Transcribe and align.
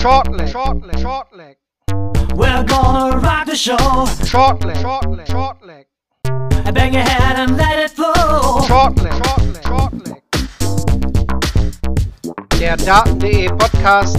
Short 0.00 0.32
leg, 0.32 0.48
short 0.48 0.82
leg, 0.86 0.98
short 0.98 1.26
leg. 1.36 1.56
We're 2.34 2.64
gonna 2.64 3.18
rock 3.18 3.44
the 3.44 3.54
show. 3.54 4.06
Short 4.24 4.64
leg, 4.64 4.78
short 4.78 5.10
leg, 5.10 5.26
short 5.26 5.62
leg. 5.62 5.86
Bang 6.72 6.94
your 6.94 7.02
head 7.02 7.36
and 7.36 7.58
let 7.58 7.78
it 7.78 7.90
flow. 7.90 8.62
Short 8.66 8.96
leg, 9.02 9.12
short 9.12 9.44
leg, 9.44 9.62
short 9.62 9.92
leg. 10.08 10.22
Der 12.58 12.76
Daten.de 12.78 13.48
Podcast. 13.48 14.16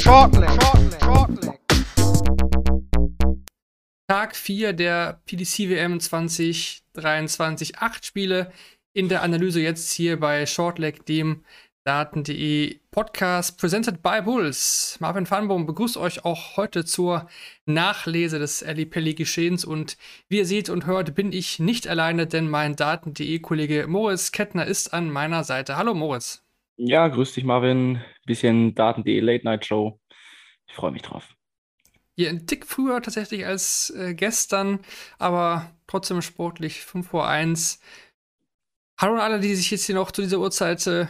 Short 0.00 0.34
leg, 0.34 0.48
short 0.48 0.80
leg, 0.90 1.00
short 1.02 1.44
leg. 1.44 1.58
Tag 4.08 4.34
4 4.34 4.72
der 4.72 5.20
PDC 5.26 5.68
WM 5.68 6.00
2023. 6.00 7.76
Acht 7.82 8.06
Spiele 8.06 8.50
in 8.94 9.08
der 9.08 9.22
Analyse 9.22 9.60
jetzt 9.60 9.92
hier 9.92 10.18
bei 10.18 10.46
Shortleg, 10.46 11.04
dem 11.04 11.44
Daten.de 11.84 12.80
Podcast, 12.90 13.58
presented 13.58 14.02
by 14.02 14.22
Bulls. 14.22 14.96
Marvin 15.00 15.26
Farnbaum 15.26 15.66
begrüßt 15.66 15.98
euch 15.98 16.24
auch 16.24 16.56
heute 16.56 16.86
zur 16.86 17.28
Nachlese 17.66 18.38
des 18.38 18.62
Ali 18.62 18.86
Pelli 18.86 19.12
Geschehens 19.12 19.66
und 19.66 19.98
wie 20.30 20.38
ihr 20.38 20.46
seht 20.46 20.70
und 20.70 20.86
hört, 20.86 21.14
bin 21.14 21.30
ich 21.30 21.58
nicht 21.58 21.86
alleine, 21.86 22.26
denn 22.26 22.48
mein 22.48 22.74
Daten.de 22.74 23.38
Kollege 23.40 23.86
Moritz 23.86 24.32
Kettner 24.32 24.64
ist 24.64 24.94
an 24.94 25.10
meiner 25.10 25.44
Seite. 25.44 25.76
Hallo 25.76 25.92
Moritz. 25.92 26.42
Ja, 26.78 27.06
grüß 27.08 27.34
dich 27.34 27.44
Marvin. 27.44 28.02
Bisschen 28.24 28.74
Daten.de 28.74 29.20
Late 29.20 29.44
Night 29.44 29.66
Show. 29.66 30.00
Ich 30.66 30.74
freue 30.74 30.92
mich 30.92 31.02
drauf. 31.02 31.36
Hier 32.16 32.30
ein 32.30 32.46
Tick 32.46 32.64
früher 32.64 33.02
tatsächlich 33.02 33.44
als 33.44 33.90
äh, 33.90 34.14
gestern, 34.14 34.80
aber 35.18 35.70
trotzdem 35.86 36.22
sportlich 36.22 36.80
5 36.80 37.06
vor 37.06 37.28
1. 37.28 37.78
Hallo 38.98 39.16
an 39.16 39.20
alle, 39.20 39.40
die 39.40 39.54
sich 39.54 39.70
jetzt 39.70 39.84
hier 39.84 39.96
noch 39.96 40.12
zu 40.12 40.22
dieser 40.22 40.38
Uhrzeit 40.38 40.86
äh, 40.86 41.08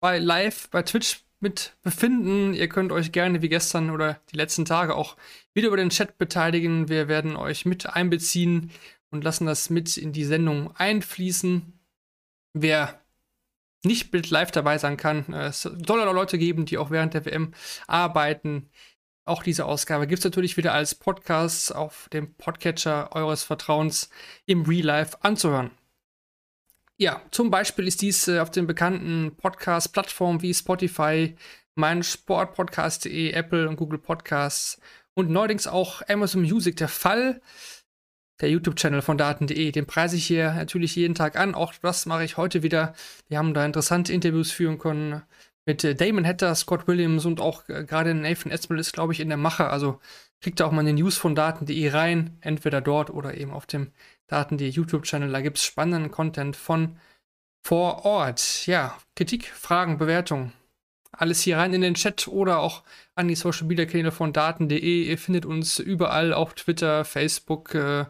bei 0.00 0.18
live 0.18 0.68
bei 0.70 0.82
Twitch 0.82 1.24
mit 1.40 1.76
befinden. 1.82 2.54
Ihr 2.54 2.68
könnt 2.68 2.92
euch 2.92 3.12
gerne 3.12 3.42
wie 3.42 3.48
gestern 3.48 3.90
oder 3.90 4.20
die 4.32 4.36
letzten 4.36 4.64
Tage 4.64 4.94
auch 4.94 5.16
wieder 5.54 5.68
über 5.68 5.76
den 5.76 5.90
Chat 5.90 6.18
beteiligen. 6.18 6.88
Wir 6.88 7.08
werden 7.08 7.36
euch 7.36 7.64
mit 7.64 7.86
einbeziehen 7.86 8.70
und 9.10 9.24
lassen 9.24 9.46
das 9.46 9.70
mit 9.70 9.96
in 9.96 10.12
die 10.12 10.24
Sendung 10.24 10.74
einfließen. 10.76 11.72
Wer 12.52 13.00
nicht 13.84 14.12
mit 14.12 14.28
live 14.30 14.50
dabei 14.50 14.76
sein 14.76 14.96
kann, 14.96 15.32
äh, 15.32 15.46
es 15.46 15.62
soll 15.62 16.06
auch 16.06 16.12
Leute 16.12 16.38
geben, 16.38 16.66
die 16.66 16.78
auch 16.78 16.90
während 16.90 17.14
der 17.14 17.24
WM 17.24 17.54
arbeiten. 17.86 18.68
Auch 19.24 19.42
diese 19.42 19.64
Ausgabe 19.64 20.06
gibt 20.06 20.18
es 20.18 20.24
natürlich 20.24 20.56
wieder 20.56 20.74
als 20.74 20.94
Podcast 20.94 21.74
auf 21.74 22.08
dem 22.12 22.34
Podcatcher 22.34 23.14
eures 23.14 23.42
Vertrauens 23.44 24.10
im 24.44 24.62
Real 24.62 24.84
Life 24.84 25.18
anzuhören. 25.22 25.70
Ja, 27.00 27.22
zum 27.30 27.50
Beispiel 27.50 27.88
ist 27.88 28.02
dies 28.02 28.28
äh, 28.28 28.40
auf 28.40 28.50
den 28.50 28.66
bekannten 28.66 29.34
Podcast-Plattformen 29.34 30.42
wie 30.42 30.52
Spotify, 30.52 31.34
mein 31.74 32.02
Sportpodcast.de, 32.02 33.30
Apple 33.30 33.70
und 33.70 33.76
Google 33.76 33.98
Podcasts 33.98 34.78
und 35.14 35.30
neuerdings 35.30 35.66
auch 35.66 36.02
Amazon 36.08 36.42
Music 36.42 36.76
der 36.76 36.88
Fall. 36.88 37.40
Der 38.42 38.50
YouTube-Channel 38.50 39.00
von 39.00 39.16
Daten.de, 39.16 39.72
den 39.72 39.86
preise 39.86 40.16
ich 40.16 40.26
hier 40.26 40.52
natürlich 40.52 40.94
jeden 40.94 41.14
Tag 41.14 41.38
an. 41.38 41.54
Auch 41.54 41.72
das 41.80 42.04
mache 42.04 42.24
ich 42.24 42.36
heute 42.36 42.62
wieder. 42.62 42.92
Wir 43.28 43.38
haben 43.38 43.54
da 43.54 43.64
interessante 43.64 44.12
Interviews 44.12 44.52
führen 44.52 44.78
können 44.78 45.22
mit 45.66 45.84
äh, 45.84 45.94
Damon 45.94 46.26
Hatter, 46.26 46.54
Scott 46.54 46.88
Williams 46.88 47.26
und 47.26 47.40
auch 47.40 47.68
äh, 47.68 47.84
gerade 47.84 48.14
Nathan 48.14 48.52
Esmel 48.52 48.78
ist, 48.78 48.92
glaube 48.92 49.12
ich, 49.12 49.20
in 49.20 49.28
der 49.28 49.38
Mache. 49.38 49.68
Also 49.68 50.00
kriegt 50.40 50.60
da 50.60 50.66
auch 50.66 50.72
mal 50.72 50.80
eine 50.80 50.94
News 50.94 51.16
von 51.16 51.34
Daten.de 51.34 51.88
rein, 51.90 52.38
entweder 52.40 52.80
dort 52.80 53.10
oder 53.10 53.36
eben 53.36 53.52
auf 53.52 53.66
dem 53.66 53.92
Daten.de 54.26 54.68
YouTube-Channel. 54.68 55.30
Da 55.30 55.40
gibt 55.40 55.58
es 55.58 55.64
spannenden 55.64 56.10
Content 56.10 56.56
von 56.56 56.98
vor 57.62 58.04
Ort. 58.04 58.66
Ja, 58.66 58.96
Kritik, 59.16 59.46
Fragen, 59.46 59.98
Bewertungen. 59.98 60.52
Alles 61.12 61.42
hier 61.42 61.58
rein 61.58 61.74
in 61.74 61.82
den 61.82 61.94
Chat 61.94 62.28
oder 62.28 62.60
auch 62.60 62.82
an 63.14 63.28
die 63.28 63.34
Social 63.34 63.66
Media 63.66 63.84
Kanäle 63.84 64.12
von 64.12 64.32
Daten.de. 64.32 65.04
Ihr 65.08 65.18
findet 65.18 65.44
uns 65.44 65.78
überall 65.78 66.32
auf 66.32 66.54
Twitter, 66.54 67.04
Facebook, 67.04 67.74
äh, 67.74 68.06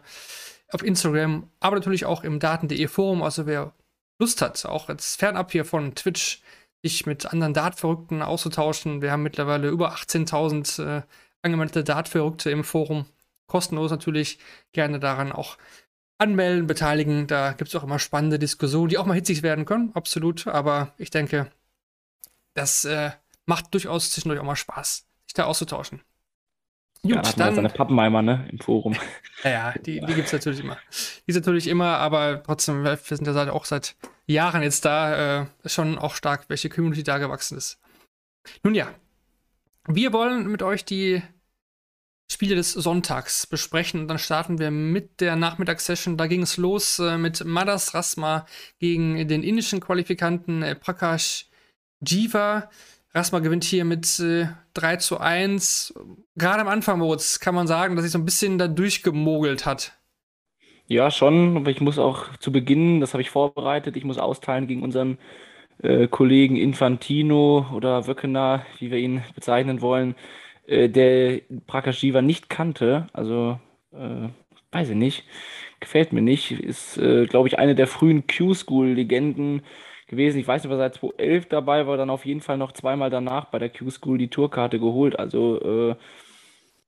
auf 0.69 0.83
Instagram, 0.83 1.49
aber 1.59 1.75
natürlich 1.75 2.05
auch 2.05 2.23
im 2.23 2.39
Daten.de 2.39 2.87
Forum. 2.87 3.23
Also 3.23 3.45
wer 3.45 3.73
Lust 4.19 4.41
hat, 4.41 4.65
auch 4.65 4.87
jetzt 4.87 5.19
fernab 5.19 5.51
hier 5.51 5.65
von 5.65 5.95
Twitch, 5.95 6.41
sich 6.83 7.05
mit 7.05 7.25
anderen 7.27 7.53
Dart-Verrückten 7.53 8.21
auszutauschen. 8.21 9.01
Wir 9.01 9.11
haben 9.11 9.23
mittlerweile 9.23 9.69
über 9.69 9.93
18.000 9.93 10.83
äh, 10.83 11.01
angemeldete 11.41 11.83
Dart-Verrückte 11.83 12.49
im 12.51 12.63
Forum. 12.63 13.05
Kostenlos 13.47 13.91
natürlich. 13.91 14.39
Gerne 14.71 14.99
daran 14.99 15.31
auch 15.31 15.57
anmelden, 16.17 16.67
beteiligen. 16.67 17.27
Da 17.27 17.53
gibt 17.53 17.69
es 17.69 17.75
auch 17.75 17.83
immer 17.83 17.99
spannende 17.99 18.39
Diskussionen, 18.39 18.89
die 18.89 18.97
auch 18.97 19.05
mal 19.05 19.15
hitzig 19.15 19.43
werden 19.43 19.65
können. 19.65 19.91
Absolut. 19.93 20.47
Aber 20.47 20.93
ich 20.97 21.09
denke, 21.09 21.51
das 22.53 22.85
äh, 22.85 23.11
macht 23.45 23.73
durchaus 23.73 24.11
zwischendurch 24.11 24.39
auch 24.39 24.45
mal 24.45 24.55
Spaß, 24.55 25.05
sich 25.25 25.33
da 25.33 25.45
auszutauschen. 25.45 26.01
Gut, 27.03 27.15
ja, 27.15 27.21
dann. 27.35 27.55
Seine 27.55 27.69
Pappenheimer, 27.69 28.21
ne, 28.21 28.47
im 28.51 28.59
Forum. 28.59 28.95
ja, 29.43 29.73
die, 29.73 30.01
die 30.01 30.13
gibt 30.13 30.27
es 30.27 30.33
natürlich 30.33 30.59
immer. 30.59 30.77
Die 31.25 31.31
ist 31.31 31.35
natürlich 31.35 31.67
immer, 31.67 31.97
aber 31.97 32.43
trotzdem, 32.43 32.83
wir 32.83 32.97
sind 32.97 33.25
ja 33.25 33.51
auch 33.51 33.65
seit 33.65 33.95
Jahren 34.27 34.61
jetzt 34.61 34.85
da, 34.85 35.41
äh, 35.41 35.45
schon 35.65 35.97
auch 35.97 36.13
stark, 36.13 36.45
welche 36.49 36.69
Community 36.69 37.03
da 37.03 37.17
gewachsen 37.17 37.57
ist. 37.57 37.79
Nun 38.63 38.75
ja, 38.75 38.93
wir 39.87 40.13
wollen 40.13 40.47
mit 40.47 40.61
euch 40.61 40.85
die 40.85 41.23
Spiele 42.31 42.55
des 42.55 42.71
Sonntags 42.71 43.45
besprechen 43.45 44.01
und 44.01 44.07
dann 44.07 44.19
starten 44.19 44.57
wir 44.57 44.71
mit 44.71 45.19
der 45.19 45.35
Nachmittagssession. 45.35 46.17
Da 46.17 46.27
ging 46.27 46.43
es 46.43 46.57
los 46.57 46.99
äh, 46.99 47.17
mit 47.17 47.43
Madas 47.43 47.93
Rasma 47.93 48.45
gegen 48.79 49.27
den 49.27 49.43
indischen 49.43 49.81
Qualifikanten 49.81 50.61
äh, 50.63 50.75
Prakash 50.75 51.47
Jiva. 51.99 52.69
Rasma 53.13 53.39
gewinnt 53.39 53.63
hier 53.63 53.85
mit 53.85 54.19
äh, 54.19 54.47
3 54.73 54.97
zu 54.97 55.19
1. 55.19 55.93
Gerade 56.35 56.61
am 56.61 56.67
Anfang, 56.67 56.99
Moritz, 56.99 57.39
kann 57.39 57.55
man 57.55 57.67
sagen, 57.67 57.95
dass 57.95 58.03
sich 58.03 58.11
so 58.13 58.19
ein 58.19 58.25
bisschen 58.25 58.57
da 58.57 58.67
durchgemogelt 58.67 59.65
hat. 59.65 59.93
Ja, 60.87 61.09
schon, 61.11 61.57
aber 61.57 61.71
ich 61.71 61.81
muss 61.81 61.97
auch 61.99 62.35
zu 62.37 62.51
Beginn, 62.51 62.99
das 62.99 63.13
habe 63.13 63.21
ich 63.21 63.29
vorbereitet, 63.29 63.95
ich 63.95 64.03
muss 64.03 64.17
austeilen 64.17 64.67
gegen 64.67 64.83
unseren 64.83 65.17
äh, 65.81 66.07
Kollegen 66.07 66.57
Infantino 66.57 67.67
oder 67.73 68.07
Wöckener, 68.07 68.65
wie 68.79 68.91
wir 68.91 68.97
ihn 68.97 69.23
bezeichnen 69.35 69.81
wollen, 69.81 70.15
äh, 70.67 70.89
der 70.89 71.41
Prakashiva 71.67 72.21
nicht 72.21 72.49
kannte. 72.49 73.07
Also, 73.13 73.59
äh, 73.93 74.29
weiß 74.71 74.89
ich 74.89 74.95
nicht, 74.95 75.25
gefällt 75.79 76.13
mir 76.13 76.21
nicht. 76.21 76.51
Ist, 76.51 76.97
äh, 76.97 77.25
glaube 77.25 77.47
ich, 77.47 77.59
eine 77.59 77.75
der 77.75 77.87
frühen 77.87 78.25
Q-School-Legenden 78.27 79.63
gewesen. 80.11 80.39
Ich 80.39 80.47
weiß 80.47 80.63
nicht, 80.63 80.71
ob 80.71 80.77
er 80.77 80.83
seit 80.83 80.95
2011 80.95 81.47
dabei 81.49 81.87
war, 81.87 81.97
dann 81.97 82.11
auf 82.11 82.25
jeden 82.25 82.41
Fall 82.41 82.57
noch 82.57 82.73
zweimal 82.73 83.09
danach 83.09 83.45
bei 83.45 83.59
der 83.59 83.69
Q-School 83.71 84.19
die 84.19 84.29
Tourkarte 84.29 84.79
geholt. 84.79 85.17
Also, 85.19 85.59
äh, 85.61 85.95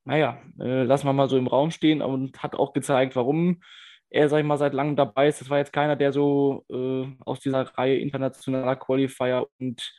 naja, 0.05 0.39
äh, 0.59 0.83
lassen 0.83 1.07
wir 1.07 1.13
mal 1.13 1.29
so 1.29 1.37
im 1.37 1.47
Raum 1.47 1.71
stehen 1.71 2.01
und 2.01 2.43
hat 2.43 2.55
auch 2.55 2.73
gezeigt, 2.73 3.15
warum 3.15 3.61
er, 4.09 4.29
sag 4.29 4.39
ich 4.39 4.45
mal, 4.45 4.57
seit 4.57 4.73
langem 4.73 4.95
dabei 4.95 5.27
ist. 5.27 5.41
Das 5.41 5.49
war 5.49 5.57
jetzt 5.57 5.73
keiner, 5.73 5.95
der 5.95 6.11
so 6.13 6.65
äh, 6.69 7.07
aus 7.25 7.39
dieser 7.39 7.61
Reihe 7.77 7.97
internationaler 7.97 8.75
Qualifier 8.75 9.47
und 9.59 9.93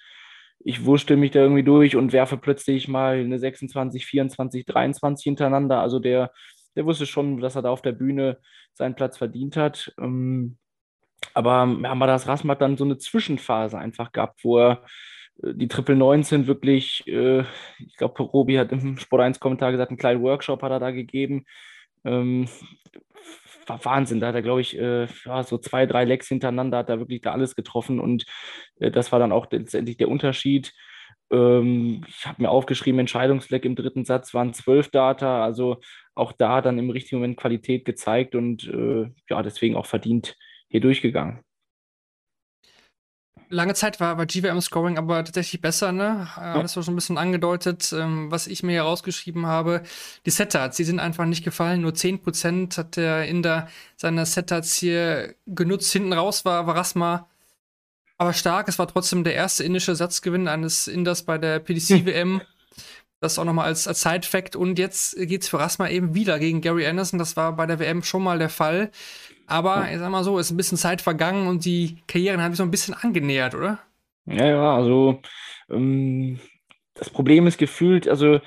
ich 0.60 0.84
wurschtel 0.84 1.16
mich 1.16 1.30
da 1.32 1.40
irgendwie 1.40 1.62
durch 1.62 1.96
und 1.96 2.12
werfe 2.12 2.36
plötzlich 2.38 2.88
mal 2.88 3.18
eine 3.18 3.38
26, 3.38 4.06
24, 4.06 4.64
23 4.66 5.24
hintereinander. 5.24 5.80
Also 5.80 5.98
der, 5.98 6.32
der 6.76 6.86
wusste 6.86 7.06
schon, 7.06 7.40
dass 7.40 7.56
er 7.56 7.62
da 7.62 7.70
auf 7.70 7.82
der 7.82 7.92
Bühne 7.92 8.38
seinen 8.72 8.94
Platz 8.94 9.18
verdient 9.18 9.56
hat. 9.56 9.92
Ähm, 9.98 10.58
aber 11.34 11.78
ja, 11.82 11.94
das 12.06 12.28
Rasmat 12.28 12.60
dann 12.60 12.76
so 12.76 12.84
eine 12.84 12.98
Zwischenphase 12.98 13.78
einfach 13.78 14.12
gehabt, 14.12 14.44
wo 14.44 14.58
er 14.58 14.84
äh, 15.42 15.54
die 15.54 15.68
Triple 15.68 15.96
19 15.96 16.46
wirklich, 16.46 17.06
äh, 17.06 17.40
ich 17.78 17.96
glaube, 17.96 18.22
Robi 18.22 18.56
hat 18.56 18.72
im 18.72 18.98
Sport 18.98 19.22
1 19.22 19.40
Kommentar 19.40 19.72
gesagt, 19.72 19.90
einen 19.90 19.98
kleinen 19.98 20.22
Workshop 20.22 20.62
hat 20.62 20.72
er 20.72 20.80
da 20.80 20.90
gegeben. 20.90 21.44
Ähm, 22.04 22.48
war 23.66 23.84
Wahnsinn. 23.84 24.20
Da 24.20 24.28
hat 24.28 24.34
er, 24.34 24.42
glaube 24.42 24.60
ich, 24.60 24.78
äh, 24.78 25.06
so 25.44 25.58
zwei, 25.58 25.86
drei 25.86 26.04
Lecks 26.04 26.28
hintereinander, 26.28 26.78
hat 26.78 26.88
er 26.88 26.98
wirklich 26.98 27.22
da 27.22 27.32
alles 27.32 27.56
getroffen 27.56 28.00
und 28.00 28.24
äh, 28.78 28.90
das 28.90 29.12
war 29.12 29.18
dann 29.18 29.32
auch 29.32 29.46
letztendlich 29.50 29.96
der 29.96 30.08
Unterschied. 30.08 30.72
Ähm, 31.30 32.04
ich 32.08 32.26
habe 32.26 32.42
mir 32.42 32.50
aufgeschrieben, 32.50 33.00
Entscheidungsleck 33.00 33.64
im 33.64 33.76
dritten 33.76 34.04
Satz 34.04 34.34
waren 34.34 34.52
zwölf 34.54 34.90
Data, 34.90 35.42
also 35.44 35.80
auch 36.14 36.32
da 36.32 36.60
dann 36.60 36.78
im 36.78 36.90
richtigen 36.90 37.16
Moment 37.16 37.38
Qualität 37.38 37.84
gezeigt 37.84 38.34
und 38.34 38.68
äh, 38.68 39.10
ja, 39.28 39.42
deswegen 39.42 39.76
auch 39.76 39.86
verdient 39.86 40.36
hier 40.74 40.80
durchgegangen 40.80 41.38
lange 43.54 43.74
Zeit 43.74 44.00
war, 44.00 44.18
war 44.18 44.26
GWM 44.26 44.60
Scoring 44.60 44.98
aber 44.98 45.24
tatsächlich 45.24 45.60
besser, 45.60 45.92
ne? 45.92 46.28
Ja. 46.36 46.60
Das 46.60 46.76
war 46.76 46.82
schon 46.82 46.94
ein 46.94 46.96
bisschen 46.96 47.18
angedeutet, 47.18 47.92
ähm, 47.96 48.30
was 48.30 48.46
ich 48.46 48.62
mir 48.62 48.72
hier 48.72 48.82
rausgeschrieben 48.82 49.46
habe. 49.46 49.82
Die 50.26 50.30
Setats, 50.30 50.76
die 50.76 50.84
sind 50.84 51.00
einfach 51.00 51.24
nicht 51.24 51.44
gefallen. 51.44 51.80
Nur 51.80 51.92
10% 51.92 52.76
hat 52.76 52.96
der 52.96 53.26
Inder 53.26 53.68
seiner 53.96 54.26
Setats 54.26 54.76
hier 54.76 55.34
genutzt. 55.46 55.92
Hinten 55.92 56.12
raus 56.12 56.44
war 56.44 56.66
Varasma 56.66 57.28
aber 58.18 58.32
stark. 58.32 58.68
Es 58.68 58.78
war 58.78 58.88
trotzdem 58.88 59.24
der 59.24 59.34
erste 59.34 59.64
indische 59.64 59.94
Satzgewinn 59.94 60.48
eines 60.48 60.86
Inders 60.86 61.22
bei 61.24 61.38
der 61.38 61.58
PDC-WM. 61.60 62.42
Das 63.20 63.38
auch 63.38 63.44
nochmal 63.44 63.66
als, 63.66 63.88
als 63.88 64.02
Side-Fact. 64.02 64.54
Und 64.54 64.78
jetzt 64.78 65.16
geht's 65.16 65.48
für 65.48 65.58
Rasma 65.58 65.88
eben 65.88 66.14
wieder 66.14 66.38
gegen 66.38 66.60
Gary 66.60 66.86
Anderson. 66.86 67.18
Das 67.18 67.36
war 67.36 67.56
bei 67.56 67.66
der 67.66 67.78
WM 67.78 68.02
schon 68.02 68.22
mal 68.22 68.38
der 68.38 68.50
Fall. 68.50 68.90
Aber 69.46 69.90
ich 69.92 69.98
sag 69.98 70.10
mal 70.10 70.24
so, 70.24 70.38
ist 70.38 70.50
ein 70.50 70.56
bisschen 70.56 70.78
Zeit 70.78 71.02
vergangen 71.02 71.48
und 71.48 71.64
die 71.64 72.02
Karrieren 72.06 72.42
haben 72.42 72.52
sich 72.52 72.58
so 72.58 72.64
ein 72.64 72.70
bisschen 72.70 72.94
angenähert, 72.94 73.54
oder? 73.54 73.78
Ja, 74.26 74.46
ja, 74.46 74.76
also 74.76 75.20
Ähm, 75.70 76.40
das 76.94 77.10
Problem 77.10 77.46
ist 77.48 77.58
gefühlt, 77.58 78.08
also 78.08 78.36
äh, 78.36 78.40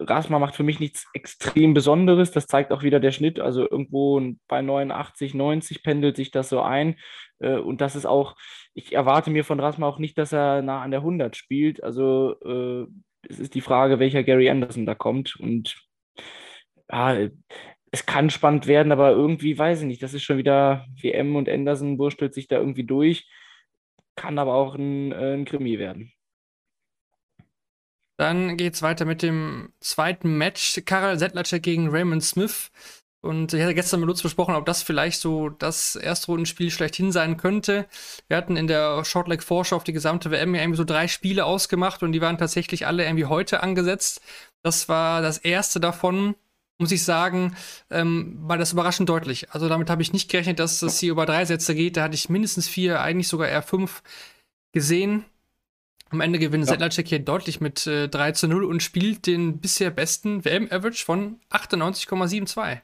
Rasma 0.00 0.38
macht 0.40 0.56
für 0.56 0.64
mich 0.64 0.80
nichts 0.80 1.06
extrem 1.14 1.74
Besonderes. 1.74 2.32
Das 2.32 2.48
zeigt 2.48 2.72
auch 2.72 2.82
wieder 2.84 3.00
der 3.00 3.12
Schnitt. 3.12 3.40
Also 3.40 3.62
irgendwo 3.70 4.22
bei 4.48 4.62
89, 4.62 5.34
90 5.34 5.84
pendelt 5.84 6.16
sich 6.16 6.32
das 6.32 6.50
so 6.50 6.62
ein. 6.62 6.96
Äh, 7.40 7.58
und 7.58 7.80
das 7.82 7.96
ist 7.96 8.06
auch, 8.06 8.36
ich 8.74 8.94
erwarte 8.94 9.30
mir 9.30 9.44
von 9.44 9.60
Rasma 9.60 9.88
auch 9.88 10.00
nicht, 10.00 10.18
dass 10.18 10.32
er 10.32 10.62
nah 10.62 10.82
an 10.82 10.92
der 10.92 11.00
100 11.02 11.36
spielt. 11.36 11.84
Also 11.84 12.36
äh, 12.44 12.86
es 13.30 13.40
ist 13.40 13.54
die 13.54 13.62
Frage, 13.62 14.00
welcher 14.00 14.24
Gary 14.24 14.50
Anderson 14.50 14.86
da 14.86 14.96
kommt. 14.96 15.36
Und 15.40 15.76
ja, 16.90 17.28
es 17.94 18.06
kann 18.06 18.28
spannend 18.28 18.66
werden, 18.66 18.90
aber 18.90 19.12
irgendwie 19.12 19.56
weiß 19.56 19.82
ich 19.82 19.86
nicht. 19.86 20.02
Das 20.02 20.14
ist 20.14 20.24
schon 20.24 20.36
wieder 20.36 20.84
WM 21.00 21.36
und 21.36 21.48
Anderson 21.48 21.96
wurstelt 21.96 22.34
sich 22.34 22.48
da 22.48 22.56
irgendwie 22.56 22.82
durch. 22.82 23.28
Kann 24.16 24.36
aber 24.40 24.54
auch 24.54 24.74
ein, 24.74 25.12
äh, 25.12 25.34
ein 25.34 25.44
Krimi 25.44 25.78
werden. 25.78 26.12
Dann 28.16 28.56
geht 28.56 28.74
es 28.74 28.82
weiter 28.82 29.04
mit 29.04 29.22
dem 29.22 29.72
zweiten 29.78 30.36
Match. 30.36 30.82
Karel 30.84 31.20
Sedlacek 31.20 31.62
gegen 31.62 31.88
Raymond 31.88 32.24
Smith. 32.24 32.72
Und 33.20 33.52
ich 33.52 33.62
hatte 33.62 33.74
gestern 33.74 34.00
mit 34.00 34.08
Lutz 34.08 34.22
besprochen, 34.22 34.56
ob 34.56 34.66
das 34.66 34.82
vielleicht 34.82 35.20
so 35.20 35.48
das 35.48 35.94
Erstrundenspiel 35.94 36.72
schlechthin 36.72 37.12
sein 37.12 37.36
könnte. 37.36 37.86
Wir 38.26 38.36
hatten 38.36 38.56
in 38.56 38.66
der 38.66 39.04
Shortleg 39.04 39.44
Vorschau 39.44 39.76
auf 39.76 39.84
die 39.84 39.92
gesamte 39.92 40.32
WM 40.32 40.54
ja 40.54 40.62
irgendwie 40.62 40.78
so 40.78 40.84
drei 40.84 41.06
Spiele 41.06 41.44
ausgemacht 41.44 42.02
und 42.02 42.10
die 42.10 42.20
waren 42.20 42.38
tatsächlich 42.38 42.88
alle 42.88 43.04
irgendwie 43.04 43.26
heute 43.26 43.62
angesetzt. 43.62 44.20
Das 44.62 44.88
war 44.88 45.22
das 45.22 45.38
erste 45.38 45.78
davon, 45.78 46.34
muss 46.78 46.92
ich 46.92 47.04
sagen, 47.04 47.56
ähm, 47.90 48.36
war 48.40 48.58
das 48.58 48.72
überraschend 48.72 49.08
deutlich. 49.08 49.50
Also 49.52 49.68
damit 49.68 49.90
habe 49.90 50.02
ich 50.02 50.12
nicht 50.12 50.30
gerechnet, 50.30 50.58
dass 50.58 50.80
das 50.80 50.98
hier 50.98 51.12
über 51.12 51.26
drei 51.26 51.44
Sätze 51.44 51.74
geht. 51.74 51.96
Da 51.96 52.02
hatte 52.02 52.14
ich 52.14 52.28
mindestens 52.28 52.68
vier, 52.68 53.00
eigentlich 53.00 53.28
sogar 53.28 53.48
eher 53.48 53.62
fünf 53.62 54.02
gesehen. 54.72 55.24
Am 56.10 56.20
Ende 56.20 56.38
gewinnt 56.38 56.64
ja. 56.64 56.72
Sedlacek 56.72 57.08
hier 57.08 57.18
deutlich 57.20 57.60
mit 57.60 57.86
äh, 57.86 58.08
3 58.08 58.32
zu 58.32 58.48
0 58.48 58.64
und 58.64 58.82
spielt 58.82 59.26
den 59.26 59.60
bisher 59.60 59.90
besten 59.90 60.44
WM-Average 60.44 61.04
von 61.04 61.40
98,72. 61.50 62.80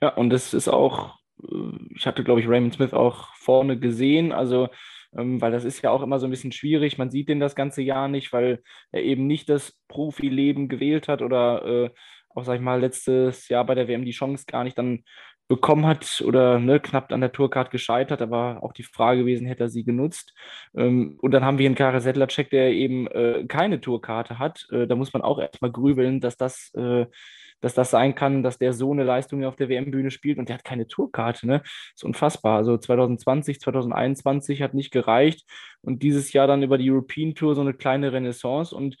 Ja, 0.00 0.08
und 0.14 0.30
das 0.30 0.54
ist 0.54 0.68
auch, 0.68 1.18
äh, 1.42 1.54
ich 1.94 2.06
hatte, 2.06 2.24
glaube 2.24 2.40
ich, 2.40 2.48
Raymond 2.48 2.74
Smith 2.74 2.92
auch 2.92 3.34
vorne 3.34 3.78
gesehen, 3.78 4.32
also 4.32 4.68
ähm, 5.16 5.40
weil 5.40 5.52
das 5.52 5.64
ist 5.64 5.82
ja 5.82 5.90
auch 5.90 6.02
immer 6.02 6.18
so 6.18 6.26
ein 6.26 6.30
bisschen 6.30 6.52
schwierig. 6.52 6.98
Man 6.98 7.10
sieht 7.10 7.28
den 7.28 7.40
das 7.40 7.54
ganze 7.54 7.82
Jahr 7.82 8.08
nicht, 8.08 8.32
weil 8.32 8.62
er 8.92 9.02
eben 9.02 9.26
nicht 9.26 9.48
das 9.48 9.76
Profileben 9.88 10.68
gewählt 10.68 11.08
hat 11.08 11.22
oder 11.22 11.64
äh, 11.64 11.90
auch, 12.34 12.44
sag 12.44 12.54
ich 12.56 12.60
mal, 12.60 12.80
letztes 12.80 13.48
Jahr 13.48 13.64
bei 13.64 13.74
der 13.74 13.88
WM 13.88 14.04
die 14.04 14.12
Chance 14.12 14.44
gar 14.46 14.64
nicht 14.64 14.78
dann 14.78 15.04
bekommen 15.50 15.84
hat 15.84 16.22
oder 16.24 16.60
ne, 16.60 16.78
knapp 16.78 17.12
an 17.12 17.20
der 17.20 17.32
Tourcard 17.32 17.72
gescheitert, 17.72 18.22
aber 18.22 18.62
auch 18.62 18.72
die 18.72 18.84
Frage 18.84 19.22
gewesen, 19.22 19.48
hätte 19.48 19.64
er 19.64 19.68
sie 19.68 19.82
genutzt. 19.82 20.32
Ähm, 20.76 21.18
und 21.20 21.32
dann 21.32 21.44
haben 21.44 21.58
wir 21.58 21.66
einen 21.66 21.74
Karel 21.74 22.00
Sedlacek, 22.00 22.50
der 22.50 22.70
eben 22.70 23.08
äh, 23.08 23.44
keine 23.48 23.80
Tourkarte 23.80 24.38
hat. 24.38 24.68
Äh, 24.70 24.86
da 24.86 24.94
muss 24.94 25.12
man 25.12 25.22
auch 25.22 25.40
erstmal 25.40 25.72
grübeln, 25.72 26.20
dass 26.20 26.36
das, 26.36 26.72
äh, 26.74 27.06
dass 27.60 27.74
das 27.74 27.90
sein 27.90 28.14
kann, 28.14 28.44
dass 28.44 28.58
der 28.58 28.72
so 28.72 28.92
eine 28.92 29.02
Leistung 29.02 29.44
auf 29.44 29.56
der 29.56 29.68
WM-Bühne 29.68 30.12
spielt 30.12 30.38
und 30.38 30.48
der 30.48 30.54
hat 30.54 30.64
keine 30.64 30.86
Tourkarte. 30.86 31.48
Ne? 31.48 31.62
Ist 31.96 32.04
unfassbar. 32.04 32.58
Also 32.58 32.78
2020, 32.78 33.58
2021 33.60 34.62
hat 34.62 34.72
nicht 34.74 34.92
gereicht 34.92 35.50
und 35.82 36.04
dieses 36.04 36.32
Jahr 36.32 36.46
dann 36.46 36.62
über 36.62 36.78
die 36.78 36.88
European 36.88 37.34
Tour 37.34 37.56
so 37.56 37.60
eine 37.60 37.74
kleine 37.74 38.12
Renaissance 38.12 38.72
und 38.72 38.96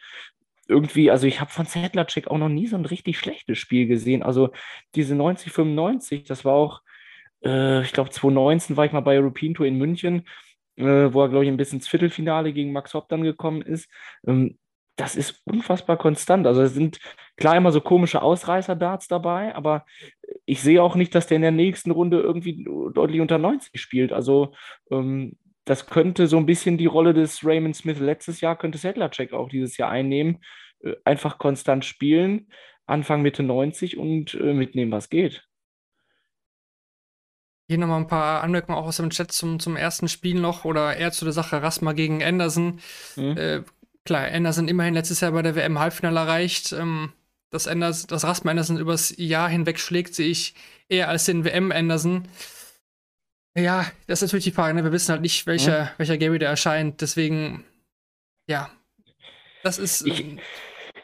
irgendwie, 0.70 1.10
also 1.10 1.26
ich 1.26 1.40
habe 1.40 1.50
von 1.50 1.66
Sedlacek 1.66 2.28
auch 2.28 2.38
noch 2.38 2.48
nie 2.48 2.66
so 2.66 2.76
ein 2.76 2.86
richtig 2.86 3.18
schlechtes 3.18 3.58
Spiel 3.58 3.86
gesehen. 3.86 4.22
Also 4.22 4.50
diese 4.94 5.14
90, 5.14 5.52
95, 5.52 6.24
das 6.24 6.44
war 6.44 6.54
auch, 6.54 6.82
äh, 7.44 7.82
ich 7.82 7.92
glaube 7.92 8.10
2019 8.10 8.76
war 8.76 8.86
ich 8.86 8.92
mal 8.92 9.00
bei 9.00 9.18
European 9.18 9.54
Tour 9.54 9.66
in 9.66 9.78
München, 9.78 10.26
äh, 10.76 11.12
wo 11.12 11.22
er, 11.22 11.28
glaube 11.28 11.44
ich, 11.44 11.50
ein 11.50 11.56
bisschen 11.56 11.78
ins 11.78 11.88
Viertelfinale 11.88 12.52
gegen 12.52 12.72
Max 12.72 12.94
Hopp 12.94 13.08
dann 13.08 13.22
gekommen 13.22 13.62
ist. 13.62 13.90
Ähm, 14.26 14.58
das 14.96 15.16
ist 15.16 15.42
unfassbar 15.44 15.96
konstant. 15.96 16.46
Also 16.46 16.62
es 16.62 16.74
sind 16.74 16.98
klar 17.36 17.56
immer 17.56 17.72
so 17.72 17.80
komische 17.80 18.22
Ausreißer-Darts 18.22 19.08
dabei, 19.08 19.54
aber 19.54 19.86
ich 20.44 20.60
sehe 20.60 20.82
auch 20.82 20.94
nicht, 20.94 21.14
dass 21.14 21.26
der 21.26 21.36
in 21.36 21.42
der 21.42 21.52
nächsten 21.52 21.90
Runde 21.90 22.20
irgendwie 22.20 22.64
deutlich 22.94 23.20
unter 23.20 23.38
90 23.38 23.80
spielt. 23.80 24.12
Also 24.12 24.52
ähm, 24.90 25.36
das 25.70 25.86
könnte 25.86 26.26
so 26.26 26.36
ein 26.36 26.46
bisschen 26.46 26.78
die 26.78 26.86
Rolle 26.86 27.14
des 27.14 27.44
Raymond 27.44 27.76
Smith 27.76 28.00
letztes 28.00 28.40
Jahr, 28.40 28.58
könnte 28.58 28.76
Sedlacek 28.76 29.32
auch 29.32 29.48
dieses 29.48 29.76
Jahr 29.76 29.88
einnehmen. 29.88 30.42
Äh, 30.82 30.96
einfach 31.04 31.38
konstant 31.38 31.84
spielen, 31.84 32.50
Anfang 32.86 33.22
Mitte 33.22 33.44
90 33.44 33.96
und 33.96 34.34
äh, 34.34 34.52
mitnehmen, 34.52 34.90
was 34.90 35.10
geht. 35.10 35.46
Hier 37.68 37.78
nochmal 37.78 38.00
ein 38.00 38.08
paar 38.08 38.42
Anmerkungen 38.42 38.76
auch 38.76 38.86
aus 38.86 38.96
dem 38.96 39.10
Chat 39.10 39.30
zum, 39.30 39.60
zum 39.60 39.76
ersten 39.76 40.08
Spiel 40.08 40.40
noch 40.40 40.64
oder 40.64 40.96
eher 40.96 41.12
zu 41.12 41.24
der 41.24 41.32
Sache 41.32 41.62
Rasma 41.62 41.92
gegen 41.92 42.20
Anderson. 42.20 42.80
Mhm. 43.14 43.36
Äh, 43.36 43.62
klar, 44.04 44.26
Anderson 44.26 44.66
immerhin 44.66 44.94
letztes 44.94 45.20
Jahr 45.20 45.30
bei 45.30 45.42
der 45.42 45.54
WM 45.54 45.78
Halbfinale 45.78 46.18
erreicht. 46.18 46.72
Ähm, 46.72 47.12
dass, 47.50 47.68
Anderson, 47.68 48.08
dass 48.08 48.24
Rasma 48.24 48.50
Anderson 48.50 48.76
übers 48.76 49.14
Jahr 49.16 49.48
hinweg 49.48 49.78
schlägt, 49.78 50.16
sehe 50.16 50.30
ich 50.30 50.54
eher 50.88 51.08
als 51.08 51.26
den 51.26 51.44
WM 51.44 51.70
Anderson. 51.70 52.26
Ja, 53.56 53.86
das 54.06 54.22
ist 54.22 54.28
natürlich 54.28 54.44
die 54.44 54.52
Frage. 54.52 54.74
Ne? 54.74 54.84
Wir 54.84 54.92
wissen 54.92 55.10
halt 55.10 55.22
nicht, 55.22 55.46
welcher, 55.46 55.84
mhm. 55.84 55.88
welcher 55.98 56.18
Gary 56.18 56.38
da 56.38 56.46
erscheint. 56.46 57.00
Deswegen, 57.00 57.64
ja, 58.48 58.70
das 59.62 59.78
ist. 59.78 60.06
Ich, 60.06 60.20
ähm, 60.20 60.38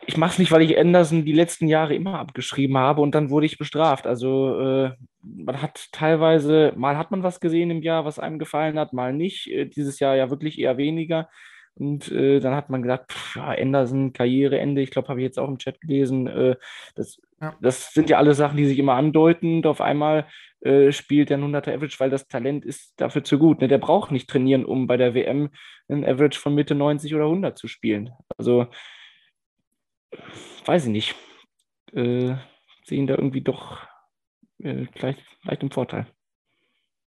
ich 0.09 0.17
mache 0.17 0.33
es 0.33 0.39
nicht, 0.39 0.53
weil 0.53 0.63
ich 0.63 0.79
Anderson 0.79 1.25
die 1.25 1.33
letzten 1.33 1.67
Jahre 1.67 1.95
immer 1.95 2.21
abgeschrieben 2.21 2.79
habe 2.79 3.01
und 3.01 3.15
dann 3.15 3.29
wurde 3.31 3.47
ich 3.47 3.59
bestraft. 3.59 4.07
Also 4.07 4.61
äh, 4.61 4.93
man 5.23 5.61
hat 5.61 5.89
teilweise, 5.91 6.73
mal 6.77 6.97
hat 6.97 7.11
man 7.11 7.25
was 7.25 7.41
gesehen 7.41 7.71
im 7.71 7.83
Jahr, 7.83 8.05
was 8.05 8.21
einem 8.21 8.39
gefallen 8.39 8.79
hat, 8.79 8.93
mal 8.93 9.13
nicht. 9.13 9.49
Äh, 9.49 9.67
dieses 9.67 9.99
Jahr 9.99 10.15
ja 10.15 10.31
wirklich 10.31 10.59
eher 10.61 10.77
weniger. 10.77 11.29
Und 11.75 12.11
äh, 12.11 12.41
dann 12.41 12.55
hat 12.55 12.71
man 12.71 12.83
gesagt, 12.83 13.13
pff, 13.13 13.37
ja, 13.37 13.49
Anderson, 13.49 14.13
Karriereende, 14.13 14.81
ich 14.81 14.91
glaube, 14.91 15.09
habe 15.09 15.21
ich 15.21 15.25
jetzt 15.25 15.39
auch 15.39 15.49
im 15.49 15.59
Chat 15.59 15.81
gelesen. 15.81 16.27
Äh, 16.27 16.57
das, 16.95 17.21
ja. 17.41 17.55
das 17.61 17.93
sind 17.93 18.09
ja 18.09 18.17
alle 18.17 18.35
Sachen, 18.35 18.57
die 18.57 18.67
sich 18.67 18.79
immer 18.79 18.95
andeuten. 18.95 19.57
Und 19.57 19.67
auf 19.67 19.81
einmal 19.81 20.27
äh, 20.67 20.93
spielt 20.93 21.31
der 21.31 21.39
100er 21.39 21.75
Average, 21.75 22.01
weil 22.01 22.11
das 22.11 22.27
Talent 22.27 22.65
ist 22.65 23.01
dafür 23.01 23.23
zu 23.23 23.39
gut. 23.39 23.61
Ne? 23.61 23.69
Der 23.69 23.79
braucht 23.79 24.11
nicht 24.11 24.29
trainieren, 24.29 24.65
um 24.65 24.87
bei 24.87 24.97
der 24.97 25.15
WM 25.15 25.51
ein 25.89 26.05
Average 26.05 26.41
von 26.41 26.55
Mitte 26.55 26.75
90 26.75 27.15
oder 27.15 27.25
100 27.25 27.57
zu 27.57 27.69
spielen. 27.69 28.11
Also, 28.37 28.67
weiß 30.65 30.87
ich 30.87 30.91
nicht. 30.91 31.15
Äh, 31.93 32.35
sehen 32.85 33.07
da 33.07 33.15
irgendwie 33.15 33.43
doch 33.43 33.87
äh, 34.59 34.87
gleich, 34.95 35.17
gleich 35.43 35.63
im 35.63 35.71
Vorteil. 35.71 36.07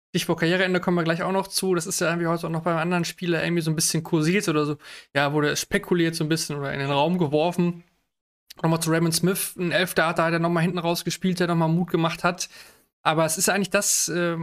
Stichwort 0.09 0.39
Karriereende 0.39 0.79
kommen 0.79 0.97
wir 0.97 1.03
gleich 1.03 1.23
auch 1.23 1.31
noch 1.31 1.47
zu. 1.47 1.75
Das 1.75 1.87
ist 1.87 1.99
ja 2.01 2.07
irgendwie 2.07 2.27
heute 2.27 2.47
auch 2.47 2.51
noch 2.51 2.63
beim 2.63 2.77
anderen 2.77 3.05
Spieler 3.05 3.43
irgendwie 3.43 3.61
so 3.61 3.71
ein 3.71 3.75
bisschen 3.75 4.03
kursiert 4.03 4.47
oder 4.49 4.65
so. 4.65 4.77
Ja, 5.13 5.33
wurde 5.33 5.55
spekuliert 5.55 6.15
so 6.15 6.23
ein 6.23 6.29
bisschen 6.29 6.57
oder 6.57 6.73
in 6.73 6.79
den 6.79 6.89
Raum 6.89 7.17
geworfen. 7.17 7.83
Nochmal 8.61 8.81
zu 8.81 8.89
Raymond 8.89 9.13
Smith, 9.13 9.55
ein 9.57 9.73
Elfter 9.73 10.07
hat 10.07 10.19
er 10.19 10.39
nochmal 10.39 10.63
hinten 10.63 10.77
rausgespielt, 10.77 11.41
der 11.41 11.47
nochmal 11.47 11.67
Mut 11.67 11.89
gemacht 11.89 12.23
hat. 12.23 12.47
Aber 13.05 13.23
es 13.23 13.37
ist 13.37 13.49
eigentlich 13.49 13.69
das 13.69 14.07
äh, 14.09 14.35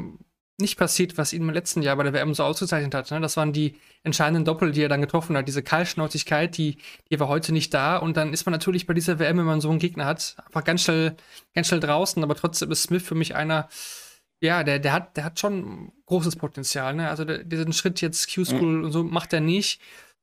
nicht 0.57 0.79
passiert, 0.79 1.19
was 1.19 1.33
ihn 1.33 1.43
im 1.43 1.51
letzten 1.51 1.83
Jahr 1.83 1.97
bei 1.97 2.05
der 2.05 2.13
WM 2.13 2.33
so 2.33 2.45
ausgezeichnet 2.45 2.95
hat. 2.95 3.11
Ne? 3.11 3.21
Das 3.21 3.37
waren 3.37 3.53
die 3.53 3.75
entscheidenden 4.05 4.45
Doppel, 4.45 4.71
die 4.71 4.83
er 4.83 4.89
dann 4.89 5.01
getroffen 5.01 5.37
hat. 5.37 5.49
Diese 5.49 5.65
Kaltschnäuzigkeit, 5.65 6.57
die, 6.57 6.79
die 7.11 7.19
war 7.19 7.27
heute 7.27 7.53
nicht 7.53 7.75
da. 7.75 7.97
Und 7.97 8.17
dann 8.17 8.33
ist 8.33 8.47
man 8.47 8.53
natürlich 8.53 8.87
bei 8.87 8.95
dieser 8.95 9.19
WM, 9.19 9.39
wenn 9.39 9.47
man 9.47 9.61
so 9.61 9.69
einen 9.69 9.81
Gegner 9.81 10.07
hat, 10.07 10.37
einfach 10.47 10.63
ganz 10.63 10.85
schnell, 10.85 11.17
ganz 11.55 11.67
schnell 11.67 11.81
draußen. 11.81 12.23
Aber 12.23 12.37
trotzdem 12.37 12.71
ist 12.71 12.85
Smith 12.85 13.03
für 13.03 13.17
mich 13.17 13.35
einer, 13.35 13.69
ja, 14.41 14.63
der, 14.63 14.79
der, 14.79 14.93
hat, 14.93 15.17
der 15.17 15.25
hat 15.25 15.41
schon 15.41 15.91
großes 16.07 16.37
Potenzial. 16.37 16.95
Ne? 16.95 17.09
Also 17.09 17.25
der, 17.25 17.43
diesen 17.43 17.73
Schritt 17.73 18.01
jetzt 18.01 18.33
Q-School 18.33 18.79
mhm. 18.79 18.85
und 18.85 18.93
so 18.93 19.03
macht 19.03 19.33
er 19.33 19.41
nicht. 19.41 19.81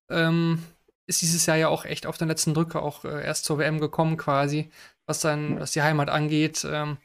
Ähm, 0.09 0.63
ist 1.07 1.21
dieses 1.21 1.45
Jahr 1.45 1.57
ja 1.57 1.67
auch 1.67 1.83
echt 1.83 2.05
auf 2.05 2.17
den 2.17 2.29
letzten 2.29 2.53
Drücker 2.53 2.83
auch 2.83 3.03
äh, 3.03 3.25
erst 3.25 3.43
zur 3.43 3.57
WM 3.57 3.81
gekommen 3.81 4.15
quasi, 4.15 4.69
was 5.05 5.19
dann, 5.19 5.59
was 5.59 5.71
die 5.71 5.81
Heimat 5.81 6.09
angeht. 6.09 6.65
Ähm, 6.69 6.97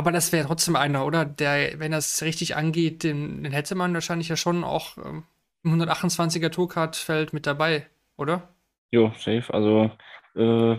aber 0.00 0.12
das 0.12 0.32
wäre 0.32 0.46
trotzdem 0.46 0.76
einer, 0.76 1.04
oder? 1.04 1.26
Der, 1.26 1.78
wenn 1.78 1.92
das 1.92 2.22
richtig 2.22 2.56
angeht, 2.56 3.04
den, 3.04 3.44
den 3.44 3.52
hätte 3.52 3.74
man 3.74 3.92
wahrscheinlich 3.92 4.30
ja 4.30 4.36
schon 4.36 4.64
auch 4.64 4.96
ähm, 4.96 5.24
im 5.62 5.78
128er 5.78 6.50
Tourcard-Feld 6.50 7.34
mit 7.34 7.46
dabei, 7.46 7.86
oder? 8.16 8.48
Jo, 8.90 9.12
safe. 9.18 9.52
Also 9.52 9.90
äh, 10.36 10.78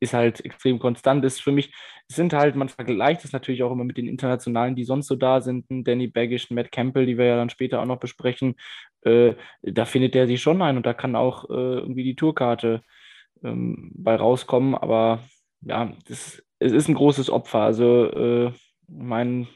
ist 0.00 0.14
halt 0.14 0.42
extrem 0.42 0.78
konstant. 0.78 1.22
Ist 1.22 1.42
für 1.42 1.52
mich, 1.52 1.74
sind 2.08 2.32
halt, 2.32 2.56
man 2.56 2.70
vergleicht 2.70 3.26
es 3.26 3.32
natürlich 3.32 3.62
auch 3.62 3.72
immer 3.72 3.84
mit 3.84 3.98
den 3.98 4.08
Internationalen, 4.08 4.74
die 4.74 4.84
sonst 4.84 5.08
so 5.08 5.16
da 5.16 5.42
sind. 5.42 5.66
Danny 5.68 6.06
Baggish, 6.06 6.50
Matt 6.50 6.72
Campbell, 6.72 7.04
die 7.04 7.18
wir 7.18 7.26
ja 7.26 7.36
dann 7.36 7.50
später 7.50 7.82
auch 7.82 7.84
noch 7.84 8.00
besprechen. 8.00 8.54
Äh, 9.02 9.34
da 9.60 9.84
findet 9.84 10.16
er 10.16 10.26
sich 10.26 10.40
schon 10.40 10.62
ein 10.62 10.78
und 10.78 10.86
da 10.86 10.94
kann 10.94 11.14
auch 11.14 11.50
äh, 11.50 11.52
irgendwie 11.52 12.04
die 12.04 12.16
Tourkarte 12.16 12.80
ähm, 13.42 13.92
bei 13.94 14.16
rauskommen. 14.16 14.74
Aber 14.74 15.22
ja, 15.60 15.92
das, 16.08 16.42
es 16.64 16.72
ist 16.72 16.88
ein 16.88 16.94
großes 16.94 17.30
Opfer. 17.30 17.60
Also, 17.60 18.10
äh, 18.12 18.48
ich 18.48 18.54
meine, 18.88 19.48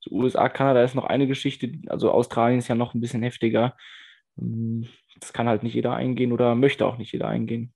so 0.00 0.10
USA, 0.12 0.48
Kanada 0.48 0.82
ist 0.84 0.94
noch 0.94 1.04
eine 1.04 1.26
Geschichte, 1.26 1.72
also 1.88 2.10
Australien 2.12 2.58
ist 2.60 2.68
ja 2.68 2.74
noch 2.74 2.94
ein 2.94 3.00
bisschen 3.00 3.22
heftiger. 3.22 3.76
Ähm, 4.38 4.88
das 5.20 5.32
kann 5.32 5.48
halt 5.48 5.62
nicht 5.64 5.74
jeder 5.74 5.94
eingehen 5.94 6.32
oder 6.32 6.54
möchte 6.54 6.86
auch 6.86 6.98
nicht 6.98 7.12
jeder 7.12 7.28
eingehen. 7.28 7.74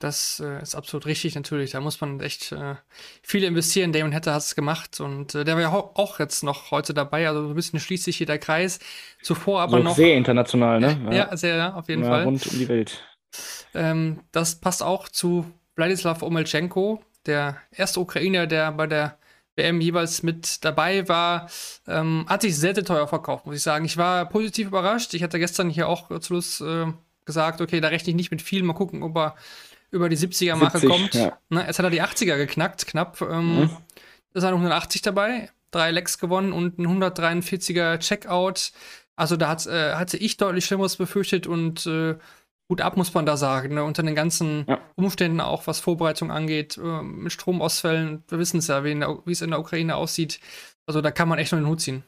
das 0.00 0.38
äh, 0.40 0.62
ist 0.62 0.76
absolut 0.76 1.06
richtig 1.06 1.34
natürlich. 1.34 1.72
Da 1.72 1.80
muss 1.80 2.00
man 2.00 2.20
echt 2.20 2.52
äh, 2.52 2.76
viel 3.22 3.42
investieren. 3.42 3.92
Damon 3.92 4.14
Hatter 4.14 4.32
hat 4.32 4.42
es 4.42 4.54
gemacht 4.54 5.00
und 5.00 5.34
äh, 5.34 5.44
der 5.44 5.56
war 5.56 5.62
ja 5.62 5.72
auch 5.72 6.20
jetzt 6.20 6.44
noch 6.44 6.70
heute 6.70 6.94
dabei. 6.94 7.26
Also 7.28 7.42
so 7.42 7.48
ein 7.48 7.54
bisschen 7.56 7.80
schließt 7.80 8.04
sich 8.04 8.16
hier 8.16 8.26
der 8.26 8.38
Kreis. 8.38 8.78
Zuvor 9.22 9.60
aber 9.60 9.78
so 9.78 9.82
noch. 9.82 9.96
Sehr 9.96 10.16
international, 10.16 10.80
ne? 10.80 11.00
Ja, 11.10 11.36
sehr, 11.36 11.56
ja, 11.56 11.74
auf 11.74 11.88
jeden 11.88 12.02
Ja, 12.02 12.08
Fall. 12.10 12.24
Rund 12.24 12.46
um 12.46 12.58
die 12.58 12.68
Welt. 12.68 13.04
Ähm, 13.74 14.20
das 14.32 14.60
passt 14.60 14.82
auch 14.82 15.08
zu 15.08 15.46
Wladislav 15.76 16.22
Omelchenko, 16.22 17.02
der 17.28 17.56
erste 17.70 18.00
Ukrainer, 18.00 18.46
der 18.46 18.72
bei 18.72 18.86
der 18.86 19.16
WM 19.56 19.80
jeweils 19.80 20.22
mit 20.22 20.64
dabei 20.64 21.08
war. 21.08 21.48
Ähm, 21.86 22.24
hat 22.28 22.42
sich 22.42 22.56
sehr, 22.56 22.74
sehr 22.74 22.84
teuer 22.84 23.06
verkauft, 23.08 23.46
muss 23.46 23.56
ich 23.56 23.62
sagen. 23.62 23.84
Ich 23.84 23.96
war 23.96 24.26
positiv 24.28 24.68
überrascht. 24.68 25.14
Ich 25.14 25.22
hatte 25.22 25.38
gestern 25.38 25.68
hier 25.70 25.88
auch 25.88 26.08
zu 26.08 26.22
Schluss 26.22 26.60
äh, 26.60 26.86
gesagt, 27.24 27.60
okay, 27.60 27.80
da 27.80 27.88
rechne 27.88 28.10
ich 28.10 28.16
nicht 28.16 28.30
mit 28.30 28.40
viel. 28.42 28.62
Mal 28.62 28.72
gucken, 28.72 29.02
ob 29.02 29.16
er 29.16 29.34
über 29.90 30.08
die 30.08 30.16
70er-Marke 30.16 30.78
70, 30.78 30.88
kommt. 30.90 31.14
ja. 31.14 31.38
Na, 31.48 31.66
jetzt 31.66 31.78
hat 31.78 31.84
er 31.84 31.90
die 31.90 32.02
80er 32.02 32.36
geknackt, 32.36 32.86
knapp. 32.86 33.20
Ähm, 33.20 33.58
Mhm. 33.60 33.70
Da 34.34 34.42
sind 34.42 34.50
180 34.50 35.02
dabei, 35.02 35.50
drei 35.70 35.90
Lecks 35.90 36.18
gewonnen 36.18 36.52
und 36.52 36.78
ein 36.78 36.86
143er 36.86 37.98
Checkout. 37.98 38.72
Also 39.16 39.36
da 39.36 39.48
hat, 39.48 39.66
äh, 39.66 39.94
hatte 39.94 40.16
ich 40.18 40.36
deutlich 40.36 40.66
Schlimmeres 40.66 40.96
befürchtet 40.96 41.46
und 41.46 41.86
äh, 41.86 42.16
gut 42.68 42.80
ab, 42.80 42.96
muss 42.96 43.14
man 43.14 43.26
da 43.26 43.36
sagen. 43.36 43.74
Ne? 43.74 43.84
Unter 43.84 44.02
den 44.02 44.14
ganzen 44.14 44.66
Ja. 44.68 44.80
Umständen 44.96 45.40
auch, 45.40 45.66
was 45.66 45.80
Vorbereitung 45.80 46.30
angeht, 46.30 46.78
äh, 46.78 47.02
mit 47.02 47.32
Stromausfällen, 47.32 48.24
wir 48.28 48.38
wissen 48.38 48.58
es 48.58 48.68
ja, 48.68 48.84
wie 48.84 48.92
es 49.32 49.42
in 49.42 49.50
der 49.50 49.60
Ukraine 49.60 49.96
aussieht. 49.96 50.40
Also 50.86 51.00
da 51.00 51.10
kann 51.10 51.28
man 51.28 51.38
echt 51.38 51.52
nur 51.52 51.60
den 51.60 51.68
Hut 51.68 51.80
ziehen. 51.80 52.04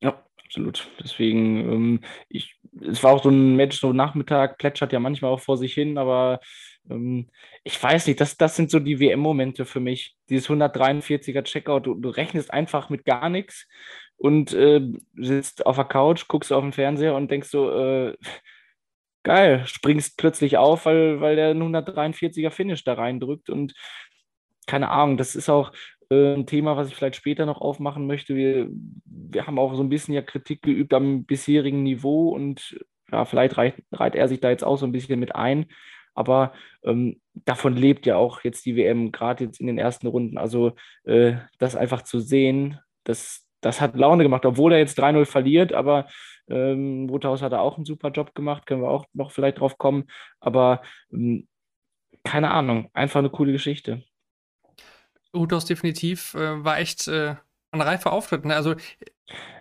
Ja, 0.00 0.22
absolut. 0.44 0.88
Deswegen, 1.02 1.58
ähm, 1.72 2.00
ich, 2.28 2.56
es 2.80 3.02
war 3.02 3.12
auch 3.12 3.22
so 3.22 3.30
ein 3.30 3.56
Match, 3.56 3.80
so 3.80 3.92
Nachmittag, 3.92 4.58
plätschert 4.58 4.92
ja 4.92 5.00
manchmal 5.00 5.32
auch 5.32 5.40
vor 5.40 5.56
sich 5.56 5.74
hin, 5.74 5.98
aber 5.98 6.40
ähm, 6.88 7.28
ich 7.64 7.82
weiß 7.82 8.06
nicht, 8.06 8.20
das, 8.20 8.36
das 8.36 8.56
sind 8.56 8.70
so 8.70 8.78
die 8.78 9.00
WM-Momente 9.00 9.64
für 9.64 9.80
mich. 9.80 10.16
Dieses 10.28 10.48
143er 10.48 11.42
Checkout, 11.42 11.86
du, 11.86 11.94
du 11.94 12.08
rechnest 12.10 12.52
einfach 12.52 12.90
mit 12.90 13.04
gar 13.04 13.28
nichts 13.28 13.66
und 14.16 14.52
äh, 14.52 14.80
sitzt 15.16 15.66
auf 15.66 15.76
der 15.76 15.84
Couch, 15.84 16.28
guckst 16.28 16.52
auf 16.52 16.62
den 16.62 16.72
Fernseher 16.72 17.14
und 17.14 17.30
denkst 17.30 17.50
so, 17.50 17.70
äh, 17.70 18.16
geil, 19.22 19.62
springst 19.66 20.16
plötzlich 20.16 20.56
auf, 20.56 20.86
weil, 20.86 21.20
weil 21.20 21.36
der 21.36 21.50
einen 21.50 21.74
143er 21.74 22.50
Finish 22.50 22.84
da 22.84 22.94
reindrückt 22.94 23.50
und 23.50 23.74
keine 24.66 24.90
Ahnung, 24.90 25.16
das 25.16 25.34
ist 25.34 25.48
auch 25.48 25.72
äh, 26.10 26.34
ein 26.34 26.46
Thema, 26.46 26.76
was 26.76 26.88
ich 26.88 26.94
vielleicht 26.94 27.16
später 27.16 27.46
noch 27.46 27.60
aufmachen 27.60 28.06
möchte. 28.06 28.36
Wir, 28.36 28.68
wir 29.04 29.46
haben 29.46 29.58
auch 29.58 29.74
so 29.74 29.82
ein 29.82 29.88
bisschen 29.88 30.14
ja 30.14 30.22
Kritik 30.22 30.62
geübt 30.62 30.94
am 30.94 31.24
bisherigen 31.24 31.82
Niveau 31.82 32.30
und 32.30 32.78
ja, 33.10 33.24
vielleicht 33.24 33.56
reiht, 33.56 33.74
reiht 33.92 34.14
er 34.14 34.28
sich 34.28 34.40
da 34.40 34.50
jetzt 34.50 34.64
auch 34.64 34.76
so 34.76 34.86
ein 34.86 34.92
bisschen 34.92 35.18
mit 35.20 35.34
ein. 35.34 35.66
Aber 36.14 36.52
ähm, 36.82 37.20
davon 37.34 37.76
lebt 37.76 38.04
ja 38.04 38.16
auch 38.16 38.42
jetzt 38.42 38.66
die 38.66 38.76
WM, 38.76 39.12
gerade 39.12 39.44
jetzt 39.44 39.60
in 39.60 39.68
den 39.68 39.78
ersten 39.78 40.08
Runden. 40.08 40.36
Also 40.36 40.72
äh, 41.04 41.34
das 41.58 41.76
einfach 41.76 42.02
zu 42.02 42.20
sehen, 42.20 42.78
das, 43.04 43.46
das 43.60 43.80
hat 43.80 43.96
Laune 43.96 44.24
gemacht, 44.24 44.44
obwohl 44.44 44.72
er 44.72 44.80
jetzt 44.80 44.98
3-0 44.98 45.24
verliert, 45.26 45.72
aber 45.72 46.08
ähm, 46.50 47.08
Wouthaus 47.10 47.42
hat 47.42 47.52
da 47.52 47.60
auch 47.60 47.76
einen 47.76 47.84
super 47.86 48.10
Job 48.10 48.34
gemacht, 48.34 48.66
können 48.66 48.82
wir 48.82 48.90
auch 48.90 49.06
noch 49.14 49.32
vielleicht 49.32 49.60
drauf 49.60 49.78
kommen. 49.78 50.04
Aber 50.40 50.82
ähm, 51.12 51.48
keine 52.24 52.50
Ahnung, 52.52 52.90
einfach 52.94 53.20
eine 53.20 53.30
coole 53.30 53.52
Geschichte. 53.52 54.04
Utos 55.32 55.64
definitiv 55.66 56.34
äh, 56.34 56.64
war 56.64 56.78
echt 56.78 57.06
äh, 57.08 57.34
ein 57.70 57.80
reifer 57.82 58.12
Auftritt. 58.12 58.44
Ne? 58.44 58.54
Also 58.56 58.74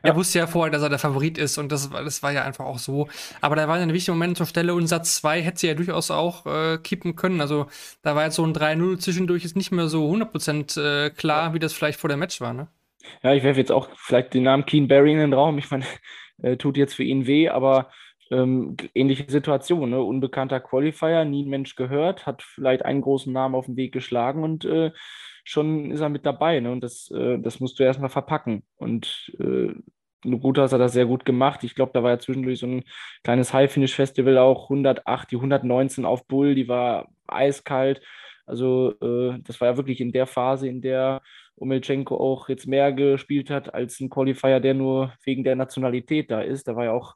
er 0.02 0.16
wusste 0.16 0.40
ja 0.40 0.48
vorher, 0.48 0.72
dass 0.72 0.82
er 0.82 0.90
der 0.90 1.00
Favorit 1.00 1.38
ist 1.38 1.58
und 1.58 1.72
das, 1.72 1.92
war- 1.92 2.04
das 2.04 2.24
war 2.24 2.32
ja 2.32 2.44
einfach 2.46 2.66
auch 2.66 2.80
so. 2.80 3.10
Aber 3.42 3.56
da 3.58 3.68
waren 3.68 3.86
ja 3.88 3.94
wichtige 3.94 4.14
Momente 4.14 4.38
zur 4.38 4.46
Stelle 4.46 4.74
und 4.74 4.88
Satz 4.88 5.16
2 5.16 5.42
hätte 5.42 5.60
sie 5.60 5.68
ja 5.68 5.74
durchaus 5.74 6.10
auch 6.12 6.46
äh, 6.46 6.78
kippen 6.78 7.16
können. 7.16 7.42
Also 7.42 7.68
da 8.02 8.16
war 8.16 8.24
jetzt 8.26 8.36
so 8.36 8.46
ein 8.46 8.54
3-0 8.54 8.98
zwischendurch 9.00 9.44
ist 9.46 9.58
nicht 9.58 9.72
mehr 9.72 9.88
so 9.90 10.10
100% 10.10 10.78
äh, 10.78 11.10
klar, 11.10 11.54
wie 11.54 11.60
das 11.60 11.74
vielleicht 11.74 12.00
vor 12.00 12.10
dem 12.10 12.20
Match 12.20 12.40
war. 12.40 12.54
Ne? 12.54 12.68
Ja, 13.24 13.34
ich 13.34 13.44
werfe 13.44 13.60
jetzt 13.60 13.72
auch 13.72 13.90
vielleicht 13.96 14.34
den 14.34 14.44
Namen 14.44 14.66
Keen 14.66 14.88
Barry 14.88 15.12
in 15.14 15.20
den 15.20 15.34
Raum. 15.34 15.58
Ich 15.58 15.70
meine, 15.72 15.86
äh, 16.42 16.58
tut 16.58 16.78
jetzt 16.78 16.96
für 16.96 17.04
ihn 17.04 17.28
weh, 17.28 17.50
aber 17.50 17.90
ähm, 18.32 18.76
ähnliche 18.94 19.30
Situation. 19.30 19.90
Ne? 19.90 20.02
Unbekannter 20.02 20.60
Qualifier, 20.60 21.26
nie 21.26 21.44
ein 21.46 21.50
Mensch 21.50 21.76
gehört, 21.76 22.26
hat 22.26 22.42
vielleicht 22.44 22.86
einen 22.86 23.02
großen 23.02 23.32
Namen 23.32 23.56
auf 23.56 23.66
den 23.66 23.78
Weg 23.78 23.94
geschlagen 23.94 24.44
und 24.44 24.66
äh, 24.66 24.92
schon 25.44 25.92
ist 25.92 26.02
er 26.02 26.10
mit 26.10 26.26
dabei. 26.26 26.60
Ne? 26.60 26.72
Und 26.72 26.84
das, 26.84 27.10
äh, 27.12 27.40
das 27.40 27.60
musst 27.60 27.80
du 27.80 27.84
erstmal 27.84 28.10
verpacken. 28.10 28.64
Und 28.78 29.32
äh, 29.40 29.74
Nugutas 30.24 30.74
hat 30.74 30.82
das 30.82 30.94
sehr 30.94 31.06
gut 31.06 31.26
gemacht. 31.26 31.64
Ich 31.64 31.76
glaube, 31.76 31.92
da 31.94 32.04
war 32.04 32.12
ja 32.12 32.20
zwischendurch 32.20 32.60
so 32.60 32.68
ein 32.68 32.84
kleines 33.24 33.54
High-Finish-Festival 33.54 34.38
auch 34.38 34.64
108, 34.64 35.32
die 35.32 35.36
119 35.38 36.06
auf 36.06 36.28
Bull, 36.28 36.56
die 36.56 36.68
war 36.68 37.10
eiskalt. 37.28 38.02
Also 38.46 38.94
äh, 39.02 39.40
das 39.44 39.62
war 39.62 39.70
ja 39.70 39.78
wirklich 39.78 40.02
in 40.02 40.12
der 40.12 40.26
Phase, 40.26 40.68
in 40.68 40.82
der 40.82 41.22
Omelchenko 41.58 42.16
auch 42.18 42.50
jetzt 42.50 42.68
mehr 42.68 42.94
gespielt 42.94 43.50
hat 43.50 43.74
als 43.74 44.00
ein 44.00 44.10
Qualifier, 44.10 44.60
der 44.60 44.74
nur 44.74 45.14
wegen 45.24 45.44
der 45.44 45.56
Nationalität 45.56 46.32
da 46.32 46.42
ist. 46.42 46.68
Da 46.68 46.76
war 46.76 46.86
ja 46.86 46.92
auch, 46.92 47.16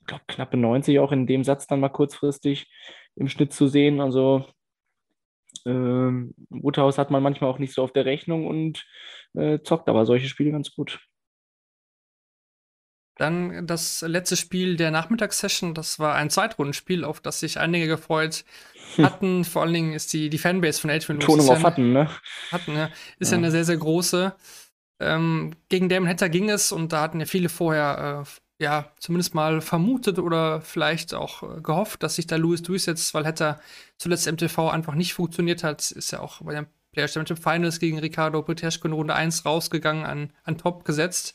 ich 0.00 0.06
glaube, 0.06 0.24
knappe 0.26 0.56
90 0.56 0.98
auch 1.00 1.12
in 1.12 1.26
dem 1.26 1.44
Satz 1.44 1.66
dann 1.66 1.80
mal 1.80 1.88
kurzfristig 1.88 2.70
im 3.16 3.28
Schnitt 3.28 3.52
zu 3.52 3.66
sehen. 3.66 4.00
Also 4.00 4.46
ähm, 5.66 6.34
Woodhouse 6.48 6.98
hat 6.98 7.10
man 7.10 7.22
manchmal 7.22 7.50
auch 7.50 7.58
nicht 7.58 7.74
so 7.74 7.82
auf 7.82 7.92
der 7.92 8.04
Rechnung 8.04 8.46
und 8.46 8.86
äh, 9.34 9.60
zockt 9.62 9.88
aber 9.88 10.06
solche 10.06 10.28
Spiele 10.28 10.52
ganz 10.52 10.72
gut. 10.72 11.00
Dann 13.20 13.66
das 13.66 14.00
letzte 14.00 14.34
Spiel 14.34 14.78
der 14.78 14.90
Nachmittagssession, 14.90 15.74
das 15.74 15.98
war 15.98 16.14
ein 16.14 16.30
Zweitrundenspiel, 16.30 17.04
auf 17.04 17.20
das 17.20 17.40
sich 17.40 17.60
einige 17.60 17.86
gefreut 17.86 18.46
hatten. 18.96 19.44
Vor 19.44 19.60
allen 19.60 19.74
Dingen 19.74 19.92
ist 19.92 20.14
die, 20.14 20.30
die 20.30 20.38
Fanbase 20.38 20.80
von 20.80 20.88
ist 21.38 21.48
ja 21.48 21.52
auf 21.52 21.62
hatten, 21.62 21.92
ne? 21.92 22.08
hatten, 22.50 22.74
ja, 22.74 22.88
ist 23.18 23.30
ja. 23.30 23.36
Ja. 23.36 23.42
eine 23.42 23.50
sehr, 23.50 23.66
sehr 23.66 23.76
große. 23.76 24.34
Ähm, 25.00 25.52
gegen 25.68 25.90
Damon 25.90 26.08
Hatter 26.08 26.30
ging 26.30 26.48
es 26.48 26.72
und 26.72 26.94
da 26.94 27.02
hatten 27.02 27.20
ja 27.20 27.26
viele 27.26 27.50
vorher, 27.50 28.24
äh, 28.24 28.64
ja, 28.64 28.90
zumindest 28.98 29.34
mal 29.34 29.60
vermutet 29.60 30.18
oder 30.18 30.62
vielleicht 30.62 31.12
auch 31.12 31.42
äh, 31.42 31.60
gehofft, 31.60 32.02
dass 32.02 32.14
sich 32.14 32.26
da 32.26 32.36
Lewis 32.36 32.62
durchsetzt, 32.62 33.12
weil 33.12 33.26
Hatter 33.26 33.60
zuletzt 33.98 34.28
im 34.28 34.38
TV 34.38 34.70
einfach 34.70 34.94
nicht 34.94 35.12
funktioniert 35.12 35.62
hat. 35.62 35.90
Ist 35.90 36.10
ja 36.10 36.20
auch 36.20 36.40
bei 36.40 36.54
den 36.54 36.66
Players 36.92 37.12
Championship 37.12 37.44
Finals 37.44 37.80
gegen 37.80 37.98
Ricardo 37.98 38.40
Peteschko 38.40 38.88
in 38.88 38.94
Runde 38.94 39.14
1 39.14 39.44
rausgegangen, 39.44 40.06
an, 40.06 40.32
an 40.44 40.56
Top 40.56 40.86
gesetzt. 40.86 41.34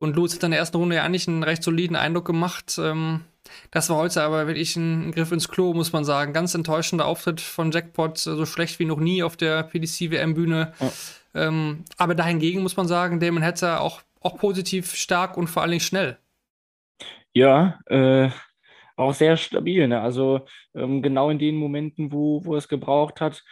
Und 0.00 0.16
Lewis 0.16 0.34
hat 0.34 0.44
in 0.44 0.52
der 0.52 0.60
ersten 0.60 0.76
Runde 0.76 0.96
ja 0.96 1.02
eigentlich 1.02 1.26
einen 1.26 1.42
recht 1.42 1.62
soliden 1.62 1.96
Eindruck 1.96 2.24
gemacht. 2.24 2.78
Ähm, 2.80 3.24
das 3.70 3.90
war 3.90 3.96
heute 3.96 4.22
aber 4.22 4.46
wirklich 4.46 4.76
ein 4.76 5.10
Griff 5.12 5.32
ins 5.32 5.48
Klo, 5.48 5.74
muss 5.74 5.92
man 5.92 6.04
sagen. 6.04 6.32
Ganz 6.32 6.54
enttäuschender 6.54 7.06
Auftritt 7.06 7.40
von 7.40 7.72
Jackpot, 7.72 8.18
äh, 8.18 8.36
so 8.36 8.46
schlecht 8.46 8.78
wie 8.78 8.84
noch 8.84 9.00
nie 9.00 9.22
auf 9.22 9.36
der 9.36 9.64
PDC-WM-Bühne. 9.64 10.72
Ja. 10.78 10.92
Ähm, 11.34 11.84
aber 11.96 12.14
dahingegen 12.14 12.62
muss 12.62 12.76
man 12.76 12.86
sagen, 12.86 13.20
Damon 13.20 13.42
Hatter 13.42 13.80
auch, 13.80 14.02
auch 14.20 14.38
positiv 14.38 14.94
stark 14.94 15.36
und 15.36 15.48
vor 15.48 15.62
allen 15.62 15.72
Dingen 15.72 15.80
schnell. 15.80 16.18
Ja, 17.32 17.78
äh, 17.86 18.30
auch 18.96 19.14
sehr 19.14 19.36
stabil. 19.36 19.86
Ne? 19.88 20.00
Also 20.00 20.46
ähm, 20.74 21.02
genau 21.02 21.30
in 21.30 21.38
den 21.38 21.56
Momenten, 21.56 22.12
wo, 22.12 22.44
wo 22.44 22.54
er 22.54 22.58
es 22.58 22.68
gebraucht 22.68 23.20
hat, 23.20 23.44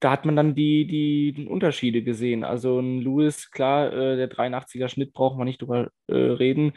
da 0.00 0.12
hat 0.12 0.24
man 0.24 0.36
dann 0.36 0.54
die, 0.54 0.86
die 0.86 1.46
Unterschiede 1.46 2.02
gesehen. 2.02 2.44
Also 2.44 2.78
ein 2.78 3.00
Lewis, 3.00 3.50
klar, 3.50 3.92
äh, 3.92 4.16
der 4.16 4.30
83er 4.30 4.88
Schnitt 4.88 5.12
braucht 5.12 5.36
man 5.36 5.46
nicht 5.46 5.60
drüber 5.62 5.90
äh, 6.08 6.14
reden. 6.14 6.72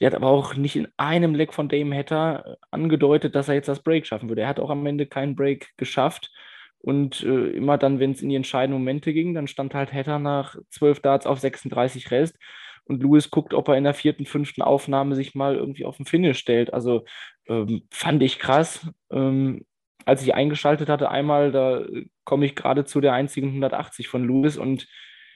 Der 0.00 0.08
hat 0.08 0.14
aber 0.14 0.28
auch 0.28 0.54
nicht 0.54 0.76
in 0.76 0.88
einem 0.96 1.34
Leck 1.34 1.54
von 1.54 1.68
Dame 1.68 1.96
Hatter 1.96 2.44
äh, 2.46 2.56
angedeutet, 2.70 3.34
dass 3.34 3.48
er 3.48 3.54
jetzt 3.54 3.68
das 3.68 3.82
Break 3.82 4.06
schaffen 4.06 4.28
würde. 4.28 4.42
Er 4.42 4.48
hat 4.48 4.60
auch 4.60 4.70
am 4.70 4.86
Ende 4.86 5.06
keinen 5.06 5.36
Break 5.36 5.70
geschafft. 5.76 6.30
Und 6.78 7.22
äh, 7.22 7.50
immer 7.50 7.78
dann, 7.78 8.00
wenn 8.00 8.10
es 8.10 8.22
in 8.22 8.28
die 8.28 8.34
entscheidenden 8.34 8.80
Momente 8.80 9.12
ging, 9.12 9.34
dann 9.34 9.46
stand 9.46 9.74
halt 9.74 9.92
Hatter 9.92 10.18
nach 10.18 10.56
12 10.70 11.00
Darts 11.00 11.26
auf 11.26 11.38
36 11.38 12.10
Rest. 12.10 12.36
Und 12.84 13.02
Lewis 13.02 13.30
guckt, 13.30 13.54
ob 13.54 13.68
er 13.68 13.76
in 13.76 13.84
der 13.84 13.94
vierten, 13.94 14.26
fünften 14.26 14.62
Aufnahme 14.62 15.14
sich 15.14 15.34
mal 15.36 15.54
irgendwie 15.54 15.84
auf 15.84 15.96
den 15.96 16.06
Finish 16.06 16.38
stellt. 16.38 16.74
Also 16.74 17.04
ähm, 17.46 17.82
fand 17.92 18.22
ich 18.22 18.40
krass. 18.40 18.90
Ähm, 19.12 19.64
als 20.04 20.22
ich 20.22 20.34
eingeschaltet 20.34 20.88
hatte, 20.88 21.10
einmal, 21.10 21.52
da 21.52 21.84
komme 22.24 22.46
ich 22.46 22.56
gerade 22.56 22.84
zu 22.84 23.00
der 23.00 23.12
einzigen 23.12 23.48
180 23.48 24.08
von 24.08 24.26
Lewis 24.26 24.56
und 24.56 24.88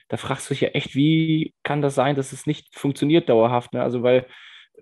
da 0.09 0.17
fragst 0.17 0.49
du 0.49 0.53
dich 0.53 0.61
ja 0.61 0.69
echt, 0.69 0.95
wie 0.95 1.53
kann 1.63 1.81
das 1.81 1.95
sein, 1.95 2.15
dass 2.15 2.31
es 2.31 2.45
nicht 2.45 2.75
funktioniert 2.75 3.29
dauerhaft? 3.29 3.73
Ne? 3.73 3.81
Also, 3.81 4.03
weil 4.03 4.25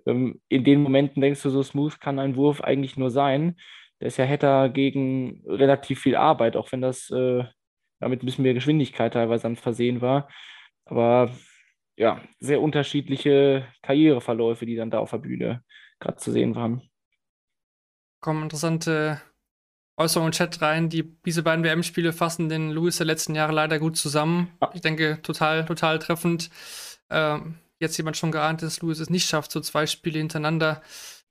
ähm, 0.06 0.40
in 0.48 0.64
den 0.64 0.82
Momenten 0.82 1.20
denkst 1.20 1.42
du, 1.42 1.50
so 1.50 1.62
smooth 1.62 2.00
kann 2.00 2.18
ein 2.18 2.36
Wurf 2.36 2.60
eigentlich 2.60 2.96
nur 2.96 3.10
sein. 3.10 3.56
Der 4.00 4.08
ist 4.08 4.18
ja 4.18 4.26
Hatter 4.26 4.68
gegen 4.68 5.42
relativ 5.46 6.00
viel 6.00 6.16
Arbeit, 6.16 6.56
auch 6.56 6.70
wenn 6.70 6.80
das 6.80 7.10
äh, 7.10 7.44
ja, 8.00 8.08
mit 8.08 8.22
ein 8.22 8.26
bisschen 8.26 8.44
mehr 8.44 8.54
Geschwindigkeit 8.54 9.14
teilweise 9.14 9.44
dann 9.44 9.56
versehen 9.56 10.00
war. 10.00 10.28
Aber 10.84 11.30
ja, 11.96 12.20
sehr 12.38 12.60
unterschiedliche 12.60 13.66
Karriereverläufe, 13.82 14.66
die 14.66 14.76
dann 14.76 14.90
da 14.90 14.98
auf 14.98 15.10
der 15.10 15.18
Bühne 15.18 15.64
gerade 15.98 16.18
zu 16.18 16.30
sehen 16.30 16.54
waren. 16.54 16.82
Kommen 18.20 18.44
interessante 18.44 19.20
Äußerungen 19.96 20.32
im 20.32 20.36
Chat 20.36 20.60
rein. 20.60 20.88
Die, 20.88 21.02
diese 21.24 21.42
beiden 21.42 21.64
WM-Spiele 21.64 22.12
fassen 22.12 22.48
den 22.48 22.70
Lewis 22.70 22.96
der 22.96 23.06
letzten 23.06 23.34
Jahre 23.34 23.52
leider 23.52 23.78
gut 23.78 23.96
zusammen. 23.96 24.50
Ich 24.74 24.82
denke, 24.82 25.20
total, 25.22 25.64
total 25.64 25.98
treffend. 25.98 26.50
Ähm, 27.10 27.56
jetzt 27.78 27.96
jemand 27.96 28.16
schon 28.16 28.32
geahnt, 28.32 28.62
dass 28.62 28.82
Lewis 28.82 29.00
es 29.00 29.10
nicht 29.10 29.28
schafft, 29.28 29.52
so 29.52 29.60
zwei 29.60 29.86
Spiele 29.86 30.18
hintereinander 30.18 30.82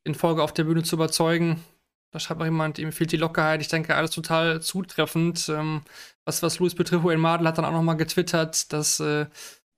in 0.04 0.16
Folge 0.16 0.44
auf 0.44 0.54
der 0.54 0.64
Bühne 0.64 0.84
zu 0.84 0.96
überzeugen. 0.96 1.64
da 2.12 2.20
schreibt 2.20 2.40
noch 2.40 2.46
jemand, 2.46 2.80
ihm 2.80 2.92
fehlt 2.92 3.12
die 3.12 3.18
Lockerheit. 3.18 3.62
Ich 3.62 3.68
denke, 3.68 3.96
alles 3.96 4.12
total 4.12 4.62
zutreffend. 4.62 5.50
Ähm, 5.50 5.82
was, 6.24 6.42
was 6.42 6.60
Louis 6.60 6.76
betrifft, 6.76 7.04
Wayne 7.04 7.18
Mardell 7.18 7.48
hat 7.48 7.58
dann 7.58 7.66
auch 7.66 7.72
noch 7.72 7.84
mal 7.84 7.96
getwittert, 7.96 8.72
dass 8.74 9.00
äh, 9.00 9.26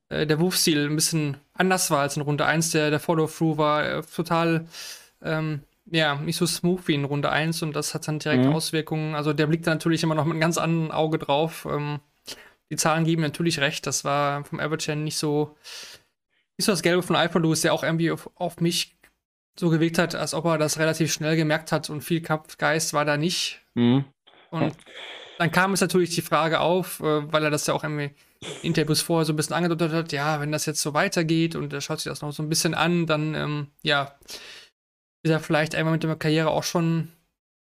äh, 0.10 0.25
der 0.25 0.39
Wurfstil 0.39 0.86
ein 0.86 0.96
bisschen 0.96 1.38
anders 1.53 1.91
war 1.91 2.00
als 2.00 2.15
in 2.15 2.24
Runde 2.24 2.46
1. 2.46 2.72
Der, 2.72 2.89
der 2.89 3.00
Follow-Through 3.00 3.58
war 3.58 3.86
äh, 3.86 4.01
total, 4.03 4.67
ähm, 5.22 5.62
ja, 5.91 6.15
nicht 6.15 6.38
so 6.38 6.46
smooth 6.46 6.88
wie 6.88 6.96
in 6.96 7.06
Runde 7.06 7.29
1 7.29 7.62
und 7.63 7.74
das 7.74 7.94
hat 7.94 8.08
dann 8.08 8.20
direkt 8.20 8.46
Mhm. 8.46 8.53
Auswirkungen. 8.53 9.15
Also 9.15 9.34
der 9.34 9.48
blickt 9.48 9.67
da 9.67 9.72
natürlich 9.72 10.03
immer 10.03 10.15
noch 10.15 10.25
mit 10.25 10.34
einem 10.34 10.41
ganz 10.41 10.58
anderen 10.58 10.91
Auge 10.91 11.17
drauf. 11.17 11.67
Ähm, 11.70 12.00
die 12.70 12.75
Zahlen 12.75 13.06
geben 13.06 13.22
natürlich 13.22 13.60
recht. 13.60 13.88
Das 13.88 14.03
war 14.03 14.44
vom 14.44 14.60
her 14.60 14.96
nicht 14.96 15.17
so, 15.17 15.56
nicht 16.58 16.65
so 16.65 16.72
das 16.72 16.82
Gelbe 16.82 17.03
von 17.03 17.15
iPhone 17.15 17.44
Louis, 17.44 17.62
der 17.62 17.74
auch 17.74 17.84
irgendwie 17.84 18.12
auf, 18.12 18.29
auf 18.36 18.60
mich 18.60 18.98
so 19.60 19.70
gewirkt 19.70 19.98
hat, 19.98 20.15
als 20.15 20.34
ob 20.34 20.46
er 20.46 20.58
das 20.58 20.77
relativ 20.77 21.12
schnell 21.12 21.36
gemerkt 21.36 21.72
hat 21.72 21.89
und 21.89 22.01
viel 22.01 22.22
Kampfgeist 22.22 22.94
war 22.94 23.06
da 23.06 23.17
nicht. 23.17 23.62
Mhm. 23.74 24.06
Und 24.51 24.75
dann 25.38 25.51
kam 25.51 25.74
es 25.74 25.82
natürlich 25.82 26.13
die 26.15 26.22
Frage 26.22 26.60
auf, 26.60 27.00
äh, 27.00 27.32
weil 27.32 27.44
er 27.44 27.50
das 27.51 27.67
ja 27.67 27.74
auch 27.74 27.84
irgendwie 27.84 28.12
in 28.62 28.67
Interviews 28.70 29.01
vorher 29.01 29.25
so 29.25 29.34
ein 29.34 29.36
bisschen 29.36 29.56
angedeutet 29.56 29.94
hat, 29.94 30.12
ja, 30.12 30.39
wenn 30.39 30.51
das 30.51 30.65
jetzt 30.65 30.82
so 30.82 30.94
weitergeht 30.94 31.56
und 31.56 31.74
er 31.74 31.82
schaut 31.82 32.00
sich 32.00 32.10
das 32.12 32.22
noch 32.22 32.32
so 32.32 32.44
ein 32.44 32.50
bisschen 32.50 32.74
an, 32.75 33.08
dann, 33.08 33.34
ähm, 33.36 33.67
ja, 33.82 34.15
ist 35.24 35.31
er 35.31 35.39
vielleicht 35.39 35.75
einmal 35.75 35.93
mit 35.93 36.03
der 36.03 36.15
Karriere 36.15 36.51
auch 36.51 36.63
schon 36.63 37.09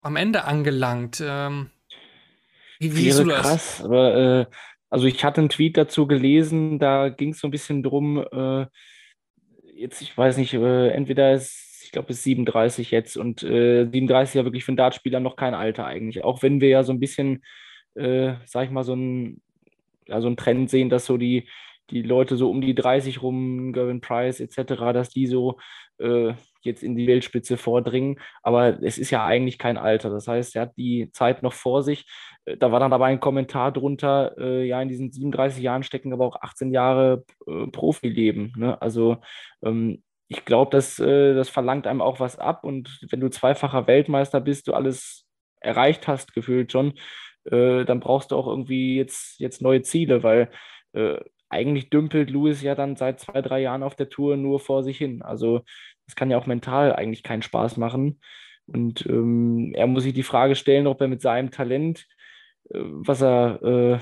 am 0.00 0.16
Ende 0.16 0.44
angelangt. 0.44 1.22
Ähm, 1.24 1.70
wie, 2.78 2.94
wie 2.94 3.02
siehst 3.02 3.18
du 3.20 3.24
das? 3.24 3.42
krass, 3.42 3.84
aber 3.84 4.16
äh, 4.16 4.46
also 4.90 5.06
ich 5.06 5.24
hatte 5.24 5.40
einen 5.40 5.50
Tweet 5.50 5.76
dazu 5.76 6.06
gelesen, 6.06 6.78
da 6.78 7.08
ging 7.08 7.30
es 7.30 7.40
so 7.40 7.48
ein 7.48 7.50
bisschen 7.50 7.82
drum, 7.82 8.24
äh, 8.32 8.66
jetzt, 9.74 10.00
ich 10.02 10.16
weiß 10.16 10.36
nicht, 10.38 10.54
äh, 10.54 10.88
entweder 10.88 11.32
ist, 11.32 11.82
ich 11.84 11.92
glaube, 11.92 12.10
es 12.10 12.18
ist 12.18 12.24
37 12.24 12.90
jetzt 12.90 13.16
und 13.16 13.42
äh, 13.42 13.84
37 13.84 14.30
ist 14.30 14.34
ja 14.34 14.44
wirklich 14.44 14.64
für 14.64 14.70
einen 14.70 14.76
Dartspieler 14.76 15.20
noch 15.20 15.36
kein 15.36 15.54
Alter 15.54 15.86
eigentlich. 15.86 16.24
Auch 16.24 16.42
wenn 16.42 16.60
wir 16.60 16.68
ja 16.68 16.82
so 16.82 16.92
ein 16.92 17.00
bisschen, 17.00 17.42
äh, 17.94 18.34
sag 18.44 18.66
ich 18.66 18.70
mal, 18.70 18.84
so 18.84 18.94
ein, 18.94 19.40
ja, 20.06 20.20
so 20.20 20.26
einen 20.26 20.36
Trend 20.36 20.70
sehen, 20.70 20.90
dass 20.90 21.06
so 21.06 21.16
die, 21.16 21.48
die 21.90 22.02
Leute 22.02 22.36
so 22.36 22.50
um 22.50 22.60
die 22.60 22.74
30 22.74 23.22
rum, 23.22 23.72
Gervin 23.72 24.00
Price 24.00 24.40
etc., 24.40 24.92
dass 24.92 25.10
die 25.10 25.26
so 25.26 25.58
äh, 25.98 26.34
jetzt 26.62 26.82
in 26.82 26.96
die 26.96 27.06
Weltspitze 27.06 27.56
vordringen. 27.56 28.18
Aber 28.42 28.82
es 28.82 28.98
ist 28.98 29.10
ja 29.10 29.24
eigentlich 29.24 29.58
kein 29.58 29.76
Alter. 29.78 30.10
Das 30.10 30.28
heißt, 30.28 30.56
er 30.56 30.62
hat 30.62 30.76
die 30.76 31.10
Zeit 31.12 31.42
noch 31.42 31.52
vor 31.52 31.82
sich. 31.82 32.06
Äh, 32.44 32.56
Da 32.56 32.72
war 32.72 32.80
dann 32.80 32.92
aber 32.92 33.06
ein 33.06 33.20
Kommentar 33.20 33.72
drunter, 33.72 34.34
äh, 34.38 34.64
ja, 34.66 34.80
in 34.82 34.88
diesen 34.88 35.12
37 35.12 35.62
Jahren 35.62 35.82
stecken 35.82 36.12
aber 36.12 36.26
auch 36.26 36.40
18 36.42 36.72
Jahre 36.72 37.24
äh, 37.46 37.66
Profileben. 37.68 38.52
Ne? 38.56 38.80
Also 38.80 39.18
ähm, 39.62 40.02
ich 40.28 40.44
glaube, 40.44 40.70
das, 40.72 40.98
äh, 40.98 41.34
das 41.34 41.48
verlangt 41.48 41.86
einem 41.86 42.02
auch 42.02 42.20
was 42.20 42.38
ab. 42.38 42.64
Und 42.64 43.00
wenn 43.10 43.20
du 43.20 43.30
zweifacher 43.30 43.86
Weltmeister 43.86 44.40
bist, 44.40 44.68
du 44.68 44.74
alles 44.74 45.26
erreicht 45.60 46.06
hast, 46.08 46.34
gefühlt 46.34 46.70
schon, 46.72 46.94
äh, 47.44 47.84
dann 47.84 48.00
brauchst 48.00 48.30
du 48.30 48.36
auch 48.36 48.46
irgendwie 48.46 48.96
jetzt, 48.96 49.40
jetzt 49.40 49.62
neue 49.62 49.82
Ziele, 49.82 50.22
weil 50.22 50.50
äh, 50.92 51.18
eigentlich 51.50 51.90
dümpelt 51.90 52.30
Lewis 52.30 52.62
ja 52.62 52.74
dann 52.74 52.96
seit 52.96 53.20
zwei, 53.20 53.42
drei 53.42 53.60
Jahren 53.60 53.82
auf 53.82 53.94
der 53.94 54.08
Tour 54.08 54.36
nur 54.36 54.60
vor 54.60 54.82
sich 54.82 54.98
hin. 54.98 55.22
Also 55.22 55.62
das 56.06 56.16
kann 56.16 56.30
ja 56.30 56.38
auch 56.38 56.46
mental 56.46 56.94
eigentlich 56.94 57.22
keinen 57.22 57.42
Spaß 57.42 57.76
machen. 57.76 58.20
Und 58.66 59.06
ähm, 59.06 59.72
er 59.74 59.86
muss 59.86 60.02
sich 60.02 60.12
die 60.12 60.22
Frage 60.22 60.54
stellen, 60.54 60.86
ob 60.86 61.00
er 61.00 61.08
mit 61.08 61.22
seinem 61.22 61.50
Talent, 61.50 62.06
äh, 62.70 62.78
was 62.80 63.22
er, 63.22 63.62
äh, 63.62 63.98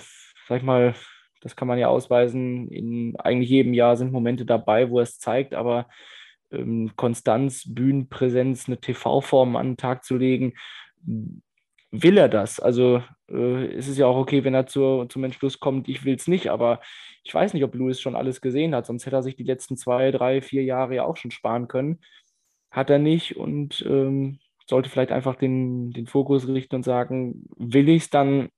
sag 0.49 0.59
ich 0.59 0.63
mal, 0.65 0.95
das 1.41 1.55
kann 1.55 1.69
man 1.69 1.79
ja 1.79 1.89
ausweisen, 1.89 2.69
in 2.69 3.15
eigentlich 3.19 3.51
jedem 3.51 3.75
Jahr 3.75 3.97
sind 3.97 4.13
Momente 4.13 4.45
dabei, 4.45 4.91
wo 4.91 4.99
er 4.99 5.05
es 5.05 5.19
zeigt, 5.19 5.55
aber 5.55 5.89
ähm, 6.51 6.93
Konstanz, 6.97 7.73
Bühnenpräsenz, 7.73 8.67
eine 8.67 8.81
TV-Form 8.81 9.57
an 9.57 9.71
den 9.71 9.77
Tag 9.77 10.05
zu 10.05 10.17
legen, 10.17 10.55
will 11.91 12.19
er 12.19 12.29
das? 12.29 12.59
Also 12.61 13.03
äh, 13.31 13.67
es 13.75 13.89
ist 13.89 13.99
ja 13.99 14.07
auch 14.07 14.17
okay, 14.17 14.45
wenn 14.45 14.55
er 14.55 14.67
zur, 14.67 15.09
zum 15.09 15.25
Entschluss 15.25 15.61
kommt, 15.61 15.89
ich 15.89 16.05
will 16.05 16.15
es 16.15 16.29
nicht, 16.29 16.49
aber 16.49 16.81
ich 17.25 17.35
weiß 17.35 17.55
nicht, 17.55 17.65
ob 17.65 17.75
Lewis 17.75 18.01
schon 18.01 18.17
alles 18.17 18.41
gesehen 18.41 18.75
hat, 18.75 18.87
sonst 18.87 19.07
hätte 19.07 19.17
er 19.17 19.23
sich 19.23 19.37
die 19.37 19.45
letzten 19.45 19.77
zwei, 19.77 20.11
drei, 20.11 20.43
vier 20.43 20.65
Jahre 20.65 20.95
ja 20.97 21.05
auch 21.05 21.17
schon 21.17 21.31
sparen 21.31 21.69
können. 21.69 22.01
Hat 22.71 22.91
er 22.91 22.99
nicht 22.99 23.37
und 23.37 23.85
ähm, 23.89 24.39
sollte 24.69 24.91
vielleicht 24.91 25.13
einfach 25.13 25.37
den, 25.37 25.93
den 25.93 26.07
Fokus 26.07 26.49
richten 26.49 26.77
und 26.77 26.83
sagen, 26.85 27.47
will 27.57 27.89
ich 27.89 28.05
es 28.05 28.11
dann 28.11 28.49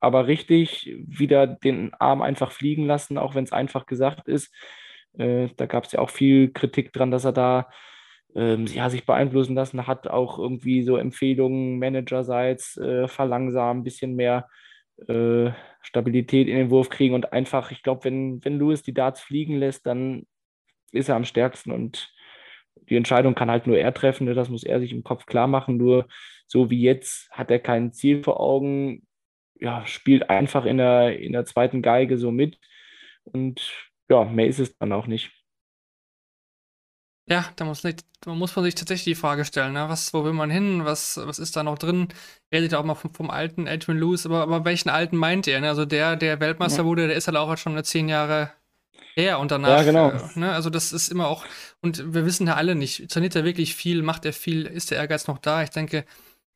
aber 0.00 0.26
richtig 0.26 0.94
wieder 1.06 1.46
den 1.46 1.94
Arm 1.94 2.22
einfach 2.22 2.52
fliegen 2.52 2.86
lassen, 2.86 3.18
auch 3.18 3.34
wenn 3.34 3.44
es 3.44 3.52
einfach 3.52 3.86
gesagt 3.86 4.28
ist. 4.28 4.54
Äh, 5.18 5.48
da 5.56 5.66
gab 5.66 5.84
es 5.84 5.92
ja 5.92 6.00
auch 6.00 6.10
viel 6.10 6.52
Kritik 6.52 6.92
dran, 6.92 7.10
dass 7.10 7.24
er 7.24 7.32
da 7.32 7.70
ähm, 8.34 8.66
ja, 8.66 8.90
sich 8.90 9.06
beeinflussen 9.06 9.54
lassen 9.54 9.86
hat, 9.86 10.08
auch 10.08 10.38
irgendwie 10.38 10.82
so 10.82 10.96
Empfehlungen 10.96 11.78
managerseits 11.78 12.76
äh, 12.76 13.08
verlangsamen, 13.08 13.80
ein 13.80 13.84
bisschen 13.84 14.16
mehr 14.16 14.48
äh, 15.08 15.50
Stabilität 15.82 16.48
in 16.48 16.56
den 16.56 16.70
Wurf 16.70 16.88
kriegen 16.88 17.14
und 17.14 17.32
einfach, 17.32 17.70
ich 17.70 17.82
glaube, 17.82 18.04
wenn, 18.04 18.44
wenn 18.44 18.58
Lewis 18.58 18.82
die 18.82 18.94
Darts 18.94 19.20
fliegen 19.20 19.56
lässt, 19.56 19.86
dann 19.86 20.26
ist 20.92 21.08
er 21.08 21.16
am 21.16 21.24
stärksten 21.24 21.72
und 21.72 22.12
die 22.88 22.96
Entscheidung 22.96 23.34
kann 23.34 23.50
halt 23.50 23.66
nur 23.66 23.78
er 23.78 23.94
treffen, 23.94 24.26
ne? 24.26 24.34
das 24.34 24.48
muss 24.48 24.64
er 24.64 24.80
sich 24.80 24.92
im 24.92 25.04
Kopf 25.04 25.26
klar 25.26 25.46
machen, 25.46 25.76
nur 25.76 26.08
so 26.46 26.70
wie 26.70 26.82
jetzt 26.82 27.30
hat 27.30 27.50
er 27.50 27.58
kein 27.58 27.92
Ziel 27.92 28.22
vor 28.22 28.40
Augen, 28.40 29.06
ja, 29.60 29.86
spielt 29.86 30.30
einfach 30.30 30.64
in 30.64 30.78
der, 30.78 31.18
in 31.18 31.32
der 31.32 31.44
zweiten 31.44 31.82
Geige 31.82 32.18
so 32.18 32.30
mit 32.30 32.58
und 33.24 33.88
ja, 34.08 34.24
mehr 34.24 34.46
ist 34.46 34.58
es 34.58 34.76
dann 34.76 34.92
auch 34.92 35.06
nicht. 35.06 35.32
Ja, 37.26 37.46
da 37.56 37.64
muss, 37.64 37.84
nicht, 37.84 38.04
da 38.20 38.34
muss 38.34 38.54
man 38.54 38.64
sich 38.66 38.74
tatsächlich 38.74 39.16
die 39.16 39.20
Frage 39.20 39.46
stellen, 39.46 39.72
ne? 39.72 39.88
was, 39.88 40.12
wo 40.12 40.24
will 40.24 40.34
man 40.34 40.50
hin, 40.50 40.84
was, 40.84 41.16
was 41.16 41.38
ist 41.38 41.56
da 41.56 41.62
noch 41.62 41.78
drin? 41.78 42.08
Redet 42.52 42.72
ja 42.72 42.78
auch 42.78 42.84
mal 42.84 42.94
vom, 42.94 43.14
vom 43.14 43.30
alten 43.30 43.66
Adrian 43.66 43.98
Lewis, 43.98 44.26
aber, 44.26 44.42
aber 44.42 44.64
welchen 44.66 44.90
alten 44.90 45.16
meint 45.16 45.48
er? 45.48 45.60
Ne? 45.60 45.68
Also 45.68 45.86
der, 45.86 46.16
der 46.16 46.40
Weltmeister 46.40 46.82
Ja. 46.82 46.84
wurde, 46.84 47.06
der 47.06 47.16
ist 47.16 47.26
halt 47.26 47.38
auch 47.38 47.56
schon 47.56 47.82
zehn 47.82 48.08
Jahre 48.10 48.52
her 49.14 49.38
und 49.38 49.50
danach. 49.50 49.78
Ja, 49.78 49.82
genau. 49.84 50.10
Äh, 50.10 50.38
ne? 50.38 50.52
Also 50.52 50.68
das 50.68 50.92
ist 50.92 51.08
immer 51.10 51.28
auch, 51.28 51.46
und 51.80 52.12
wir 52.12 52.26
wissen 52.26 52.46
ja 52.46 52.56
alle 52.56 52.74
nicht, 52.74 53.10
trainiert 53.10 53.34
er 53.36 53.44
wirklich 53.44 53.74
viel, 53.74 54.02
macht 54.02 54.26
er 54.26 54.34
viel, 54.34 54.66
ist 54.66 54.90
der 54.90 54.98
Ehrgeiz 54.98 55.26
noch 55.26 55.38
da? 55.38 55.62
Ich 55.62 55.70
denke, 55.70 56.04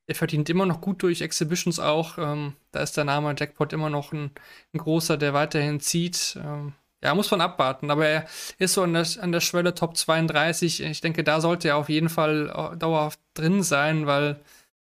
er 0.07 0.15
verdient 0.15 0.51
immer 0.51 0.67
noch 0.67 0.81
gut 0.81 1.03
durch 1.03 1.21
Exhibitions 1.21 1.79
auch. 1.79 2.19
Ähm, 2.19 2.55
da 2.73 2.83
ist 2.83 2.97
der 2.97 3.05
Name 3.05 3.35
Jackpot 3.39 3.73
immer 3.73 3.91
noch 3.91 4.13
ein, 4.13 4.33
ein 4.75 4.79
großer, 4.79 5.17
der 5.17 5.35
weiterhin 5.35 5.81
zieht. 5.81 6.39
Ähm, 6.43 6.75
ja, 7.03 7.15
muss 7.15 7.31
man 7.31 7.41
abwarten, 7.41 7.91
aber 7.91 8.07
er 8.07 8.27
ist 8.59 8.75
so 8.75 8.83
an 8.83 8.93
der, 8.95 9.07
an 9.21 9.33
der 9.33 9.41
Schwelle 9.41 9.75
Top 9.75 9.97
32. 9.97 10.83
Ich 10.83 11.01
denke, 11.01 11.23
da 11.25 11.41
sollte 11.41 11.69
er 11.69 11.77
auf 11.77 11.89
jeden 11.89 12.09
Fall 12.09 12.53
äh, 12.75 12.77
dauerhaft 12.77 13.21
drin 13.35 13.63
sein, 13.63 14.07
weil, 14.07 14.41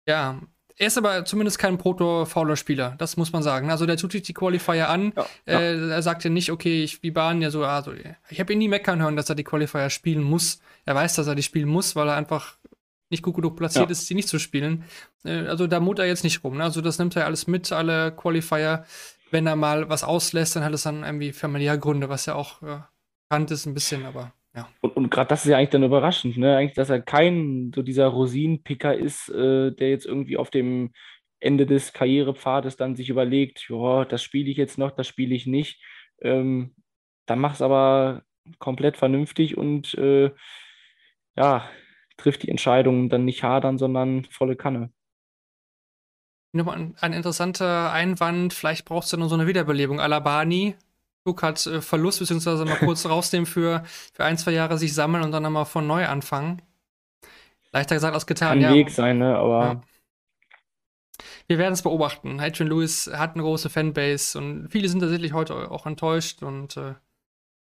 ja, 0.07 0.39
er 0.75 0.87
ist 0.87 0.97
aber 0.97 1.23
zumindest 1.23 1.59
kein 1.59 1.77
Proto-Fauler-Spieler, 1.77 2.95
das 2.97 3.15
muss 3.15 3.31
man 3.31 3.43
sagen. 3.43 3.69
Also 3.69 3.85
der 3.85 3.95
tut 3.97 4.11
sich 4.11 4.23
die 4.23 4.33
Qualifier 4.33 4.89
an. 4.89 5.13
Ja, 5.45 5.59
Äh, 5.59 5.89
er 5.89 6.01
sagt 6.01 6.23
ja 6.23 6.29
nicht, 6.29 6.51
okay, 6.51 6.83
ich, 6.83 7.03
wie 7.03 7.11
Bahn 7.11 7.41
ja 7.41 7.51
so, 7.51 7.63
also 7.63 7.93
ich 8.29 8.39
habe 8.39 8.53
ihn 8.53 8.59
nie 8.59 8.67
meckern 8.67 9.01
hören, 9.01 9.15
dass 9.15 9.29
er 9.29 9.35
die 9.35 9.43
Qualifier 9.43 9.89
spielen 9.91 10.23
muss. 10.23 10.59
Er 10.85 10.95
weiß, 10.95 11.13
dass 11.15 11.27
er 11.27 11.35
die 11.35 11.43
spielen 11.43 11.69
muss, 11.69 11.95
weil 11.95 12.07
er 12.07 12.15
einfach 12.15 12.57
nicht 13.11 13.21
gut 13.21 13.35
genug 13.35 13.55
platziert 13.55 13.85
Ja. 13.85 13.91
ist, 13.91 14.07
sie 14.07 14.15
nicht 14.15 14.27
zu 14.27 14.39
spielen. 14.39 14.83
Äh, 15.23 15.45
also 15.47 15.67
da 15.67 15.79
mut 15.79 15.99
er 15.99 16.05
jetzt 16.07 16.23
nicht 16.23 16.43
rum. 16.43 16.57
Ne? 16.57 16.63
Also 16.63 16.81
das 16.81 16.97
nimmt 16.97 17.15
er 17.15 17.25
alles 17.27 17.45
mit, 17.45 17.71
alle 17.71 18.11
Qualifier. 18.11 18.83
Wenn 19.33 19.47
er 19.47 19.55
mal 19.55 19.89
was 19.89 20.03
auslässt, 20.03 20.55
dann 20.55 20.63
hat 20.63 20.73
es 20.73 20.83
dann 20.83 21.03
irgendwie 21.03 21.33
familiäre 21.33 21.79
Gründe, 21.79 22.07
was 22.07 22.27
ja 22.27 22.35
auch 22.35 22.61
äh, 22.61 22.81
bekannt 23.27 23.49
ist 23.49 23.65
ein 23.65 23.73
bisschen, 23.73 24.05
aber 24.05 24.31
ja. 24.55 24.69
Und, 24.81 24.95
und 24.95 25.09
gerade 25.09 25.27
das 25.29 25.43
ist 25.43 25.49
ja 25.49 25.57
eigentlich 25.57 25.71
dann 25.71 25.83
überraschend, 25.83 26.37
ne? 26.37 26.55
Eigentlich, 26.55 26.75
dass 26.75 26.91
er 26.91 27.01
kein 27.01 27.71
so 27.73 27.81
dieser 27.81 28.07
Rosinenpicker 28.07 28.95
ist, 28.95 29.29
äh, 29.29 29.71
der 29.71 29.89
jetzt 29.89 30.05
irgendwie 30.05 30.37
auf 30.37 30.51
dem 30.51 30.91
Ende 31.39 31.65
des 31.65 31.93
Karrierepfades 31.93 32.77
dann 32.77 32.95
sich 32.95 33.09
überlegt, 33.09 33.67
ja, 33.69 34.05
das 34.05 34.21
spiele 34.21 34.51
ich 34.51 34.57
jetzt 34.57 34.77
noch, 34.77 34.91
das 34.91 35.07
spiele 35.07 35.33
ich 35.33 35.47
nicht. 35.47 35.81
Ähm, 36.21 36.75
dann 37.25 37.43
es 37.45 37.61
aber 37.61 38.23
komplett 38.59 38.97
vernünftig 38.97 39.57
und 39.57 39.95
äh, 39.95 40.31
ja, 41.35 41.67
trifft 42.17 42.43
die 42.43 42.49
Entscheidungen 42.49 43.09
dann 43.09 43.25
nicht 43.25 43.43
hadern, 43.43 43.79
sondern 43.79 44.25
volle 44.25 44.55
Kanne. 44.55 44.91
Nochmal 46.53 46.77
ein, 46.77 46.95
ein 47.01 47.13
interessanter 47.13 47.91
Einwand, 47.91 48.53
vielleicht 48.53 48.85
brauchst 48.85 49.11
du 49.11 49.17
noch 49.17 49.27
so 49.27 49.35
eine 49.35 49.47
Wiederbelebung. 49.47 49.99
Alabani, 49.99 50.75
hat 51.25 51.65
äh, 51.65 51.81
Verlust, 51.81 52.19
beziehungsweise 52.19 52.65
mal 52.65 52.77
kurz 52.77 53.05
rausnehmen 53.09 53.45
für, 53.45 53.83
für 54.13 54.23
ein, 54.23 54.37
zwei 54.37 54.51
Jahre 54.51 54.77
sich 54.77 54.93
sammeln 54.93 55.23
und 55.23 55.31
dann 55.31 55.43
nochmal 55.43 55.65
von 55.65 55.87
neu 55.87 56.05
anfangen. 56.07 56.61
Leichter 57.71 57.95
gesagt 57.95 58.13
als 58.13 58.27
getan, 58.27 58.59
Kann 58.59 58.61
ja. 58.61 58.73
Weg 58.73 58.89
sein, 58.91 59.17
ne? 59.17 59.35
Aber 59.35 59.63
Ja. 59.63 59.81
Wir 61.47 61.57
werden 61.57 61.73
es 61.73 61.81
beobachten. 61.81 62.39
Adrian 62.39 62.69
Lewis 62.69 63.09
hat 63.13 63.33
eine 63.33 63.43
große 63.43 63.69
Fanbase 63.69 64.37
und 64.37 64.69
viele 64.69 64.87
sind 64.87 65.01
tatsächlich 65.01 65.33
heute 65.33 65.71
auch 65.71 65.85
enttäuscht 65.85 66.41
und 66.41 66.77
äh, 66.77 66.95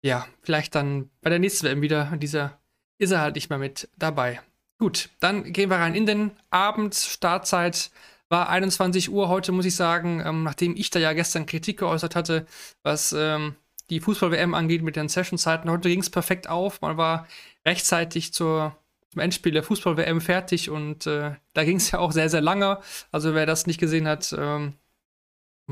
ja, 0.02 0.26
vielleicht 0.42 0.74
dann 0.74 1.10
bei 1.20 1.30
der 1.30 1.38
nächsten 1.38 1.66
WM 1.66 1.80
wieder. 1.80 2.12
Dieser 2.16 2.58
ist 2.98 3.12
er 3.12 3.20
halt 3.20 3.36
nicht 3.36 3.48
mehr 3.48 3.58
mit 3.58 3.88
dabei. 3.96 4.40
Gut, 4.78 5.10
dann 5.20 5.52
gehen 5.52 5.70
wir 5.70 5.76
rein 5.76 5.94
in 5.94 6.06
den 6.06 6.32
Abend. 6.50 6.94
Startzeit 6.94 7.90
war 8.30 8.48
21 8.48 9.10
Uhr 9.10 9.28
heute, 9.28 9.52
muss 9.52 9.66
ich 9.66 9.76
sagen, 9.76 10.22
ähm, 10.24 10.44
nachdem 10.44 10.76
ich 10.76 10.90
da 10.90 10.98
ja 10.98 11.12
gestern 11.12 11.46
Kritik 11.46 11.80
geäußert 11.80 12.16
hatte, 12.16 12.46
was 12.82 13.12
ähm, 13.12 13.56
die 13.90 14.00
Fußball-WM 14.00 14.54
angeht 14.54 14.82
mit 14.82 14.96
den 14.96 15.08
Sessionzeiten. 15.08 15.70
Heute 15.70 15.88
ging 15.88 16.00
es 16.00 16.10
perfekt 16.10 16.48
auf. 16.48 16.80
Man 16.80 16.96
war 16.96 17.26
rechtzeitig 17.66 18.32
zur 18.32 18.76
zum 19.10 19.20
Endspiel 19.20 19.52
der 19.52 19.64
Fußball-WM 19.64 20.20
fertig 20.20 20.70
und 20.70 21.06
äh, 21.06 21.34
da 21.52 21.64
ging 21.64 21.78
es 21.78 21.90
ja 21.90 21.98
auch 21.98 22.12
sehr, 22.12 22.30
sehr 22.30 22.40
lange. 22.40 22.78
Also 23.10 23.34
wer 23.34 23.44
das 23.44 23.66
nicht 23.66 23.80
gesehen 23.80 24.06
hat, 24.06 24.32
ähm, 24.38 24.74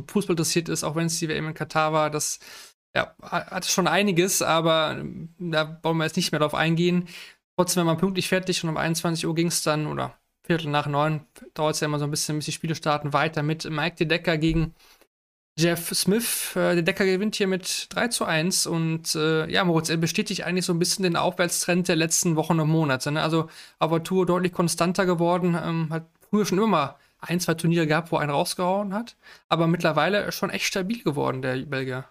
Fußball 0.09 0.35
interessiert 0.35 0.69
ist, 0.69 0.85
auch 0.85 0.97
wenn 0.97 1.07
es 1.07 1.19
die 1.21 1.29
WM 1.29 1.47
in 1.47 1.55
Katar 1.55 1.93
war, 1.93 2.11
das 2.11 2.41
ja, 2.97 3.15
hat 3.23 3.65
schon 3.67 3.87
einiges, 3.87 4.43
aber 4.43 4.97
ähm, 4.99 5.35
da 5.39 5.79
wollen 5.83 5.99
wir 5.99 6.05
jetzt 6.05 6.17
nicht 6.17 6.33
mehr 6.33 6.41
drauf 6.41 6.55
eingehen. 6.55 7.09
Trotzdem, 7.57 7.83
wenn 7.83 7.87
man 7.87 7.99
pünktlich 7.99 8.29
fertig 8.29 8.63
und 8.65 8.71
um 8.71 8.77
21 8.77 9.27
Uhr 9.27 9.35
ging 9.35 9.49
es 9.49 9.63
dann, 9.63 9.87
oder 9.87 10.19
Viertel 10.49 10.71
nach 10.71 10.87
neun, 10.87 11.21
dauert 11.53 11.75
es 11.75 11.81
ja 11.81 11.87
immer 11.87 11.99
so 11.99 12.07
ein 12.07 12.11
bisschen, 12.11 12.37
bis 12.37 12.47
die 12.47 12.53
Spiele 12.53 12.75
starten, 12.75 13.13
weiter 13.13 13.43
mit 13.43 13.69
Mike 13.69 13.97
De 13.97 14.07
Decker 14.07 14.39
gegen 14.39 14.75
Jeff 15.59 15.91
Smith. 15.95 16.57
Äh, 16.57 16.75
De 16.75 16.83
Decker 16.83 17.05
gewinnt 17.05 17.37
hier 17.37 17.47
mit 17.47 17.89
3 17.91 18.09
zu 18.09 18.25
1 18.25 18.67
und 18.67 19.15
äh, 19.15 19.47
ja, 19.51 19.63
Moritz, 19.65 19.91
er 19.91 19.99
bestätigt 19.99 20.45
eigentlich 20.45 20.65
so 20.65 20.73
ein 20.73 20.79
bisschen 20.79 21.03
den 21.03 21.17
Aufwärtstrend 21.17 21.87
der 21.89 21.97
letzten 21.97 22.35
Wochen 22.37 22.61
und 22.61 22.71
Monate. 22.71 23.13
Ne? 23.13 23.23
Also 23.23 23.51
Avatur 23.79 24.25
deutlich 24.25 24.55
konstanter 24.55 25.05
geworden, 25.05 25.55
ähm, 25.63 25.89
hat 25.91 26.07
früher 26.31 26.47
schon 26.47 26.57
immer 26.57 26.67
mal 26.67 26.97
ein, 27.21 27.41
zwei 27.41 27.53
Turniere 27.53 27.87
gehabt, 27.87 28.11
wo 28.11 28.17
einen 28.17 28.31
rausgehauen 28.31 28.95
hat, 28.95 29.17
aber 29.51 29.67
mittlerweile 29.67 30.33
schon 30.33 30.49
echt 30.49 30.65
stabil 30.65 31.03
geworden, 31.03 31.43
der 31.43 31.57
Belgier. 31.67 32.07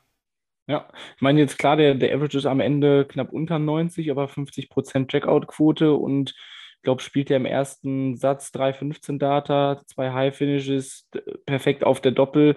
Ja, 0.68 0.88
ich 1.16 1.22
meine 1.24 1.40
jetzt 1.40 1.58
klar, 1.58 1.76
der, 1.76 1.96
der 1.96 2.14
Average 2.14 2.38
ist 2.38 2.46
am 2.46 2.60
Ende 2.60 3.06
knapp 3.06 3.34
unter 3.34 3.58
90, 3.58 4.12
aber 4.12 4.26
50% 4.26 5.08
Checkout-Quote 5.08 5.94
und 5.94 6.36
ich 6.78 6.84
glaube, 6.84 7.02
spielt 7.02 7.30
er 7.30 7.38
im 7.38 7.46
ersten 7.46 8.16
Satz 8.16 8.52
3,15 8.52 9.18
Data, 9.18 9.82
zwei 9.88 10.12
High 10.12 10.36
Finishes, 10.36 11.10
perfekt 11.46 11.84
auf 11.84 12.02
der 12.02 12.12
Doppel 12.12 12.56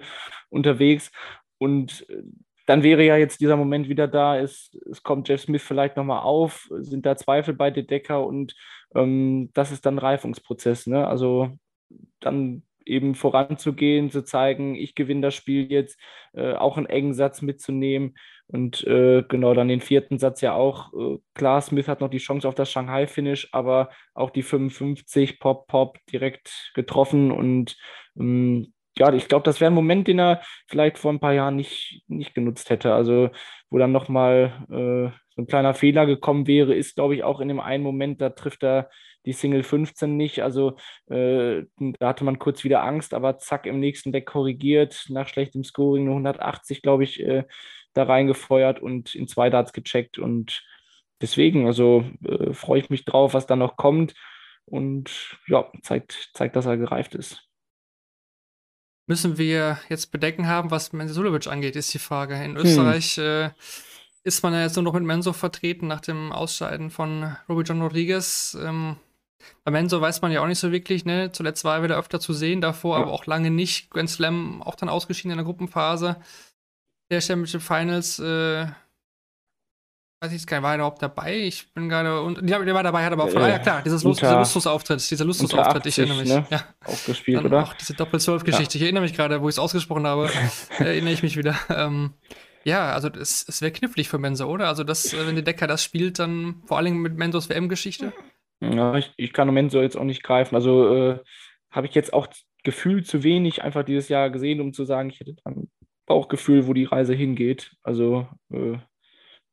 unterwegs. 0.49 1.11
Und 1.57 2.07
äh, 2.09 2.23
dann 2.65 2.83
wäre 2.83 3.03
ja 3.03 3.17
jetzt 3.17 3.41
dieser 3.41 3.57
Moment 3.57 3.89
wieder 3.89 4.07
da, 4.07 4.37
es, 4.37 4.77
es 4.89 5.03
kommt 5.03 5.27
Jeff 5.27 5.41
Smith 5.41 5.63
vielleicht 5.63 5.97
nochmal 5.97 6.21
auf, 6.21 6.69
sind 6.79 7.05
da 7.05 7.17
Zweifel 7.17 7.53
bei 7.53 7.71
De 7.71 7.83
Decker 7.83 8.25
und 8.25 8.55
ähm, 8.95 9.49
das 9.53 9.71
ist 9.71 9.85
dann 9.85 9.97
Reifungsprozess. 9.97 10.87
Ne? 10.87 11.05
Also 11.05 11.57
dann 12.19 12.63
eben 12.85 13.15
voranzugehen, 13.15 14.09
zu 14.09 14.23
zeigen, 14.23 14.75
ich 14.75 14.95
gewinne 14.95 15.21
das 15.21 15.35
Spiel 15.35 15.71
jetzt, 15.71 15.99
äh, 16.33 16.53
auch 16.53 16.77
einen 16.77 16.85
engen 16.85 17.13
Satz 17.13 17.41
mitzunehmen 17.41 18.15
und 18.51 18.85
äh, 18.85 19.23
genau 19.27 19.53
dann 19.53 19.67
den 19.67 19.81
vierten 19.81 20.19
Satz 20.19 20.41
ja 20.41 20.53
auch. 20.53 20.93
Äh, 20.93 21.17
klar, 21.33 21.61
Smith 21.61 21.87
hat 21.87 22.01
noch 22.01 22.09
die 22.09 22.17
Chance 22.17 22.47
auf 22.47 22.55
das 22.55 22.71
Shanghai-Finish, 22.71 23.49
aber 23.51 23.89
auch 24.13 24.29
die 24.29 24.43
55 24.43 25.39
Pop, 25.39 25.67
Pop 25.67 25.97
direkt 26.11 26.71
getroffen 26.75 27.31
und 27.31 27.77
ähm, 28.19 28.73
ja, 28.97 29.13
ich 29.13 29.27
glaube, 29.29 29.43
das 29.43 29.61
wäre 29.61 29.71
ein 29.71 29.75
Moment, 29.75 30.07
den 30.07 30.19
er 30.19 30.41
vielleicht 30.67 30.97
vor 30.97 31.13
ein 31.13 31.21
paar 31.21 31.33
Jahren 31.33 31.55
nicht, 31.55 32.03
nicht 32.07 32.35
genutzt 32.35 32.69
hätte. 32.69 32.93
Also, 32.93 33.29
wo 33.69 33.77
dann 33.77 33.93
nochmal 33.93 34.65
äh, 34.69 35.17
so 35.29 35.41
ein 35.41 35.47
kleiner 35.47 35.73
Fehler 35.73 36.05
gekommen 36.05 36.45
wäre, 36.45 36.75
ist, 36.75 36.95
glaube 36.95 37.15
ich, 37.15 37.23
auch 37.23 37.39
in 37.39 37.47
dem 37.47 37.61
einen 37.61 37.83
Moment, 37.83 38.19
da 38.19 38.31
trifft 38.31 38.63
er 38.63 38.89
die 39.25 39.33
Single 39.33 39.63
15 39.63 40.17
nicht. 40.17 40.41
Also 40.43 40.75
äh, 41.09 41.63
da 41.99 42.07
hatte 42.07 42.23
man 42.23 42.39
kurz 42.39 42.63
wieder 42.63 42.83
Angst, 42.83 43.13
aber 43.13 43.37
zack, 43.37 43.65
im 43.65 43.79
nächsten 43.79 44.11
Deck 44.11 44.25
korrigiert, 44.25 45.05
nach 45.09 45.27
schlechtem 45.27 45.63
Scoring 45.63 46.05
nur 46.05 46.15
180, 46.15 46.81
glaube 46.81 47.03
ich, 47.03 47.21
äh, 47.21 47.43
da 47.93 48.03
reingefeuert 48.03 48.81
und 48.81 49.15
in 49.15 49.27
zwei 49.27 49.49
Darts 49.49 49.73
gecheckt. 49.73 50.17
Und 50.17 50.63
deswegen, 51.21 51.65
also 51.65 52.05
äh, 52.23 52.53
freue 52.53 52.79
ich 52.79 52.89
mich 52.89 53.05
drauf, 53.05 53.33
was 53.33 53.47
da 53.47 53.55
noch 53.55 53.77
kommt. 53.77 54.13
Und 54.65 55.37
ja, 55.47 55.69
zeigt, 55.81 56.31
zeigt, 56.33 56.55
dass 56.55 56.65
er 56.65 56.77
gereift 56.77 57.15
ist. 57.15 57.41
Müssen 59.07 59.37
wir 59.37 59.79
jetzt 59.89 60.11
Bedenken 60.11 60.47
haben, 60.47 60.71
was 60.71 60.93
Mensulovic 60.93 61.47
angeht, 61.47 61.75
ist 61.75 61.93
die 61.93 61.99
Frage. 61.99 62.35
In 62.35 62.55
hm. 62.55 62.57
Österreich 62.57 63.15
hm. 63.15 63.51
ist 64.23 64.43
man 64.43 64.53
ja 64.53 64.61
jetzt 64.61 64.75
nur 64.75 64.83
noch 64.83 64.93
mit 64.93 65.03
Menso 65.03 65.33
vertreten 65.33 65.87
nach 65.87 66.01
dem 66.01 66.31
Ausscheiden 66.31 66.89
von 66.89 67.35
Robbie 67.49 67.63
John 67.63 67.81
Rodriguez. 67.81 68.57
Ähm, 68.61 68.95
bei 69.63 69.71
Menso 69.71 69.99
weiß 69.99 70.21
man 70.21 70.31
ja 70.31 70.41
auch 70.41 70.47
nicht 70.47 70.59
so 70.59 70.71
wirklich, 70.71 71.03
ne? 71.03 71.31
Zuletzt 71.31 71.63
war 71.63 71.77
er 71.77 71.83
wieder 71.83 71.97
öfter 71.97 72.19
zu 72.19 72.31
sehen, 72.31 72.61
davor 72.61 72.97
ja. 72.97 73.03
aber 73.03 73.11
auch 73.11 73.25
lange 73.25 73.49
nicht. 73.49 73.89
Grand 73.89 74.09
Slam 74.09 74.61
auch 74.61 74.75
dann 74.75 74.87
ausgeschieden 74.87 75.31
in 75.31 75.37
der 75.37 75.45
Gruppenphase 75.45 76.17
der 77.11 77.21
Championship 77.21 77.61
Finals. 77.61 78.19
Äh, 78.19 78.65
weiß 80.21 80.31
ich 80.31 80.33
jetzt 80.33 80.47
gar 80.47 80.57
nicht, 80.57 80.63
war 80.63 80.71
er 80.71 80.75
überhaupt 80.77 81.01
dabei? 81.01 81.35
Ich 81.35 81.73
bin 81.73 81.89
gerade. 81.89 82.21
Und, 82.21 82.49
ja, 82.49 82.59
der 82.59 82.73
war 82.73 82.83
dabei, 82.83 83.03
hat 83.03 83.13
aber 83.13 83.25
auch. 83.25 83.33
Ja, 83.33 83.49
ja 83.49 83.59
klar, 83.59 83.81
dieses 83.83 84.03
Lust, 84.03 84.21
dieser 84.21 84.39
Lustusauftritt, 84.39 85.11
dieser 85.11 85.25
Lustusauftritt, 85.25 85.85
ich 85.85 85.99
erinnere 85.99 86.19
mich. 86.19 86.29
Ne? 86.29 86.45
Ja. 86.49 86.63
Auch 86.85 87.05
gespielt, 87.05 87.39
Dann 87.39 87.45
oder? 87.47 87.63
Auch 87.63 87.73
diese 87.73 87.93
Doppel-12-Geschichte. 87.93 88.77
Ja. 88.77 88.81
Ich 88.81 88.83
erinnere 88.83 89.03
mich 89.03 89.13
gerade, 89.13 89.41
wo 89.41 89.49
ich 89.49 89.55
es 89.55 89.59
ausgesprochen 89.59 90.07
habe, 90.07 90.29
erinnere 90.79 91.13
ich 91.13 91.23
mich 91.23 91.37
wieder. 91.37 91.55
Ähm, 91.69 92.13
ja, 92.63 92.93
also 92.93 93.09
es, 93.09 93.45
es 93.47 93.61
wäre 93.61 93.71
knifflig 93.71 94.07
für 94.07 94.19
Mensa, 94.19 94.45
oder? 94.45 94.67
Also, 94.67 94.83
das, 94.83 95.13
äh, 95.13 95.27
wenn 95.27 95.35
der 95.35 95.43
Decker 95.43 95.67
das 95.67 95.83
spielt, 95.83 96.19
dann 96.19 96.61
vor 96.65 96.77
allem 96.77 97.01
mit 97.01 97.17
Mensos 97.17 97.49
WM-Geschichte. 97.49 98.13
Ja, 98.61 98.95
ich, 98.95 99.11
ich 99.17 99.33
kann 99.33 99.51
Menso 99.51 99.81
jetzt 99.81 99.97
auch 99.97 100.03
nicht 100.03 100.21
greifen. 100.21 100.55
Also 100.55 100.95
äh, 100.95 101.19
habe 101.71 101.87
ich 101.87 101.95
jetzt 101.95 102.13
auch 102.13 102.27
gefühlt 102.63 103.07
zu 103.07 103.23
wenig 103.23 103.63
einfach 103.63 103.83
dieses 103.83 104.07
Jahr 104.07 104.29
gesehen, 104.29 104.61
um 104.61 104.71
zu 104.71 104.85
sagen, 104.85 105.09
ich 105.09 105.19
hätte 105.19 105.35
dann 105.43 105.71
Bauchgefühl, 106.11 106.67
wo 106.67 106.73
die 106.73 106.83
Reise 106.83 107.13
hingeht. 107.13 107.71
Also 107.83 108.27
äh, 108.51 108.77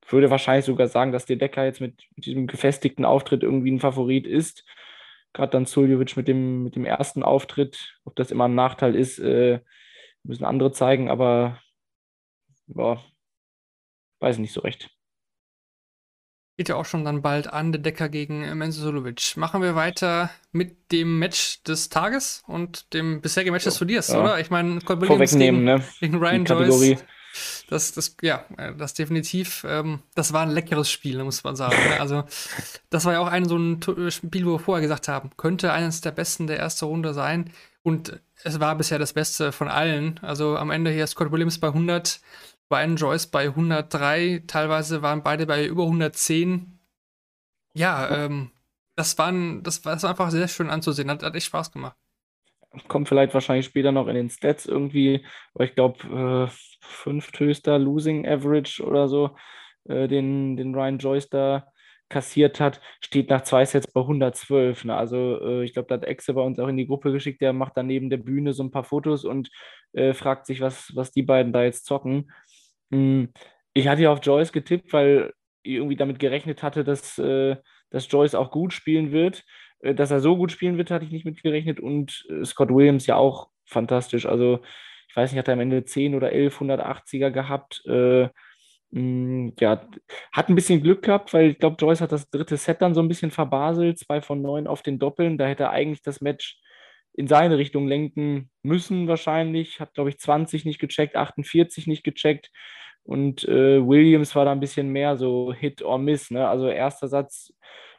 würde 0.09 0.29
wahrscheinlich 0.29 0.65
sogar 0.65 0.89
sagen, 0.89 1.13
dass 1.13 1.25
der 1.25 1.37
Decker 1.37 1.65
jetzt 1.65 1.81
mit, 1.81 2.03
mit, 2.17 2.27
diesem 2.27 2.49
gefestigten 2.49 3.05
Auftritt 3.05 3.45
irgendwie 3.45 3.71
ein 3.71 3.79
Favorit 3.79 4.27
ist. 4.27 4.65
Gerade 5.33 5.53
dann 5.53 5.67
Suljovic 5.67 6.17
mit 6.17 6.27
dem, 6.27 6.65
mit 6.65 6.75
dem 6.75 6.85
ersten 6.85 7.23
Auftritt. 7.23 7.97
Ob 8.05 8.17
das 8.17 8.33
immer 8.33 8.49
ein 8.49 8.57
Nachteil 8.57 8.97
ist, 8.97 9.21
äh, 9.21 9.61
müssen 10.25 10.45
andere 10.45 10.73
zeigen, 10.73 11.09
aber 11.11 11.61
boah, 12.67 13.05
weiß 14.19 14.39
nicht 14.39 14.53
so 14.53 14.63
recht. 14.63 14.91
Geht 16.59 16.69
ja 16.69 16.75
auch 16.75 16.85
schon 16.85 17.05
dann 17.05 17.23
bald 17.23 17.53
an, 17.53 17.71
der 17.71 17.81
Decker 17.81 18.09
gegen 18.09 18.41
Mensulovic. 18.59 19.37
Machen 19.37 19.63
wir 19.63 19.77
weiter 19.77 20.29
mit 20.51 20.91
dem 20.91 21.21
Match 21.21 21.63
des 21.63 21.89
Tages 21.89 22.43
und 22.49 22.93
dem 22.93 23.21
bisherigen 23.21 23.53
Match 23.53 23.63
des 23.63 23.79
Turniers, 23.79 24.09
ja. 24.09 24.21
oder? 24.21 24.41
Ich 24.41 24.51
meine, 24.51 24.81
Williams 24.85 25.39
gegen, 25.39 25.63
ne? 25.63 25.85
gegen 26.01 26.17
Ryan 26.19 26.45
Joyce. 26.45 26.99
Das, 27.69 27.93
das, 27.93 28.17
ja, 28.23 28.45
das 28.77 28.95
definitiv, 28.95 29.65
ähm, 29.69 30.01
das 30.17 30.33
war 30.33 30.43
ein 30.43 30.51
leckeres 30.51 30.91
Spiel, 30.91 31.23
muss 31.23 31.45
man 31.45 31.55
sagen. 31.55 31.77
Ne? 31.77 32.01
Also, 32.01 32.25
das 32.91 33.05
war 33.05 33.13
ja 33.13 33.21
auch 33.21 33.29
ein 33.29 33.45
so 33.45 33.57
ein 33.57 33.81
Spiel, 34.11 34.45
wo 34.45 34.55
wir 34.55 34.59
vorher 34.59 34.83
gesagt 34.83 35.07
haben, 35.07 35.31
könnte 35.37 35.73
eines 35.73 36.01
der 36.01 36.11
besten 36.11 36.49
der 36.49 36.59
ersten 36.59 36.87
Runde 36.87 37.15
sein. 37.15 37.53
Und 37.85 38.21
es 38.43 38.59
war 38.59 38.75
bisher 38.75 38.99
das 38.99 39.13
Beste 39.13 39.53
von 39.53 39.69
allen. 39.69 40.19
Also 40.23 40.57
am 40.57 40.71
Ende 40.71 40.91
hier 40.91 41.07
Scott 41.07 41.31
Williams 41.31 41.59
bei 41.59 41.69
100, 41.69 42.21
Brian 42.69 42.97
Joyce 42.97 43.27
bei 43.29 43.47
103, 43.47 44.45
teilweise 44.47 45.03
waren 45.03 45.23
beide 45.23 45.47
bei 45.47 45.67
über 45.67 45.85
110. 45.85 46.79
Ja, 47.75 48.25
ähm, 48.25 48.51
das, 48.97 49.17
waren, 49.19 49.63
das, 49.63 49.85
war, 49.85 49.95
das 49.95 50.03
war 50.03 50.11
einfach 50.11 50.31
sehr 50.31 50.49
schön 50.49 50.71
anzusehen, 50.71 51.11
hat, 51.11 51.23
hat 51.23 51.35
echt 51.35 51.47
Spaß 51.47 51.73
gemacht. 51.73 51.97
Kommt 52.87 53.09
vielleicht 53.09 53.33
wahrscheinlich 53.33 53.67
später 53.67 53.93
noch 53.93 54.09
in 54.09 54.15
den 54.15 54.29
Stats 54.29 54.67
irgendwie, 54.67 55.25
aber 55.55 55.65
ich 55.65 55.75
glaube, 55.75 56.49
äh, 56.51 56.55
fünfthöchster 56.81 57.79
Losing 57.79 58.27
Average 58.27 58.85
oder 58.85 59.09
so, 59.09 59.37
äh, 59.85 60.07
den, 60.07 60.57
den 60.57 60.75
Ryan 60.75 60.99
Joyce 60.99 61.31
da 61.31 61.73
kassiert 62.09 62.59
hat, 62.61 62.81
steht 63.01 63.31
nach 63.31 63.43
zwei 63.43 63.65
Sets 63.65 63.87
bei 63.93 64.01
112. 64.01 64.85
Ne? 64.85 64.97
Also 64.97 65.41
äh, 65.41 65.65
ich 65.65 65.73
glaube, 65.73 65.89
da 65.89 65.97
hat 65.97 66.05
Exe 66.05 66.35
bei 66.35 66.41
uns 66.41 66.59
auch 66.59 66.69
in 66.69 66.77
die 66.77 66.87
Gruppe 66.87 67.13
geschickt, 67.13 67.41
der 67.41 67.53
macht 67.53 67.77
dann 67.77 67.87
neben 67.87 68.11
der 68.11 68.17
Bühne 68.19 68.53
so 68.53 68.63
ein 68.63 68.71
paar 68.71 68.85
Fotos 68.85 69.25
und 69.25 69.51
äh, 69.93 70.15
fragt 70.15 70.47
sich, 70.47 70.61
was, 70.61 70.93
was 70.95 71.11
die 71.11 71.23
beiden 71.23 71.53
da 71.53 71.63
jetzt 71.63 71.85
zocken. 71.85 72.31
Hm, 72.93 73.33
ich 73.75 73.89
hatte 73.89 74.03
ja 74.03 74.13
auf 74.13 74.21
Joyce 74.23 74.53
getippt, 74.53 74.93
weil 74.93 75.33
ich 75.63 75.75
irgendwie 75.75 75.97
damit 75.97 76.19
gerechnet 76.19 76.63
hatte, 76.63 76.85
dass, 76.85 77.19
äh, 77.19 77.57
dass 77.91 78.11
Joyce 78.11 78.35
auch 78.35 78.51
gut 78.51 78.73
spielen 78.73 79.13
wird. 79.13 79.45
Äh, 79.81 79.95
dass 79.95 80.11
er 80.11 80.21
so 80.21 80.37
gut 80.37 80.53
spielen 80.53 80.79
wird, 80.79 80.91
hatte 80.91 81.05
ich 81.05 81.13
nicht 81.13 81.25
mit 81.25 81.43
gerechnet. 81.43 81.81
Und 81.81 82.27
äh, 82.31 82.45
Scott 82.45 82.71
Williams 82.71 83.07
ja 83.07 83.17
auch 83.17 83.51
fantastisch. 83.67 84.27
Also, 84.27 84.61
ich 85.09 85.17
weiß 85.17 85.33
nicht, 85.33 85.39
hat 85.39 85.49
er 85.49 85.55
am 85.55 85.61
Ende 85.61 85.85
10 85.85 86.15
oder 86.15 86.33
11 86.33 86.61
180er 86.61 87.31
gehabt. 87.31 87.83
Hm, 88.93 89.53
ja, 89.61 89.87
hat 90.33 90.49
ein 90.49 90.55
bisschen 90.55 90.83
Glück 90.83 91.03
gehabt, 91.03 91.35
weil 91.35 91.51
ich 91.51 91.59
glaube, 91.59 91.77
Joyce 91.79 92.01
hat 92.01 92.13
das 92.13 92.31
dritte 92.31 92.57
Set 92.57 92.81
dann 92.81 92.95
so 92.95 93.03
ein 93.03 93.09
bisschen 93.09 93.31
verbaselt. 93.31 93.99
Zwei 93.99 94.23
von 94.23 94.41
neun 94.41 94.67
auf 94.67 94.83
den 94.83 94.99
Doppeln. 94.99 95.37
Da 95.37 95.47
hätte 95.47 95.65
er 95.65 95.71
eigentlich 95.71 96.03
das 96.03 96.21
Match 96.23 96.59
in 97.15 97.27
seine 97.27 97.59
Richtung 97.59 97.89
lenken 97.89 98.51
müssen 98.63 99.09
wahrscheinlich. 99.09 99.81
Hat, 99.81 99.95
glaube 99.95 100.11
ich, 100.11 100.19
20 100.19 100.65
nicht 100.65 100.79
gecheckt, 100.79 101.17
48 101.17 101.87
nicht 101.87 102.05
gecheckt. 102.05 102.51
Und 103.03 103.49
äh, 103.49 103.87
Williams 103.87 104.37
war 104.37 104.45
da 104.45 104.53
ein 104.53 104.61
bisschen 104.61 104.91
mehr 104.91 105.17
so 105.17 105.53
Hit 105.53 105.83
or 105.83 105.99
Miss. 105.99 106.31
Ne? 106.31 106.47
Also 106.47 106.69
erster 106.69 107.09
Satz 107.09 107.53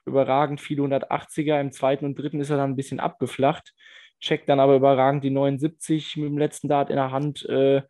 überragend, 0.05 0.61
viele 0.61 0.83
180er. 0.83 1.59
Im 1.59 1.71
zweiten 1.71 2.05
und 2.05 2.17
dritten 2.17 2.39
ist 2.39 2.49
er 2.49 2.57
dann 2.57 2.71
ein 2.71 2.75
bisschen 2.75 2.99
abgeflacht. 2.99 3.73
Checkt 4.19 4.49
dann 4.49 4.59
aber 4.59 4.75
überragend 4.75 5.23
die 5.23 5.29
79 5.31 6.17
mit 6.17 6.27
dem 6.27 6.37
letzten 6.37 6.67
Dart 6.67 6.89
in 6.89 6.97
der 6.97 7.11
Hand. 7.11 7.45
Äh, 7.49 7.81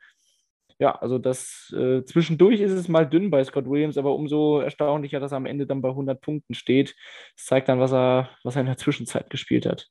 ja, 0.80 0.96
also 0.96 1.18
das 1.18 1.74
äh, 1.78 2.04
zwischendurch 2.06 2.62
ist 2.62 2.72
es 2.72 2.88
mal 2.88 3.08
dünn 3.08 3.30
bei 3.30 3.44
Scott 3.44 3.70
Williams, 3.70 3.98
aber 3.98 4.16
umso 4.16 4.62
erstaunlicher, 4.62 5.20
dass 5.20 5.34
er 5.34 5.38
am 5.38 5.46
Ende 5.46 5.68
dann 5.68 5.82
bei 5.82 5.90
100 5.90 6.22
Punkten 6.22 6.54
steht. 6.54 6.96
Das 7.36 7.46
zeigt 7.48 7.68
dann, 7.68 7.80
was 7.82 7.92
er, 7.92 8.30
was 8.44 8.56
er 8.56 8.62
in 8.62 8.68
der 8.68 8.78
Zwischenzeit 8.78 9.30
gespielt 9.30 9.66
hat. 9.66 9.90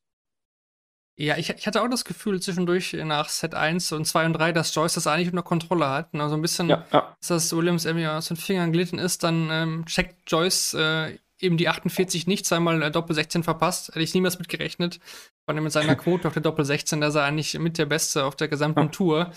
Ja, 1.19 1.35
ich, 1.35 1.49
ich, 1.49 1.67
hatte 1.67 1.81
auch 1.81 1.89
das 1.89 2.05
Gefühl 2.05 2.41
zwischendurch 2.41 2.93
nach 2.93 3.27
Set 3.27 3.53
1 3.53 3.91
und 3.91 4.05
2 4.05 4.27
und 4.27 4.33
3, 4.33 4.53
dass 4.53 4.73
Joyce 4.73 4.93
das 4.93 5.05
eigentlich 5.05 5.27
unter 5.27 5.43
Kontrolle 5.43 5.89
hat. 5.89 6.15
Also 6.15 6.35
ein 6.35 6.41
bisschen, 6.41 6.69
ja, 6.69 6.85
ja. 6.93 7.13
dass 7.19 7.27
das 7.27 7.53
Williams 7.53 7.83
irgendwie 7.83 8.07
aus 8.07 8.29
den 8.29 8.37
Fingern 8.37 8.71
glitten 8.71 8.97
ist, 8.97 9.21
dann 9.23 9.49
ähm, 9.51 9.85
checkt 9.85 10.31
Joyce 10.31 10.75
äh, 10.75 11.17
eben 11.41 11.57
die 11.57 11.67
48 11.67 12.25
nicht, 12.25 12.45
zweimal 12.45 12.81
äh, 12.81 12.89
Doppel 12.89 13.15
16 13.15 13.43
verpasst. 13.43 13.89
Hätte 13.89 13.99
ich 13.99 14.13
niemals 14.13 14.39
mitgerechnet. 14.39 15.01
Vor 15.43 15.53
allem 15.53 15.65
mit 15.65 15.73
seiner 15.73 15.95
Quote 15.97 16.25
auf 16.25 16.33
der 16.33 16.41
Doppel 16.41 16.63
16, 16.63 17.01
da 17.01 17.07
ist 17.07 17.15
er 17.15 17.25
eigentlich 17.25 17.59
mit 17.59 17.77
der 17.77 17.85
Beste 17.85 18.23
auf 18.23 18.37
der 18.37 18.47
gesamten 18.47 18.83
Ja. 18.83 18.87
Tour. 18.87 19.31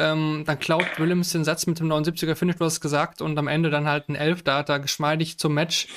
Ähm, 0.00 0.44
dann 0.46 0.58
klaut 0.58 0.98
Williams 0.98 1.32
den 1.32 1.44
Satz 1.44 1.66
mit 1.66 1.78
dem 1.78 1.88
79er 1.92 2.34
Finish, 2.34 2.56
du 2.56 2.64
hast 2.64 2.74
es 2.74 2.80
gesagt, 2.80 3.20
und 3.20 3.38
am 3.38 3.48
Ende 3.48 3.70
dann 3.70 3.86
halt 3.86 4.08
ein 4.08 4.14
11. 4.14 4.42
Da 4.42 4.58
hat 4.58 4.68
er 4.68 4.80
geschmeidig 4.80 5.38
zum 5.38 5.54
Match. 5.54 5.88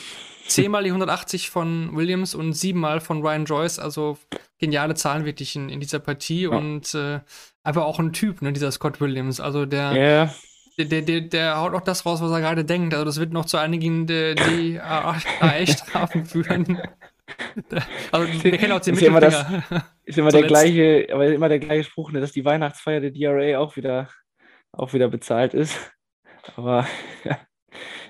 Zehnmal 0.45 0.83
die 0.83 0.89
180 0.89 1.49
von 1.49 1.95
Williams 1.95 2.35
und 2.35 2.51
siebenmal 2.53 2.99
von 2.99 3.21
Ryan 3.21 3.45
Joyce. 3.45 3.79
Also 3.79 4.17
geniale 4.59 4.93
Zahlen 4.93 5.25
wirklich 5.25 5.55
in, 5.55 5.69
in 5.69 5.79
dieser 5.79 5.99
Partie 5.99 6.47
und 6.47 6.93
äh, 6.93 7.21
einfach 7.63 7.83
auch 7.83 7.99
ein 7.99 8.11
Typ, 8.11 8.41
ne, 8.41 8.51
dieser 8.51 8.71
Scott 8.71 8.99
Williams. 8.99 9.39
Also 9.39 9.65
der, 9.65 9.95
Ja, 9.95 10.33
der, 10.77 10.85
der, 10.85 11.01
der, 11.01 11.21
der 11.21 11.57
haut 11.57 11.73
auch 11.73 11.81
das 11.81 12.05
raus, 12.05 12.21
was 12.21 12.31
er 12.31 12.41
gerade 12.41 12.65
denkt. 12.65 12.93
Also 12.93 13.05
das 13.05 13.19
wird 13.19 13.31
noch 13.31 13.45
zu 13.45 13.57
einigen, 13.57 14.07
die, 14.07 14.35
die 14.35 14.79
AE-Strafen 14.79 16.25
führen. 16.25 16.81
Also 18.11 18.43
wir 18.43 18.57
kennen 18.57 18.71
auch 18.73 18.79
den 18.81 18.93
Ist 18.95 19.01
ja 19.01 19.07
immer 19.07 19.19
das- 19.19 19.45
ist 20.05 20.17
immer 20.17 20.29
der 20.31 20.41
gleiche, 20.47 21.07
aber 21.11 21.27
immer 21.27 21.49
der 21.49 21.59
gleiche 21.59 21.83
Spruch, 21.85 22.11
ne, 22.11 22.19
dass 22.21 22.31
die 22.31 22.45
Weihnachtsfeier 22.45 22.99
der 23.01 23.11
DRA 23.11 23.57
auch 23.59 23.75
wieder, 23.75 24.09
auch 24.71 24.93
wieder 24.93 25.07
bezahlt 25.09 25.53
ist. 25.53 25.77
Aber 26.55 26.85
ja, 27.23 27.37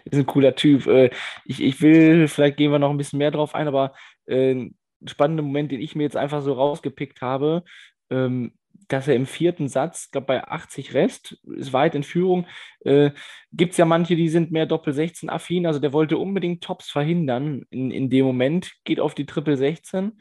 ist 0.06 0.18
ein 0.18 0.26
cooler 0.26 0.56
Typ. 0.56 0.88
Äh, 0.88 1.12
Ich, 1.46 1.62
ich 1.62 1.82
will, 1.82 2.28
vielleicht 2.28 2.58
gehen 2.58 2.72
wir 2.72 2.80
noch 2.80 2.90
ein 2.90 2.98
bisschen 2.98 3.20
mehr 3.20 3.30
drauf 3.32 3.54
ein, 3.54 3.68
aber 3.68 3.94
äh, 4.26 4.54
ein 4.54 4.76
spannender 5.08 5.44
Moment, 5.44 5.72
den 5.72 5.82
ich 5.82 5.96
mir 5.96 6.04
jetzt 6.04 6.18
einfach 6.18 6.42
so 6.42 6.54
rausgepickt 6.54 7.22
habe, 7.22 7.64
ähm, 8.10 8.54
dass 8.88 9.08
er 9.08 9.16
im 9.16 9.26
vierten 9.26 9.68
Satz, 9.68 10.12
glaube 10.12 10.28
bei 10.28 10.44
80 10.44 10.94
Rest, 10.94 11.38
ist 11.58 11.74
weit 11.74 11.96
in 11.96 12.04
Führung, 12.04 12.48
äh, 12.82 13.12
gibt 13.52 13.72
es 13.72 13.78
ja 13.78 13.86
manche, 13.86 14.16
die 14.16 14.30
sind 14.30 14.52
mehr 14.52 14.66
Doppel-16 14.66 15.30
affin, 15.30 15.66
also 15.66 15.80
der 15.80 15.94
wollte 15.94 16.18
unbedingt 16.18 16.64
Tops 16.64 16.90
verhindern 16.90 17.64
in, 17.70 17.92
in 17.92 18.10
dem 18.10 18.26
Moment, 18.26 18.74
geht 18.84 19.00
auf 19.00 19.16
die 19.16 19.26
Triple 19.26 19.58
16 19.58 20.14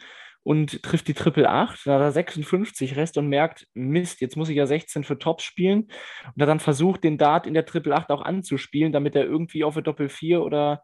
und 0.43 0.83
trifft 0.83 1.09
die 1.09 1.15
Triple 1.15 1.49
8, 1.49 1.87
dann 1.87 1.95
hat 1.95 2.03
er 2.03 2.13
56 2.13 2.97
Rest 2.97 3.17
und 3.17 3.29
merkt, 3.29 3.67
Mist, 3.75 4.21
jetzt 4.21 4.37
muss 4.37 4.49
ich 4.49 4.57
ja 4.57 4.67
16 4.67 5.05
für 5.05 5.19
Tops 5.19 5.45
spielen 5.45 5.89
und 6.35 6.43
hat 6.43 6.49
dann 6.49 6.61
versucht, 6.61 7.05
den 7.05 7.19
Dart 7.19 7.47
in 7.47 7.55
der 7.55 7.67
Triple 7.67 7.95
8 7.95 8.11
auch 8.11 8.23
anzuspielen, 8.23 8.93
damit 8.93 9.15
er 9.15 9.25
irgendwie 9.25 9.65
auf 9.65 9.75
der 9.75 9.83
Doppel 9.83 10.09
4 10.09 10.43
oder 10.43 10.83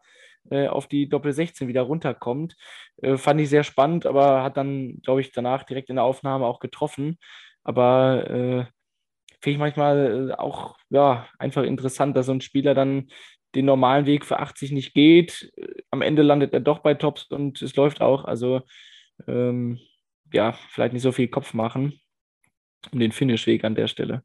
äh, 0.49 0.67
auf 0.67 0.87
die 0.87 1.09
Doppel 1.09 1.33
16 1.33 1.67
wieder 1.67 1.81
runterkommt. 1.81 2.55
Äh, 3.01 3.17
fand 3.17 3.41
ich 3.41 3.49
sehr 3.49 3.63
spannend, 3.63 4.05
aber 4.05 4.43
hat 4.43 4.57
dann, 4.57 4.99
glaube 5.03 5.21
ich, 5.21 5.31
danach 5.31 5.63
direkt 5.63 5.89
in 5.89 5.97
der 5.97 6.05
Aufnahme 6.05 6.45
auch 6.45 6.59
getroffen. 6.59 7.17
Aber 7.69 8.29
äh, 8.29 8.65
finde 9.41 9.53
ich 9.53 9.57
manchmal 9.59 10.31
äh, 10.31 10.33
auch 10.33 10.77
ja, 10.89 11.27
einfach 11.37 11.63
interessant, 11.63 12.17
dass 12.17 12.27
so 12.27 12.33
ein 12.33 12.41
Spieler 12.41 12.73
dann 12.73 13.09
den 13.55 13.65
normalen 13.65 14.05
Weg 14.07 14.25
für 14.25 14.39
80 14.39 14.71
nicht 14.71 14.93
geht. 14.93 15.51
Am 15.91 16.01
Ende 16.01 16.23
landet 16.23 16.53
er 16.53 16.61
doch 16.61 16.79
bei 16.79 16.95
Tops 16.95 17.25
und 17.31 17.61
es 17.61 17.75
läuft 17.75 18.01
auch. 18.01 18.25
Also 18.25 18.61
ähm, 19.27 19.79
ja, 20.33 20.53
vielleicht 20.53 20.93
nicht 20.93 21.03
so 21.03 21.11
viel 21.11 21.27
Kopf 21.29 21.53
machen 21.53 21.99
um 22.91 22.99
den 22.99 23.11
Finishweg 23.11 23.63
an 23.63 23.75
der 23.75 23.87
Stelle. 23.87 24.23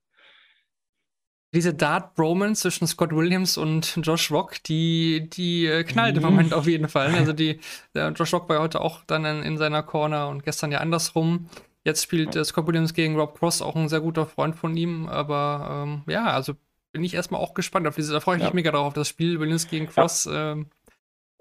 Diese 1.55 1.73
Dart-Bromance 1.73 2.63
zwischen 2.63 2.87
Scott 2.89 3.13
Williams 3.13 3.57
und 3.57 4.01
Josh 4.03 4.31
Rock, 4.33 4.63
die, 4.65 5.31
die 5.31 5.67
äh, 5.67 5.85
knallt 5.85 6.17
im 6.17 6.23
Mhm. 6.23 6.29
Moment 6.31 6.55
auf 6.55 6.67
jeden 6.67 6.89
Fall. 6.89 7.15
Also 7.15 7.33
die, 7.35 7.61
der 7.95 8.11
Josh 8.11 8.33
Rock 8.33 8.49
war 8.49 8.61
heute 8.61 8.81
auch 8.81 9.05
dann 9.05 9.25
in, 9.25 9.43
in 9.43 9.59
seiner 9.59 9.83
Corner 9.85 10.29
und 10.29 10.43
gestern 10.43 10.73
ja 10.73 10.79
andersrum. 10.79 11.49
Jetzt 11.85 12.03
spielt 12.03 12.35
äh, 12.35 12.45
Scott 12.45 12.67
Williams 12.67 12.95
gegen 12.95 13.17
Rob 13.19 13.39
Cross, 13.39 13.63
auch 13.63 13.77
ein 13.77 13.89
sehr 13.89 14.01
guter 14.01 14.27
Freund 14.27 14.57
von 14.57 14.77
ihm. 14.77 15.09
Aber 15.09 15.85
ähm, 15.87 16.03
ja, 16.07 16.27
also 16.27 16.55
bin 16.93 17.05
ich 17.05 17.15
erstmal 17.15 17.41
auch 17.41 17.55
gespannt 17.55 17.87
auf 17.87 17.95
diese, 17.97 18.13
da 18.13 18.21
freue 18.21 18.37
ich 18.37 18.43
mich 18.43 18.49
Ja. 18.51 18.55
mega 18.55 18.71
drauf, 18.71 18.87
auf 18.87 18.95
das 18.95 19.09
Spiel 19.09 19.39
Williams 19.41 19.69
gegen 19.69 19.87
Cross. 19.87 20.27
Ähm, 20.33 20.71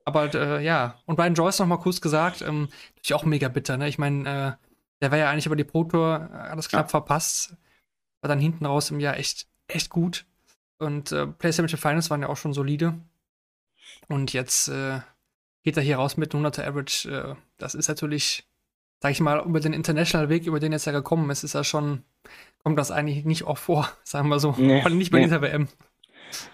aber 0.05 0.33
äh, 0.35 0.63
ja, 0.63 0.99
und 1.05 1.15
Brian 1.15 1.33
Joyce 1.35 1.59
noch 1.59 1.67
mal 1.67 1.77
kurz 1.77 2.01
gesagt, 2.01 2.41
ähm, 2.41 2.67
natürlich 2.95 3.13
auch 3.13 3.23
mega 3.23 3.47
bitter, 3.47 3.77
ne? 3.77 3.87
Ich 3.87 3.97
meine, 3.97 4.57
äh, 4.59 4.67
der 5.01 5.11
war 5.11 5.17
ja 5.17 5.29
eigentlich 5.29 5.45
über 5.45 5.55
die 5.55 5.63
Pro 5.63 5.85
Tour 5.85 6.29
äh, 6.33 6.35
alles 6.35 6.67
knapp 6.69 6.91
verpasst. 6.91 7.55
War 8.21 8.27
dann 8.27 8.39
hinten 8.39 8.65
raus 8.65 8.91
im 8.91 8.99
Jahr 8.99 9.17
echt, 9.17 9.47
echt 9.67 9.89
gut. 9.89 10.25
Und 10.79 11.11
äh, 11.13 11.27
PlayStation 11.27 11.79
Finals 11.79 12.09
waren 12.09 12.21
ja 12.21 12.27
auch 12.29 12.35
schon 12.37 12.53
solide. 12.53 12.95
Und 14.09 14.33
jetzt 14.33 14.67
äh, 14.67 14.99
geht 15.63 15.77
er 15.77 15.83
hier 15.83 15.97
raus 15.97 16.17
mit 16.17 16.33
100er 16.33 16.65
Average. 16.67 17.09
Äh, 17.09 17.35
das 17.57 17.75
ist 17.75 17.87
natürlich, 17.87 18.45
sag 19.03 19.11
ich 19.11 19.19
mal, 19.19 19.45
über 19.45 19.59
den 19.59 19.73
International 19.73 20.29
Weg, 20.29 20.47
über 20.47 20.61
den 20.61 20.71
jetzt 20.71 20.85
ja 20.85 20.93
gekommen 20.93 21.29
ist, 21.29 21.43
ist 21.43 21.55
er 21.55 21.65
schon, 21.65 22.03
kommt 22.63 22.79
das 22.79 22.89
eigentlich 22.89 23.25
nicht 23.25 23.43
auch 23.43 23.57
vor, 23.57 23.89
sagen 24.05 24.29
wir 24.29 24.39
so. 24.39 24.55
Nee, 24.57 24.79
Vor 24.79 24.85
allem 24.85 24.97
nicht 24.97 25.11
bei 25.11 25.17
nee. 25.17 25.25
dieser 25.25 25.41
WM. 25.41 25.67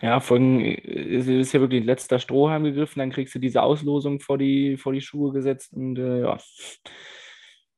Ja, 0.02 0.20
von, 0.20 0.60
ist 0.60 1.54
ja 1.54 1.62
wirklich 1.62 1.86
letzter 1.86 2.18
Strohhalm 2.18 2.64
gegriffen, 2.64 2.98
dann 2.98 3.12
kriegst 3.12 3.36
du 3.36 3.40
diese 3.40 3.62
Auslosung 3.62 4.20
vor 4.20 4.40
die, 4.40 4.78
vor 4.78 4.94
die 4.94 5.02
Schuhe 5.02 5.32
gesetzt 5.32 5.74
und 5.74 6.00
äh, 6.00 6.22
ja, 6.22 6.40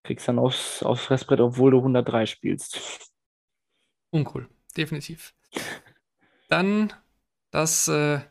kriegst 0.04 0.30
dann 0.30 0.40
aufs, 0.40 0.84
aufs 0.84 1.04
Fressbrett, 1.04 1.42
obwohl 1.42 1.72
du 1.72 1.80
103 1.80 2.26
spielst. 2.26 3.12
Uncool, 4.10 4.48
definitiv. 4.78 5.34
Dann 6.48 6.94
das 7.52 7.90
äh, 7.90 8.22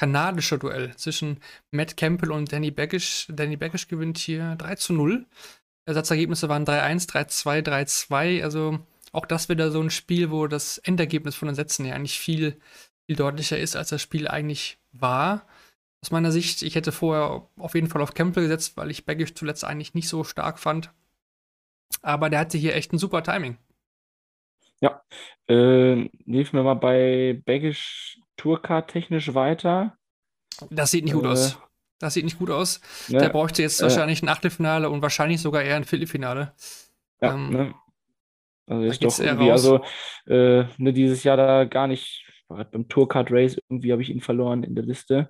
amerikanisch-kanadische 0.00 0.58
Duell 0.58 0.96
zwischen 0.96 1.40
Matt 1.70 1.96
Campbell 1.96 2.32
und 2.32 2.52
Danny 2.52 2.70
Baggish. 2.70 3.26
Danny 3.28 3.56
Baggish 3.56 3.88
gewinnt 3.88 4.18
hier 4.18 4.56
3 4.56 4.74
zu 4.76 4.92
0. 4.92 5.26
Ersatzergebnisse 5.86 6.48
waren 6.48 6.64
3-1, 6.64 7.08
3-2, 7.08 7.62
3-2. 7.62 8.42
Also 8.42 8.78
auch 9.12 9.26
das 9.26 9.48
wieder 9.48 9.70
so 9.70 9.80
ein 9.80 9.90
Spiel, 9.90 10.30
wo 10.30 10.46
das 10.46 10.78
Endergebnis 10.78 11.34
von 11.34 11.46
den 11.46 11.54
Sätzen 11.54 11.84
ja 11.84 11.94
eigentlich 11.94 12.18
viel, 12.18 12.56
viel 13.06 13.16
deutlicher 13.16 13.58
ist, 13.58 13.76
als 13.76 13.88
das 13.88 14.02
Spiel 14.02 14.28
eigentlich 14.28 14.78
war. 14.92 15.46
Aus 16.02 16.10
meiner 16.10 16.32
Sicht, 16.32 16.62
ich 16.62 16.74
hätte 16.76 16.92
vorher 16.92 17.46
auf 17.58 17.74
jeden 17.74 17.88
Fall 17.88 18.00
auf 18.00 18.14
Campbell 18.14 18.44
gesetzt, 18.44 18.76
weil 18.76 18.90
ich 18.90 19.04
Baggish 19.04 19.34
zuletzt 19.34 19.64
eigentlich 19.64 19.94
nicht 19.94 20.08
so 20.08 20.24
stark 20.24 20.58
fand. 20.58 20.90
Aber 22.02 22.30
der 22.30 22.38
hatte 22.38 22.56
hier 22.56 22.74
echt 22.74 22.92
ein 22.92 22.98
super 22.98 23.22
Timing. 23.22 23.58
Äh, 25.46 26.08
hilf 26.24 26.52
mir 26.52 26.62
mal 26.62 26.74
bei 26.74 27.42
Baggish 27.44 28.18
Tourcard 28.40 28.90
technisch 28.90 29.34
weiter. 29.34 29.96
Das 30.70 30.90
sieht 30.90 31.04
nicht 31.04 31.14
gut 31.14 31.24
Äh, 31.24 31.28
aus. 31.28 31.58
Das 31.98 32.14
sieht 32.14 32.24
nicht 32.24 32.38
gut 32.38 32.50
aus. 32.50 32.80
Ne? 33.08 33.18
Der 33.18 33.28
bräuchte 33.28 33.62
jetzt 33.62 33.80
äh, 33.80 33.84
wahrscheinlich 33.84 34.22
ein 34.22 34.28
Achtelfinale 34.28 34.88
und 34.88 35.02
wahrscheinlich 35.02 35.40
sogar 35.42 35.62
eher 35.62 35.76
ein 35.76 35.84
Viertelfinale. 35.84 36.54
Ja, 37.20 37.34
Ähm, 37.34 37.50
ne? 37.50 37.74
Also 38.66 38.84
ist 38.84 39.04
doch 39.04 39.18
irgendwie, 39.18 39.50
raus. 39.50 39.66
also 39.66 39.84
äh, 40.32 40.64
ne, 40.78 40.92
dieses 40.92 41.24
Jahr 41.24 41.36
da 41.36 41.64
gar 41.64 41.86
nicht, 41.88 42.24
beim 42.48 42.88
Tourcard 42.88 43.30
Race, 43.30 43.56
irgendwie 43.68 43.92
habe 43.92 44.02
ich 44.02 44.10
ihn 44.10 44.20
verloren 44.20 44.62
in 44.62 44.74
der 44.74 44.84
Liste. 44.84 45.28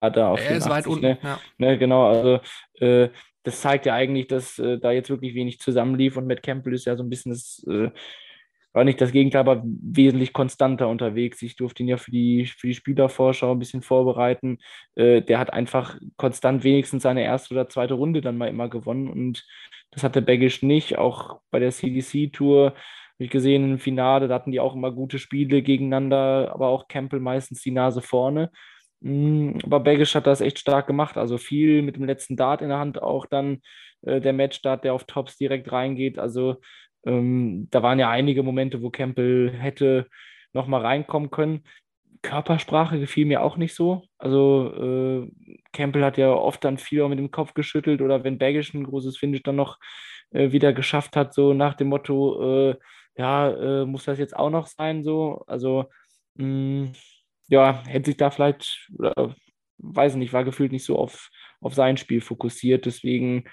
Ah, 0.00 0.10
da 0.10 0.28
auf 0.28 0.40
er 0.40 0.56
ist 0.56 0.68
weit 0.68 0.84
84, 0.84 0.92
unten. 0.92 1.02
ne? 1.06 1.18
Ja. 1.22 1.40
Ne, 1.58 1.78
genau, 1.78 2.06
also 2.08 2.40
äh, 2.84 3.08
das 3.42 3.60
zeigt 3.62 3.86
ja 3.86 3.94
eigentlich, 3.94 4.26
dass 4.26 4.58
äh, 4.58 4.78
da 4.78 4.90
jetzt 4.92 5.08
wirklich 5.10 5.34
wenig 5.34 5.58
zusammenlief 5.60 6.16
und 6.16 6.26
Matt 6.26 6.42
Campbell 6.42 6.74
ist 6.74 6.84
ja 6.84 6.96
so 6.96 7.02
ein 7.02 7.08
bisschen 7.10 7.32
das, 7.32 7.64
äh, 7.68 7.90
war 8.74 8.84
nicht 8.84 9.00
das 9.00 9.12
Gegenteil, 9.12 9.40
aber 9.40 9.62
wesentlich 9.64 10.32
konstanter 10.34 10.88
unterwegs. 10.88 11.40
Ich 11.42 11.56
durfte 11.56 11.82
ihn 11.82 11.88
ja 11.88 11.96
für 11.96 12.10
die, 12.10 12.46
für 12.46 12.66
die 12.66 12.74
Spielervorschau 12.74 13.52
ein 13.52 13.58
bisschen 13.58 13.82
vorbereiten. 13.82 14.58
Äh, 14.96 15.22
der 15.22 15.38
hat 15.38 15.52
einfach 15.52 15.98
konstant 16.16 16.64
wenigstens 16.64 17.04
seine 17.04 17.24
erste 17.24 17.54
oder 17.54 17.68
zweite 17.68 17.94
Runde 17.94 18.20
dann 18.20 18.36
mal 18.38 18.48
immer 18.48 18.68
gewonnen 18.68 19.08
und 19.08 19.46
das 19.92 20.02
hatte 20.04 20.22
Baggish 20.22 20.62
nicht. 20.62 20.98
Auch 20.98 21.40
bei 21.50 21.60
der 21.60 21.70
CDC-Tour 21.70 22.70
habe 22.72 23.24
ich 23.24 23.30
gesehen 23.30 23.64
im 23.64 23.78
Finale, 23.78 24.28
da 24.28 24.34
hatten 24.34 24.50
die 24.52 24.60
auch 24.60 24.74
immer 24.74 24.90
gute 24.92 25.18
Spiele 25.20 25.62
gegeneinander, 25.62 26.50
aber 26.52 26.68
auch 26.68 26.88
Campbell 26.88 27.20
meistens 27.20 27.62
die 27.62 27.70
Nase 27.70 28.02
vorne. 28.02 28.50
Mm, 29.00 29.58
Aber 29.64 29.80
Baggish 29.80 30.14
hat 30.14 30.26
das 30.26 30.40
echt 30.40 30.58
stark 30.58 30.86
gemacht. 30.86 31.16
Also 31.16 31.38
viel 31.38 31.82
mit 31.82 31.96
dem 31.96 32.04
letzten 32.04 32.36
Dart 32.36 32.62
in 32.62 32.68
der 32.70 32.78
Hand 32.78 33.02
auch 33.02 33.26
dann 33.26 33.60
äh, 34.02 34.20
der 34.20 34.32
Matchstart, 34.32 34.84
der 34.84 34.94
auf 34.94 35.04
Tops 35.04 35.36
direkt 35.36 35.70
reingeht. 35.72 36.18
Also 36.18 36.56
ähm, 37.06 37.68
da 37.70 37.82
waren 37.82 37.98
ja 37.98 38.10
einige 38.10 38.42
Momente, 38.42 38.82
wo 38.82 38.90
Campbell 38.90 39.52
hätte 39.52 40.08
nochmal 40.52 40.82
reinkommen 40.82 41.30
können. 41.30 41.64
Körpersprache 42.22 42.98
gefiel 42.98 43.26
mir 43.26 43.42
auch 43.42 43.56
nicht 43.56 43.74
so. 43.74 44.02
Also 44.18 44.72
äh, 45.26 45.30
Campbell 45.72 46.04
hat 46.04 46.16
ja 46.18 46.32
oft 46.32 46.64
dann 46.64 46.78
viel 46.78 47.06
mit 47.08 47.18
dem 47.18 47.30
Kopf 47.30 47.54
geschüttelt 47.54 48.00
oder 48.00 48.24
wenn 48.24 48.38
Baggish 48.38 48.72
ein 48.74 48.84
großes 48.84 49.18
Finish 49.18 49.42
dann 49.42 49.56
noch 49.56 49.78
äh, 50.30 50.52
wieder 50.52 50.72
geschafft 50.72 51.16
hat, 51.16 51.34
so 51.34 51.52
nach 51.54 51.74
dem 51.74 51.88
Motto, 51.88 52.70
äh, 52.70 52.76
ja, 53.16 53.50
äh, 53.82 53.86
muss 53.86 54.04
das 54.04 54.18
jetzt 54.18 54.36
auch 54.36 54.50
noch 54.50 54.66
sein, 54.66 55.04
so. 55.04 55.44
Also 55.46 55.86
mh, 56.36 56.92
ja, 57.48 57.82
hätte 57.86 58.06
sich 58.06 58.16
da 58.16 58.30
vielleicht, 58.30 58.90
oder, 58.98 59.34
weiß 59.78 60.12
ich 60.14 60.18
nicht, 60.18 60.32
war 60.32 60.44
gefühlt 60.44 60.72
nicht 60.72 60.84
so 60.84 60.98
auf, 60.98 61.30
auf 61.60 61.74
sein 61.74 61.96
Spiel 61.96 62.20
fokussiert. 62.20 62.86
Deswegen 62.86 63.44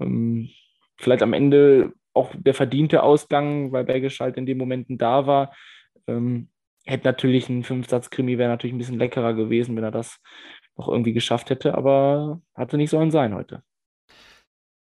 ähm, 0.00 0.50
vielleicht 0.98 1.22
am 1.22 1.32
Ende 1.32 1.92
auch 2.14 2.32
der 2.36 2.54
verdiente 2.54 3.02
Ausgang, 3.02 3.72
weil 3.72 3.84
Baggish 3.84 4.20
halt 4.20 4.36
in 4.36 4.46
den 4.46 4.58
Momenten 4.58 4.98
da 4.98 5.26
war. 5.26 5.54
Ähm, 6.06 6.48
hätte 6.86 7.06
natürlich 7.06 7.48
ein 7.48 7.64
Fünfsatz-Krimi 7.64 8.38
wäre 8.38 8.50
natürlich 8.50 8.74
ein 8.74 8.78
bisschen 8.78 8.98
leckerer 8.98 9.34
gewesen, 9.34 9.76
wenn 9.76 9.84
er 9.84 9.90
das 9.90 10.18
noch 10.76 10.88
irgendwie 10.88 11.12
geschafft 11.12 11.50
hätte, 11.50 11.74
aber 11.74 12.40
hatte 12.54 12.76
nicht 12.76 12.90
sollen 12.90 13.10
sein 13.10 13.34
heute. 13.34 13.62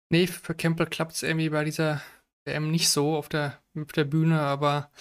Nee, 0.09 0.27
für 0.27 0.55
Campbell 0.55 0.87
klappt 0.87 1.13
es 1.13 1.23
irgendwie 1.23 1.49
bei 1.49 1.63
dieser 1.63 2.01
WM 2.45 2.71
nicht 2.71 2.89
so 2.89 3.15
auf 3.15 3.29
der, 3.29 3.61
auf 3.77 3.91
der 3.91 4.05
Bühne, 4.05 4.39
aber 4.39 4.91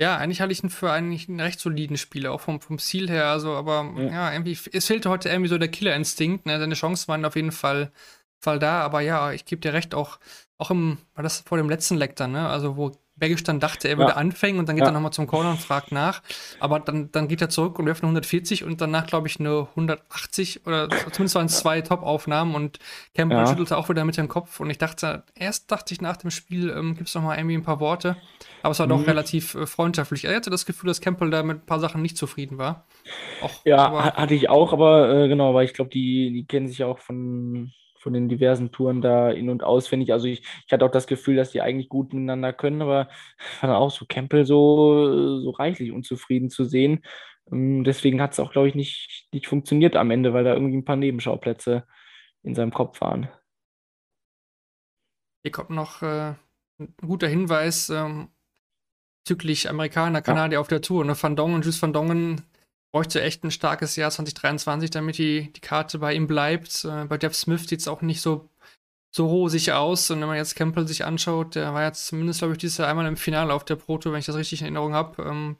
Ja, 0.00 0.18
eigentlich 0.18 0.42
halte 0.42 0.52
ich 0.52 0.62
ihn 0.62 0.68
für 0.68 0.90
eigentlich 0.92 1.28
einen 1.28 1.40
recht 1.40 1.58
soliden 1.58 1.96
Spieler, 1.96 2.32
auch 2.32 2.40
vom, 2.42 2.60
vom 2.60 2.78
Ziel 2.78 3.08
her. 3.08 3.26
Also, 3.28 3.54
aber 3.54 3.94
ja. 3.96 4.02
ja 4.10 4.32
irgendwie, 4.32 4.58
es 4.72 4.86
fehlte 4.86 5.08
heute 5.08 5.30
irgendwie 5.30 5.48
so 5.48 5.56
der 5.58 5.68
Killerinstinkt. 5.68 6.44
Ne? 6.44 6.58
Seine 6.58 6.74
Chancen 6.74 7.08
waren 7.08 7.24
auf 7.24 7.34
jeden 7.36 7.52
Fall, 7.52 7.92
Fall 8.40 8.58
da, 8.58 8.80
aber 8.80 9.00
ja, 9.00 9.32
ich 9.32 9.44
gebe 9.44 9.60
dir 9.60 9.72
recht, 9.72 9.94
auch, 9.94 10.18
auch 10.58 10.70
im, 10.70 10.98
war 11.14 11.22
das 11.22 11.40
vor 11.40 11.58
dem 11.58 11.68
letzten 11.68 11.96
Leck 11.96 12.16
dann, 12.16 12.32
ne? 12.32 12.48
Also, 12.48 12.76
wo 12.76 12.92
Bergisch 13.18 13.42
dann 13.44 13.60
dachte, 13.60 13.88
er 13.88 13.96
würde 13.96 14.12
ja. 14.12 14.16
anfangen 14.18 14.58
und 14.58 14.68
dann 14.68 14.76
geht 14.76 14.82
ja. 14.82 14.90
er 14.90 14.92
nochmal 14.92 15.12
zum 15.12 15.26
Corner 15.26 15.50
und 15.52 15.58
fragt 15.58 15.90
nach. 15.90 16.22
Aber 16.60 16.80
dann, 16.80 17.10
dann 17.12 17.28
geht 17.28 17.40
er 17.40 17.48
zurück 17.48 17.78
und 17.78 17.86
wirft 17.86 18.02
eine 18.02 18.10
140 18.10 18.62
und 18.62 18.78
danach, 18.82 19.06
glaube 19.06 19.26
ich, 19.26 19.40
eine 19.40 19.68
180 19.70 20.66
oder 20.66 20.90
zumindest 20.90 21.34
waren 21.34 21.46
es 21.46 21.58
zwei 21.58 21.80
Top-Aufnahmen 21.80 22.54
und 22.54 22.78
Campbell 23.14 23.38
ja. 23.38 23.46
schüttelte 23.46 23.78
auch 23.78 23.88
wieder 23.88 24.04
mit 24.04 24.18
dem 24.18 24.28
Kopf 24.28 24.60
und 24.60 24.68
ich 24.68 24.76
dachte, 24.76 25.22
erst 25.34 25.72
dachte 25.72 25.94
ich 25.94 26.02
nach 26.02 26.18
dem 26.18 26.30
Spiel, 26.30 26.68
ähm, 26.68 26.94
gibt 26.94 27.08
es 27.08 27.14
nochmal 27.14 27.38
irgendwie 27.38 27.56
ein 27.56 27.62
paar 27.62 27.80
Worte. 27.80 28.18
Aber 28.62 28.72
es 28.72 28.78
war 28.80 28.86
mhm. 28.86 28.90
doch 28.90 29.06
relativ 29.06 29.54
äh, 29.54 29.66
freundschaftlich. 29.66 30.26
Er 30.26 30.36
hatte 30.36 30.50
das 30.50 30.66
Gefühl, 30.66 30.88
dass 30.88 31.00
Campbell 31.00 31.30
da 31.30 31.42
mit 31.42 31.62
ein 31.62 31.66
paar 31.66 31.80
Sachen 31.80 32.02
nicht 32.02 32.18
zufrieden 32.18 32.58
war. 32.58 32.84
Auch, 33.40 33.64
ja, 33.64 34.14
hatte 34.14 34.34
ich 34.34 34.50
auch, 34.50 34.74
aber 34.74 35.08
äh, 35.08 35.28
genau, 35.28 35.54
weil 35.54 35.64
ich 35.64 35.72
glaube, 35.72 35.90
die, 35.90 36.32
die 36.34 36.44
kennen 36.44 36.68
sich 36.68 36.84
auch 36.84 36.98
von 36.98 37.72
von 38.06 38.12
den 38.12 38.28
diversen 38.28 38.70
Touren 38.70 39.02
da 39.02 39.30
in- 39.32 39.50
und 39.50 39.64
auswendig. 39.64 40.12
Also 40.12 40.28
ich, 40.28 40.44
ich 40.64 40.72
hatte 40.72 40.84
auch 40.84 40.92
das 40.92 41.08
Gefühl, 41.08 41.34
dass 41.34 41.50
die 41.50 41.60
eigentlich 41.60 41.88
gut 41.88 42.12
miteinander 42.12 42.52
können, 42.52 42.80
aber 42.80 43.08
war 43.60 43.68
dann 43.68 43.72
auch 43.72 43.90
so 43.90 44.06
Campbell 44.08 44.46
so, 44.46 45.40
so 45.40 45.50
reichlich 45.50 45.90
unzufrieden 45.90 46.48
zu 46.48 46.64
sehen. 46.64 47.02
Ähm, 47.50 47.82
deswegen 47.82 48.22
hat 48.22 48.30
es 48.30 48.38
auch, 48.38 48.52
glaube 48.52 48.68
ich, 48.68 48.76
nicht, 48.76 49.26
nicht 49.32 49.48
funktioniert 49.48 49.96
am 49.96 50.12
Ende, 50.12 50.32
weil 50.32 50.44
da 50.44 50.54
irgendwie 50.54 50.76
ein 50.76 50.84
paar 50.84 50.94
Nebenschauplätze 50.94 51.84
in 52.44 52.54
seinem 52.54 52.72
Kopf 52.72 53.00
waren. 53.00 53.28
Hier 55.42 55.50
kommt 55.50 55.70
noch 55.70 56.00
äh, 56.02 56.34
ein 56.78 56.94
guter 57.04 57.26
Hinweis 57.26 57.90
ähm, 57.90 58.28
bezüglich 59.24 59.68
Amerikaner, 59.68 60.22
Kanadier 60.22 60.58
ja. 60.58 60.60
auf 60.60 60.68
der 60.68 60.80
Tour. 60.80 61.04
Ne? 61.04 61.20
Van 61.20 61.34
Dongen, 61.34 61.62
Jules 61.62 61.82
Van 61.82 61.92
Dongen 61.92 62.44
bräuchte 62.96 63.20
echt 63.20 63.44
ein 63.44 63.50
starkes 63.50 63.94
Jahr 63.96 64.10
2023, 64.10 64.88
damit 64.88 65.18
die, 65.18 65.52
die 65.52 65.60
Karte 65.60 65.98
bei 65.98 66.14
ihm 66.14 66.26
bleibt. 66.26 66.82
Äh, 66.86 67.04
bei 67.04 67.18
Jeff 67.20 67.34
Smith 67.34 67.68
sieht 67.68 67.80
es 67.80 67.88
auch 67.88 68.00
nicht 68.00 68.22
so, 68.22 68.48
so 69.10 69.26
rosig 69.26 69.72
aus. 69.72 70.10
Und 70.10 70.22
wenn 70.22 70.28
man 70.28 70.38
jetzt 70.38 70.56
Campbell 70.56 70.88
sich 70.88 71.04
anschaut, 71.04 71.56
der 71.56 71.74
war 71.74 71.84
jetzt 71.84 72.06
zumindest, 72.06 72.38
glaube 72.38 72.54
ich, 72.54 72.58
dieses 72.58 72.78
Jahr 72.78 72.88
einmal 72.88 73.04
im 73.04 73.18
Finale 73.18 73.52
auf 73.52 73.66
der 73.66 73.76
Pro 73.76 73.98
Tour, 73.98 74.12
wenn 74.12 74.20
ich 74.20 74.24
das 74.24 74.36
richtig 74.36 74.62
in 74.62 74.68
Erinnerung 74.68 74.94
habe. 74.94 75.22
Ähm, 75.24 75.56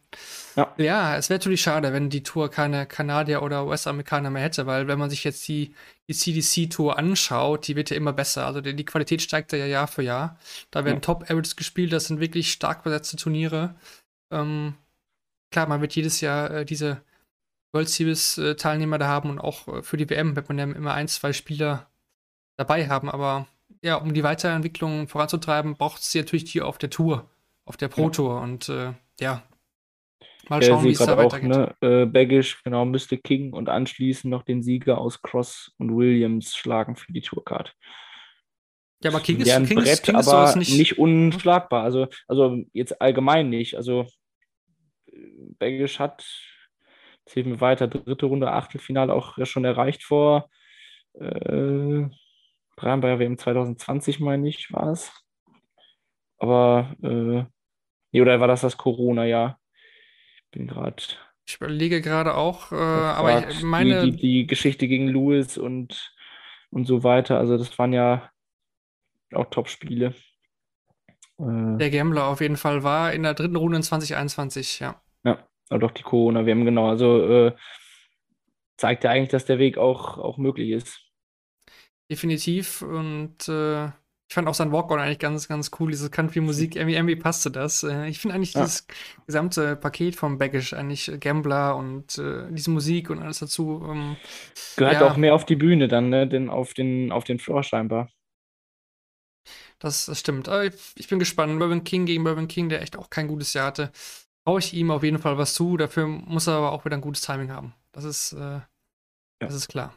ja. 0.57 0.73
ja. 0.79 1.17
es 1.19 1.29
wäre 1.29 1.39
natürlich 1.39 1.61
schade, 1.61 1.93
wenn 1.93 2.09
die 2.09 2.23
Tour 2.23 2.51
keine 2.51 2.87
Kanadier 2.87 3.43
oder 3.43 3.67
US-Amerikaner 3.67 4.31
mehr 4.31 4.43
hätte, 4.43 4.65
weil 4.65 4.89
wenn 4.89 4.99
man 4.99 5.11
sich 5.11 5.23
jetzt 5.23 5.47
die, 5.47 5.75
die 6.09 6.15
CDC-Tour 6.15 6.99
anschaut, 6.99 7.69
die 7.69 7.77
wird 7.77 7.91
ja 7.91 7.99
immer 7.99 8.15
besser. 8.15 8.47
Also 8.47 8.63
die, 8.63 8.75
die 8.75 8.87
Qualität 8.87 9.21
steigt 9.21 9.53
ja 9.53 9.67
Jahr 9.67 9.89
für 9.89 10.03
Jahr. 10.03 10.39
Da 10.71 10.87
werden 10.87 10.97
ja. 10.97 11.01
Top-Averages 11.01 11.55
gespielt, 11.55 11.93
das 11.93 12.07
sind 12.07 12.19
wirklich 12.19 12.51
stark 12.51 12.83
besetzte 12.83 13.19
Turniere. 13.19 13.75
Ähm, 14.33 14.73
klar, 15.51 15.67
man 15.67 15.83
wird 15.83 15.95
jedes 15.95 16.23
Jahr 16.23 16.51
äh, 16.51 16.65
diese 16.65 17.03
World 17.77 17.89
Series-Teilnehmer 17.89 18.99
da 18.99 19.07
haben 19.07 19.31
und 19.31 19.39
auch 19.39 19.69
äh, 19.69 19.83
für 19.83 19.97
die 19.97 20.09
WM 20.09 20.35
wird 20.35 20.49
man 20.49 20.59
ja 20.59 20.65
immer 20.65 20.95
ein, 20.95 21.09
zwei 21.09 21.33
Spieler 21.33 21.89
dabei 22.57 22.89
haben. 22.89 23.11
Aber 23.11 23.47
ja, 23.83 23.97
um 23.97 24.15
die 24.15 24.23
Weiterentwicklung 24.23 25.09
voranzutreiben, 25.09 25.77
braucht 25.77 26.01
es 26.01 26.15
natürlich 26.15 26.45
die 26.45 26.63
auf 26.63 26.79
der 26.79 26.91
Tour, 26.91 27.29
auf 27.65 27.77
der 27.77 27.89
Pro-Tour. 27.89 28.41
Und 28.41 28.69
äh, 28.69 28.95
ja, 29.21 29.43
mal 30.49 30.63
schauen, 30.63 30.85
wie 30.85 30.93
es 30.93 30.99
da 30.99 31.17
weitergeht. 31.17 31.51
Ne? 31.51 31.75
Äh, 31.81 32.07
Baggish, 32.07 32.63
genau, 32.65 32.85
müsste 32.87 33.19
King 33.19 33.53
und 33.53 33.69
anschließend 33.69 34.31
noch 34.31 34.43
den 34.43 34.63
Sieger 34.63 34.99
aus 34.99 35.21
Cross 35.21 35.73
und 35.79 35.95
Williams 35.95 36.57
schlagen 36.57 36.97
für 36.97 37.13
die 37.13 37.21
Tourcard. 37.21 37.75
Ja, 39.03 39.11
aber 39.11 39.21
King 39.21 39.41
ist, 39.41 39.51
ein 39.51 39.67
King 39.67 39.79
Brett, 39.79 40.03
King 40.03 40.19
ist 40.19 40.29
aber 40.29 40.57
nicht, 40.57 40.77
nicht 40.77 40.99
unschlagbar. 40.99 41.83
Also, 41.83 42.09
also 42.27 42.63
jetzt 42.73 43.01
allgemein 43.01 43.51
nicht. 43.51 43.77
Also 43.77 44.07
Baggish 45.59 45.99
hat 45.99 46.25
zählt 47.27 47.47
mir 47.47 47.61
weiter, 47.61 47.89
dritte 47.89 48.27
Runde, 48.27 48.51
Achtelfinale 48.51 49.13
auch 49.13 49.37
schon 49.45 49.65
erreicht 49.65 50.03
vor 50.03 50.49
äh, 51.21 52.09
Bayern 52.77 53.01
bei 53.01 53.19
WM 53.19 53.39
2020, 53.39 54.21
meine 54.21 54.49
ich, 54.49 54.73
war 54.73 54.93
es. 54.93 55.13
Aber, 56.39 56.95
äh, 57.03 57.45
nee, 58.13 58.21
oder 58.21 58.41
war 58.41 58.49
das 58.49 58.61
das 58.61 58.77
Corona-Jahr? 58.77 59.59
Ich 60.37 60.51
bin 60.51 60.67
gerade. 60.67 61.03
Ich 61.47 61.57
überlege 61.57 62.01
gerade 62.03 62.35
auch, 62.35 62.73
äh, 62.73 62.77
aber 62.77 63.49
ich 63.49 63.63
meine. 63.63 64.03
Die, 64.03 64.11
die, 64.11 64.17
die, 64.17 64.47
Geschichte 64.47 64.89
gegen 64.89 65.09
Lewis 65.09 65.57
und, 65.57 66.15
und 66.71 66.87
so 66.87 67.03
weiter, 67.03 67.39
also 67.39 67.57
das 67.57 67.79
waren 67.79 67.93
ja 67.93 68.31
auch 69.33 69.47
Top-Spiele. 69.47 70.15
Äh, 71.39 71.77
der 71.79 71.91
Gambler 71.91 72.27
auf 72.27 72.41
jeden 72.41 72.57
Fall 72.57 72.83
war 72.83 73.13
in 73.13 73.23
der 73.23 73.35
dritten 73.35 73.57
Runde 73.57 73.79
in 73.79 73.83
2021, 73.83 74.81
ja. 74.81 75.01
Ja. 75.25 75.39
Aber 75.69 75.81
doch 75.81 75.91
die 75.91 76.03
Corona-WM, 76.03 76.65
genau. 76.65 76.89
Also 76.89 77.47
äh, 77.49 77.53
zeigt 78.77 79.05
ja 79.05 79.11
eigentlich, 79.11 79.31
dass 79.31 79.47
der 79.47 79.59
Weg 79.59 79.79
auch, 79.79 80.19
auch 80.19 80.39
möglich 80.39 80.71
ist. 80.71 81.01
Definitiv. 82.11 82.83
Und 82.83 83.49
äh, 83.49 83.87
ich 83.87 84.35
fand 84.35 84.49
auch 84.49 84.55
sein 84.55 84.73
Walk-On 84.73 85.01
eigentlich 85.01 85.19
ganz, 85.19 85.49
ganz 85.49 85.71
cool. 85.79 85.91
Diese 85.91 86.11
Country-Musik, 86.11 86.77
irgendwie, 86.77 86.95
irgendwie 86.95 87.17
passte 87.17 87.51
das. 87.51 87.83
Äh, 87.83 88.09
ich 88.09 88.19
finde 88.19 88.37
eigentlich 88.37 88.55
ja. 88.55 88.63
dieses 88.63 88.87
gesamte 89.27 89.77
Paket 89.77 90.15
vom 90.15 90.39
Baggish, 90.39 90.73
eigentlich 90.73 91.11
Gambler 91.19 91.77
und 91.77 92.17
äh, 92.19 92.47
diese 92.51 92.71
Musik 92.71 93.11
und 93.11 93.21
alles 93.21 93.41
dazu. 93.41 93.85
Ähm, 93.89 94.17
Gehört 94.77 94.95
ja, 94.95 95.11
auch 95.11 95.17
mehr 95.17 95.35
auf 95.35 95.47
die 95.47 95.57
Bühne 95.57 95.89
dann, 95.89 96.11
ne? 96.11 96.29
Denn 96.29 96.49
auf 96.49 96.75
den, 96.75 97.11
auf 97.11 97.25
den 97.25 97.39
Floor 97.39 97.63
scheinbar. 97.63 98.09
Das, 99.79 100.07
das 100.07 100.21
stimmt. 100.21 100.49
Aber 100.49 100.65
ich, 100.65 100.75
ich 100.97 101.09
bin 101.09 101.19
gespannt. 101.19 101.59
Bourbon 101.59 101.85
King 101.85 102.07
gegen 102.07 102.25
Bourbon 102.25 102.49
King, 102.49 102.69
der 102.69 102.83
echt 102.83 102.97
auch 102.97 103.11
kein 103.11 103.29
gutes 103.29 103.53
Jahr 103.53 103.67
hatte 103.67 103.93
traue 104.47 104.61
ich 104.61 104.75
ihm 104.75 104.93
auf 104.93 105.03
jeden 105.03 105.19
Fall 105.19 105.39
was 105.39 105.55
zu. 105.55 105.77
Dafür 105.77 106.07
muss 106.07 106.47
er 106.47 106.55
aber 106.55 106.73
auch 106.73 106.85
wieder 106.85 106.97
ein 106.97 107.03
gutes 107.03 107.23
Timing 107.23 107.51
haben. 107.51 107.75
Das 107.91 108.05
ist, 108.05 108.33
äh, 108.33 108.39
ja. 108.39 108.65
das 109.41 109.55
ist 109.55 109.69
klar. 109.69 109.93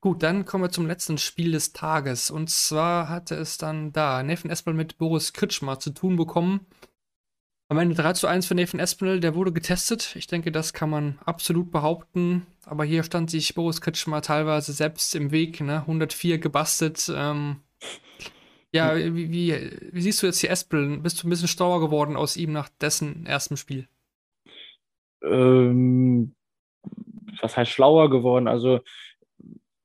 Gut, 0.00 0.22
dann 0.22 0.44
kommen 0.44 0.64
wir 0.64 0.70
zum 0.70 0.86
letzten 0.86 1.18
Spiel 1.18 1.52
des 1.52 1.72
Tages. 1.72 2.30
Und 2.30 2.48
zwar 2.48 3.08
hatte 3.08 3.34
es 3.34 3.58
dann 3.58 3.92
da 3.92 4.22
Nathan 4.22 4.50
Espinel 4.50 4.76
mit 4.76 4.98
Boris 4.98 5.32
Kritschmer 5.32 5.80
zu 5.80 5.90
tun 5.90 6.16
bekommen. 6.16 6.66
Am 7.68 7.78
Ende 7.78 7.94
3 7.94 8.12
zu 8.12 8.26
1 8.28 8.46
für 8.46 8.54
Nathan 8.54 8.80
Espinel, 8.80 9.18
der 9.18 9.34
wurde 9.34 9.52
getestet. 9.52 10.14
Ich 10.14 10.28
denke, 10.28 10.52
das 10.52 10.72
kann 10.72 10.90
man 10.90 11.18
absolut 11.24 11.72
behaupten. 11.72 12.46
Aber 12.64 12.84
hier 12.84 13.02
stand 13.02 13.30
sich 13.30 13.54
Boris 13.54 13.80
Kritschmer 13.80 14.22
teilweise 14.22 14.72
selbst 14.72 15.14
im 15.16 15.32
Weg. 15.32 15.60
Ne? 15.60 15.80
104 15.80 16.38
gebastelt. 16.38 17.10
Ähm, 17.12 17.56
ja, 18.72 18.96
wie, 18.96 19.30
wie, 19.30 19.70
wie, 19.92 20.00
siehst 20.00 20.22
du 20.22 20.26
jetzt 20.26 20.42
die 20.42 20.48
Espel? 20.48 20.98
Bist 20.98 21.22
du 21.22 21.26
ein 21.26 21.30
bisschen 21.30 21.48
stauer 21.48 21.80
geworden 21.80 22.16
aus 22.16 22.36
ihm 22.36 22.52
nach 22.52 22.68
dessen 22.80 23.26
ersten 23.26 23.56
Spiel? 23.56 23.86
Ähm, 25.22 26.34
was 27.40 27.56
heißt 27.56 27.70
schlauer 27.70 28.10
geworden? 28.10 28.48
Also, 28.48 28.80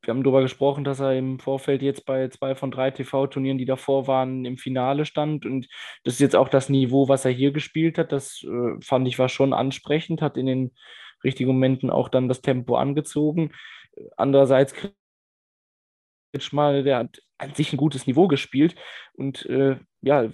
wir 0.07 0.13
haben 0.13 0.23
darüber 0.23 0.41
gesprochen, 0.41 0.85
dass 0.85 1.01
er 1.01 1.17
im 1.17 1.37
Vorfeld 1.37 1.81
jetzt 1.81 2.05
bei 2.05 2.29
zwei 2.29 2.55
von 2.55 2.71
drei 2.71 2.91
TV-Turnieren, 2.91 3.57
die 3.57 3.65
davor 3.65 4.07
waren, 4.07 4.45
im 4.45 4.57
Finale 4.57 5.03
stand. 5.03 5.45
Und 5.45 5.67
das 6.05 6.13
ist 6.13 6.21
jetzt 6.21 6.35
auch 6.37 6.47
das 6.47 6.69
Niveau, 6.69 7.09
was 7.09 7.25
er 7.25 7.31
hier 7.31 7.51
gespielt 7.51 7.97
hat. 7.97 8.13
Das 8.13 8.41
äh, 8.43 8.81
fand 8.81 9.05
ich 9.07 9.19
war 9.19 9.27
schon 9.27 9.51
ansprechend, 9.51 10.21
hat 10.21 10.37
in 10.37 10.45
den 10.45 10.71
richtigen 11.25 11.51
Momenten 11.51 11.89
auch 11.89 12.07
dann 12.07 12.29
das 12.29 12.41
Tempo 12.41 12.77
angezogen. 12.77 13.51
Andererseits 14.15 14.73
mal, 16.53 16.83
der 16.83 16.99
hat 16.99 17.21
an 17.37 17.53
sich 17.53 17.71
ein 17.73 17.77
gutes 17.77 18.07
Niveau 18.07 18.27
gespielt. 18.27 18.75
Und 19.13 19.45
äh, 19.47 19.77
ja, 20.01 20.29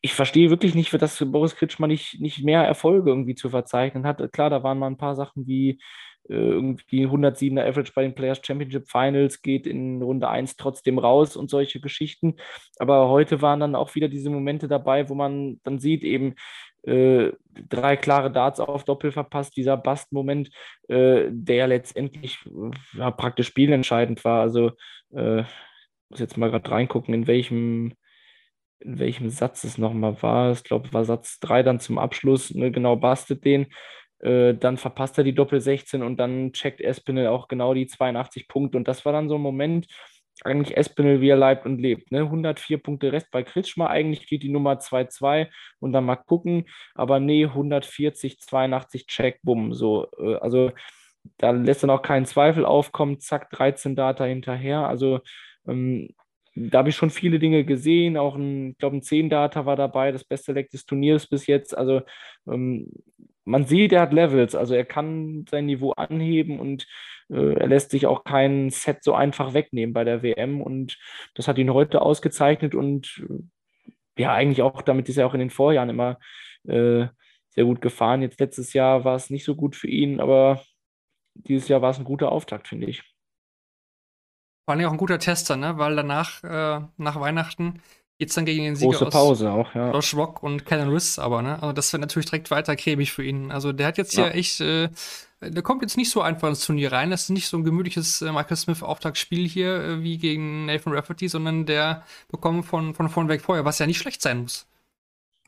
ich 0.00 0.14
verstehe 0.14 0.50
wirklich 0.50 0.74
nicht, 0.74 0.92
dass 1.00 1.18
Boris 1.30 1.56
Kritschmann 1.56 1.90
nicht, 1.90 2.20
nicht 2.20 2.44
mehr 2.44 2.62
Erfolge 2.62 3.10
irgendwie 3.10 3.34
zu 3.34 3.50
verzeichnen 3.50 4.06
hat. 4.06 4.32
Klar, 4.32 4.50
da 4.50 4.62
waren 4.62 4.78
mal 4.78 4.88
ein 4.88 4.98
paar 4.98 5.14
Sachen 5.14 5.46
wie 5.46 5.80
äh, 6.28 6.34
irgendwie 6.34 7.06
107er 7.06 7.66
Average 7.66 7.92
bei 7.94 8.02
den 8.02 8.14
Players 8.14 8.40
Championship 8.44 8.88
Finals, 8.90 9.42
geht 9.42 9.66
in 9.66 10.02
Runde 10.02 10.28
1 10.28 10.56
trotzdem 10.56 10.98
raus 10.98 11.36
und 11.36 11.48
solche 11.50 11.80
Geschichten. 11.80 12.36
Aber 12.78 13.08
heute 13.08 13.40
waren 13.42 13.60
dann 13.60 13.74
auch 13.74 13.94
wieder 13.94 14.08
diese 14.08 14.30
Momente 14.30 14.68
dabei, 14.68 15.08
wo 15.08 15.14
man 15.14 15.60
dann 15.64 15.78
sieht, 15.78 16.04
eben, 16.04 16.34
äh, 16.82 17.32
drei 17.68 17.96
klare 17.96 18.30
Darts 18.30 18.60
auf 18.60 18.84
Doppel 18.84 19.12
verpasst, 19.12 19.56
dieser 19.56 19.76
Bast-Moment, 19.76 20.50
äh, 20.88 21.26
der 21.30 21.66
letztendlich 21.66 22.38
ja, 22.94 23.10
praktisch 23.10 23.48
spielentscheidend 23.48 24.24
war. 24.24 24.40
Also 24.40 24.72
äh, 25.14 25.42
muss 26.08 26.20
jetzt 26.20 26.36
mal 26.36 26.50
gerade 26.50 26.70
reingucken, 26.70 27.14
in 27.14 27.26
welchem, 27.26 27.94
in 28.80 28.98
welchem 28.98 29.28
Satz 29.28 29.64
es 29.64 29.78
nochmal 29.78 30.22
war. 30.22 30.52
Ich 30.52 30.64
glaube, 30.64 30.92
war 30.92 31.04
Satz 31.04 31.40
3 31.40 31.62
dann 31.62 31.80
zum 31.80 31.98
Abschluss, 31.98 32.54
ne, 32.54 32.70
genau 32.70 32.96
bastet 32.96 33.44
den. 33.44 33.66
Äh, 34.20 34.54
dann 34.54 34.76
verpasst 34.76 35.18
er 35.18 35.24
die 35.24 35.34
Doppel 35.34 35.60
16 35.60 36.02
und 36.02 36.16
dann 36.18 36.52
checkt 36.52 36.80
Espinel 36.80 37.28
auch 37.28 37.48
genau 37.48 37.74
die 37.74 37.86
82 37.86 38.48
Punkte. 38.48 38.78
Und 38.78 38.88
das 38.88 39.04
war 39.04 39.12
dann 39.12 39.28
so 39.28 39.36
ein 39.36 39.40
Moment, 39.40 39.86
eigentlich 40.44 40.76
Espinel, 40.76 41.20
wie 41.20 41.30
er 41.30 41.36
leibt 41.36 41.66
und 41.66 41.78
lebt. 41.78 42.12
Ne? 42.12 42.20
104 42.20 42.78
Punkte 42.78 43.12
Rest 43.12 43.30
bei 43.30 43.42
Kritschmer. 43.42 43.90
Eigentlich 43.90 44.26
geht 44.26 44.42
die 44.42 44.50
Nummer 44.50 44.74
2-2 44.78 45.48
und 45.80 45.92
dann 45.92 46.04
mal 46.04 46.16
gucken. 46.16 46.66
Aber 46.94 47.20
nee, 47.20 47.44
140, 47.44 48.40
82 48.40 49.06
Check, 49.06 49.40
bumm. 49.42 49.74
So, 49.74 50.08
äh, 50.18 50.36
also 50.36 50.72
da 51.36 51.50
lässt 51.50 51.82
dann 51.82 51.90
auch 51.90 52.02
keinen 52.02 52.26
Zweifel 52.26 52.64
aufkommen. 52.64 53.20
Zack, 53.20 53.50
13 53.50 53.96
Data 53.96 54.24
hinterher. 54.24 54.88
Also 54.88 55.20
ähm, 55.66 56.08
da 56.54 56.78
habe 56.78 56.88
ich 56.90 56.96
schon 56.96 57.10
viele 57.10 57.38
Dinge 57.38 57.64
gesehen. 57.64 58.16
Auch 58.16 58.36
ein, 58.36 58.70
ich 58.72 58.78
glaube, 58.78 58.96
ein 58.96 59.02
10-Data 59.02 59.66
war 59.66 59.76
dabei, 59.76 60.12
das 60.12 60.24
beste 60.24 60.52
Leck 60.52 60.70
des 60.70 60.86
Turniers 60.86 61.26
bis 61.26 61.46
jetzt. 61.46 61.76
Also 61.76 62.02
ähm, 62.50 62.90
man 63.44 63.64
sieht, 63.64 63.92
er 63.92 64.02
hat 64.02 64.12
Levels, 64.12 64.54
also 64.54 64.74
er 64.74 64.84
kann 64.84 65.46
sein 65.50 65.66
Niveau 65.66 65.92
anheben 65.92 66.60
und 66.60 66.86
er 67.34 67.66
lässt 67.66 67.90
sich 67.90 68.06
auch 68.06 68.24
kein 68.24 68.70
Set 68.70 69.04
so 69.04 69.14
einfach 69.14 69.54
wegnehmen 69.54 69.92
bei 69.92 70.04
der 70.04 70.22
WM 70.22 70.60
und 70.60 70.98
das 71.34 71.48
hat 71.48 71.58
ihn 71.58 71.72
heute 71.72 72.02
ausgezeichnet 72.02 72.74
und 72.74 73.22
äh, 73.28 74.22
ja, 74.22 74.32
eigentlich 74.34 74.62
auch, 74.62 74.82
damit 74.82 75.08
ist 75.08 75.16
er 75.16 75.26
auch 75.26 75.34
in 75.34 75.40
den 75.40 75.50
Vorjahren 75.50 75.90
immer 75.90 76.18
äh, 76.66 77.06
sehr 77.50 77.64
gut 77.64 77.80
gefahren. 77.80 78.22
Jetzt 78.22 78.40
letztes 78.40 78.72
Jahr 78.72 79.04
war 79.04 79.14
es 79.14 79.30
nicht 79.30 79.44
so 79.44 79.54
gut 79.54 79.76
für 79.76 79.88
ihn, 79.88 80.20
aber 80.20 80.62
dieses 81.34 81.68
Jahr 81.68 81.82
war 81.82 81.90
es 81.90 81.98
ein 81.98 82.04
guter 82.04 82.32
Auftakt, 82.32 82.68
finde 82.68 82.88
ich. 82.88 83.02
Vor 84.64 84.74
allem 84.74 84.86
auch 84.86 84.92
ein 84.92 84.98
guter 84.98 85.18
Tester, 85.18 85.56
ne? 85.56 85.78
Weil 85.78 85.96
danach, 85.96 86.42
äh, 86.42 86.80
nach 86.96 87.20
Weihnachten, 87.20 87.80
geht 88.18 88.30
es 88.30 88.34
dann 88.34 88.44
gegen 88.44 88.64
den 88.64 88.76
Sieger 88.76 88.90
Große 88.90 89.06
aus 89.06 89.12
Pause 89.12 89.50
auch, 89.52 89.74
ja. 89.74 89.92
Josh 89.92 90.14
Rock 90.14 90.42
und 90.42 90.66
Kellen 90.66 90.90
Riss, 90.90 91.18
aber, 91.18 91.40
ne? 91.40 91.54
Also 91.62 91.72
das 91.72 91.92
wird 91.92 92.00
natürlich 92.00 92.26
direkt 92.26 92.50
weiter 92.50 92.76
cremig 92.76 93.12
für 93.12 93.24
ihn. 93.24 93.50
Also 93.50 93.72
der 93.72 93.86
hat 93.86 93.96
jetzt 93.98 94.14
ja, 94.14 94.26
Ja. 94.26 94.32
echt, 94.32 94.60
äh, 94.60 94.88
der 95.40 95.62
kommt 95.62 95.82
jetzt 95.82 95.96
nicht 95.96 96.10
so 96.10 96.20
einfach 96.20 96.48
ins 96.48 96.64
Turnier 96.64 96.92
rein. 96.92 97.10
Das 97.10 97.24
ist 97.24 97.30
nicht 97.30 97.48
so 97.48 97.56
ein 97.56 97.64
gemütliches 97.64 98.22
äh, 98.22 98.32
Michael 98.32 98.56
Smith-Auftaktspiel 98.56 99.46
hier 99.48 99.74
äh, 99.82 100.02
wie 100.02 100.18
gegen 100.18 100.66
Nathan 100.66 100.92
Rafferty, 100.92 101.28
sondern 101.28 101.66
der 101.66 102.04
bekommt 102.28 102.66
von, 102.66 102.94
von 102.94 103.08
vorn 103.08 103.28
weg 103.28 103.40
vorher, 103.40 103.64
was 103.64 103.78
ja 103.78 103.86
nicht 103.86 103.98
schlecht 103.98 104.20
sein 104.20 104.42
muss. 104.42 104.66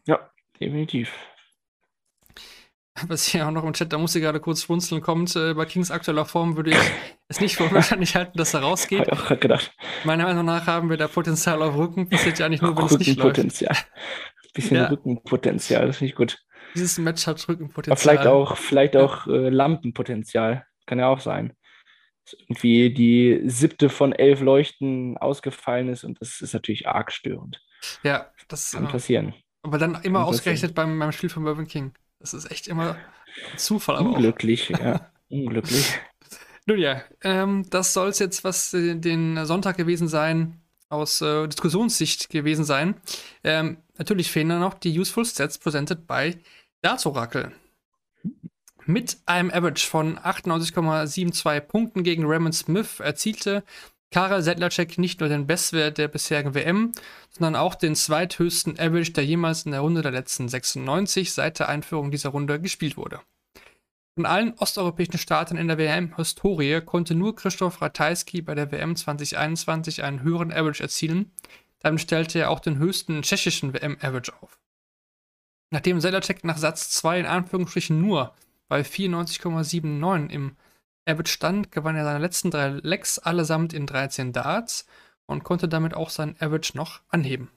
Ja, 0.07 0.31
definitiv. 0.61 1.13
Was 3.07 3.25
hier 3.25 3.47
auch 3.47 3.51
noch 3.51 3.65
im 3.65 3.73
Chat, 3.73 3.93
da 3.93 3.99
muss 3.99 4.15
ich 4.15 4.23
gerade 4.23 4.41
kurz 4.41 4.63
schmunzeln, 4.65 5.01
kommt. 5.01 5.35
Äh, 5.35 5.55
bei 5.55 5.65
Kings 5.65 5.91
aktueller 5.91 6.27
Form 6.27 6.57
würde 6.57 6.71
ich 6.71 6.77
es 7.29 7.41
nicht 7.41 7.57
für 7.57 7.65
unwahrscheinlich 7.65 8.15
halten, 8.15 8.37
dass 8.37 8.55
er 8.55 8.61
rausgeht. 8.61 9.07
ich 9.07 9.13
auch 9.13 9.25
gerade 9.25 9.41
gedacht. 9.41 9.73
Meiner 10.05 10.25
Meinung 10.25 10.45
nach 10.45 10.67
haben 10.67 10.91
wir 10.91 10.99
da 10.99 11.09
Potenzial 11.09 11.63
auf 11.63 11.77
Rücken. 11.77 12.09
Passiert 12.09 12.39
ja 12.39 12.47
eigentlich 12.47 12.63
nur, 12.63 12.77
wenn 12.77 12.85
es 12.85 12.99
nicht 12.99 13.17
läuft. 13.17 13.39
Rückenpotenzial. 13.39 13.77
Bisschen 14.53 14.77
Ja. 14.77 14.89
Rückenpotenzial, 14.89 15.87
das 15.87 15.99
finde 15.99 16.11
ich 16.11 16.17
gut. 16.17 16.45
Dieses 16.75 16.99
Match 16.99 17.27
hat 17.27 17.43
Aber 17.43 17.53
Rückenpotenzial. 17.55 17.97
vielleicht 17.97 18.27
auch, 18.27 18.57
vielleicht 18.57 18.97
auch 18.97 19.27
äh, 19.27 19.49
Lampenpotenzial. 19.49 20.67
Kann 20.87 20.99
ja 20.99 21.09
auch 21.09 21.21
sein. 21.21 21.53
Dass 22.25 22.35
irgendwie 22.35 22.93
die 22.93 23.43
siebte 23.47 23.89
von 23.89 24.13
elf 24.13 24.41
Leuchten 24.41 25.17
ausgefallen 25.19 25.89
ist 25.89 26.05
und 26.05 26.21
das 26.21 26.41
ist 26.41 26.53
natürlich 26.53 26.89
arg 26.89 27.13
störend. 27.13 27.61
Ja, 28.03 28.31
das 28.49 28.73
Kann 28.73 28.87
äh, 28.87 28.91
passieren. 28.91 29.35
aber 29.63 29.79
dann 29.79 29.95
immer 30.03 30.21
Kann 30.21 30.29
ausgerechnet 30.29 30.75
beim, 30.75 30.99
beim 30.99 31.13
Spiel 31.13 31.31
von 31.31 31.43
Mervyn 31.43 31.67
King. 31.67 31.93
Das 32.19 32.35
ist 32.35 32.51
echt 32.51 32.69
immer 32.69 32.97
Zufall. 33.57 33.97
Aber 33.97 34.11
auch. 34.11 34.15
Unglücklich, 34.17 34.69
ja. 34.69 35.11
Unglücklich. 35.31 35.99
Nun 36.67 36.79
ja, 36.79 37.03
ähm, 37.23 37.65
das 37.71 37.95
soll 37.95 38.09
es 38.09 38.19
jetzt, 38.19 38.45
was 38.45 38.75
äh, 38.75 38.95
den 38.97 39.45
Sonntag 39.47 39.77
gewesen 39.77 40.09
sein, 40.09 40.61
aus 40.89 41.21
äh, 41.21 41.47
Diskussionssicht 41.49 42.29
gewesen 42.31 42.65
sein. 42.65 42.97
Ähm, 43.45 43.79
natürlich 43.97 44.31
fehlen 44.31 44.51
da 44.51 44.59
noch 44.59 44.75
die 44.75 44.99
Useful 44.99 45.25
Stats 45.25 45.59
presented 45.59 46.07
by 46.07 46.37
Darts 46.83 47.05
Oracle. 47.05 47.53
Mit 48.87 49.19
einem 49.27 49.51
Average 49.51 49.87
von 49.87 50.19
98,72 50.19 51.61
Punkten 51.61 52.03
gegen 52.03 52.25
Raymond 52.25 52.55
Smith 52.55 53.01
erzielte 53.01 53.65
Karel 54.11 54.43
Sedlacek 54.43 54.97
nicht 54.97 55.21
nur 55.21 55.29
den 55.29 55.47
Bestwert 55.47 55.99
der 55.99 56.09
bisherigen 56.09 56.55
WM, 56.55 56.93
sondern 57.31 57.55
auch 57.55 57.75
den 57.75 57.95
zweithöchsten 57.95 58.81
Average, 58.81 59.13
der 59.13 59.27
jemals 59.27 59.67
in 59.67 59.73
der 59.73 59.83
Runde 59.83 60.01
der 60.01 60.11
letzten 60.11 60.49
96 60.49 61.35
seit 61.35 61.59
der 61.59 61.69
Einführung 61.69 62.11
dieser 62.11 62.31
Runde 62.31 62.59
gespielt 62.59 62.97
wurde. 62.97 63.21
Von 64.15 64.25
allen 64.25 64.55
osteuropäischen 64.55 65.19
Staaten 65.19 65.59
in 65.59 65.69
der 65.69 65.77
WM-Historie 65.77 66.81
konnte 66.81 67.15
nur 67.15 67.37
Christoph 67.37 67.83
Ratajski 67.83 68.41
bei 68.41 68.55
der 68.55 68.73
WM 68.73 68.97
2021 68.97 70.03
einen 70.03 70.23
höheren 70.23 70.51
Average 70.51 70.83
erzielen. 70.83 71.31
Damit 71.81 72.01
stellte 72.01 72.39
er 72.39 72.51
auch 72.51 72.61
den 72.61 72.79
höchsten 72.79 73.21
tschechischen 73.21 73.75
WM-Average 73.75 74.33
auf. 74.41 74.60
Nachdem 75.71 76.01
Sedlacek 76.01 76.45
nach 76.45 76.59
Satz 76.59 76.91
2 76.91 77.21
in 77.21 77.27
Anführungsstrichen 77.27 78.01
nur 78.01 78.35
bei 78.69 78.83
94,79 78.83 80.31
im 80.31 80.57
Average 81.07 81.33
stand, 81.33 81.73
gewann 81.73 81.97
er 81.97 82.05
seine 82.05 82.19
letzten 82.19 82.51
drei 82.51 82.69
Lecks 82.69 83.19
allesamt 83.19 83.73
in 83.73 83.87
13 83.87 84.33
Darts 84.33 84.87
und 85.27 85.45
konnte 85.45 85.69
damit 85.69 85.95
auch 85.95 86.11
seinen 86.11 86.37
Average 86.41 86.77
noch 86.77 87.01
anheben. 87.09 87.51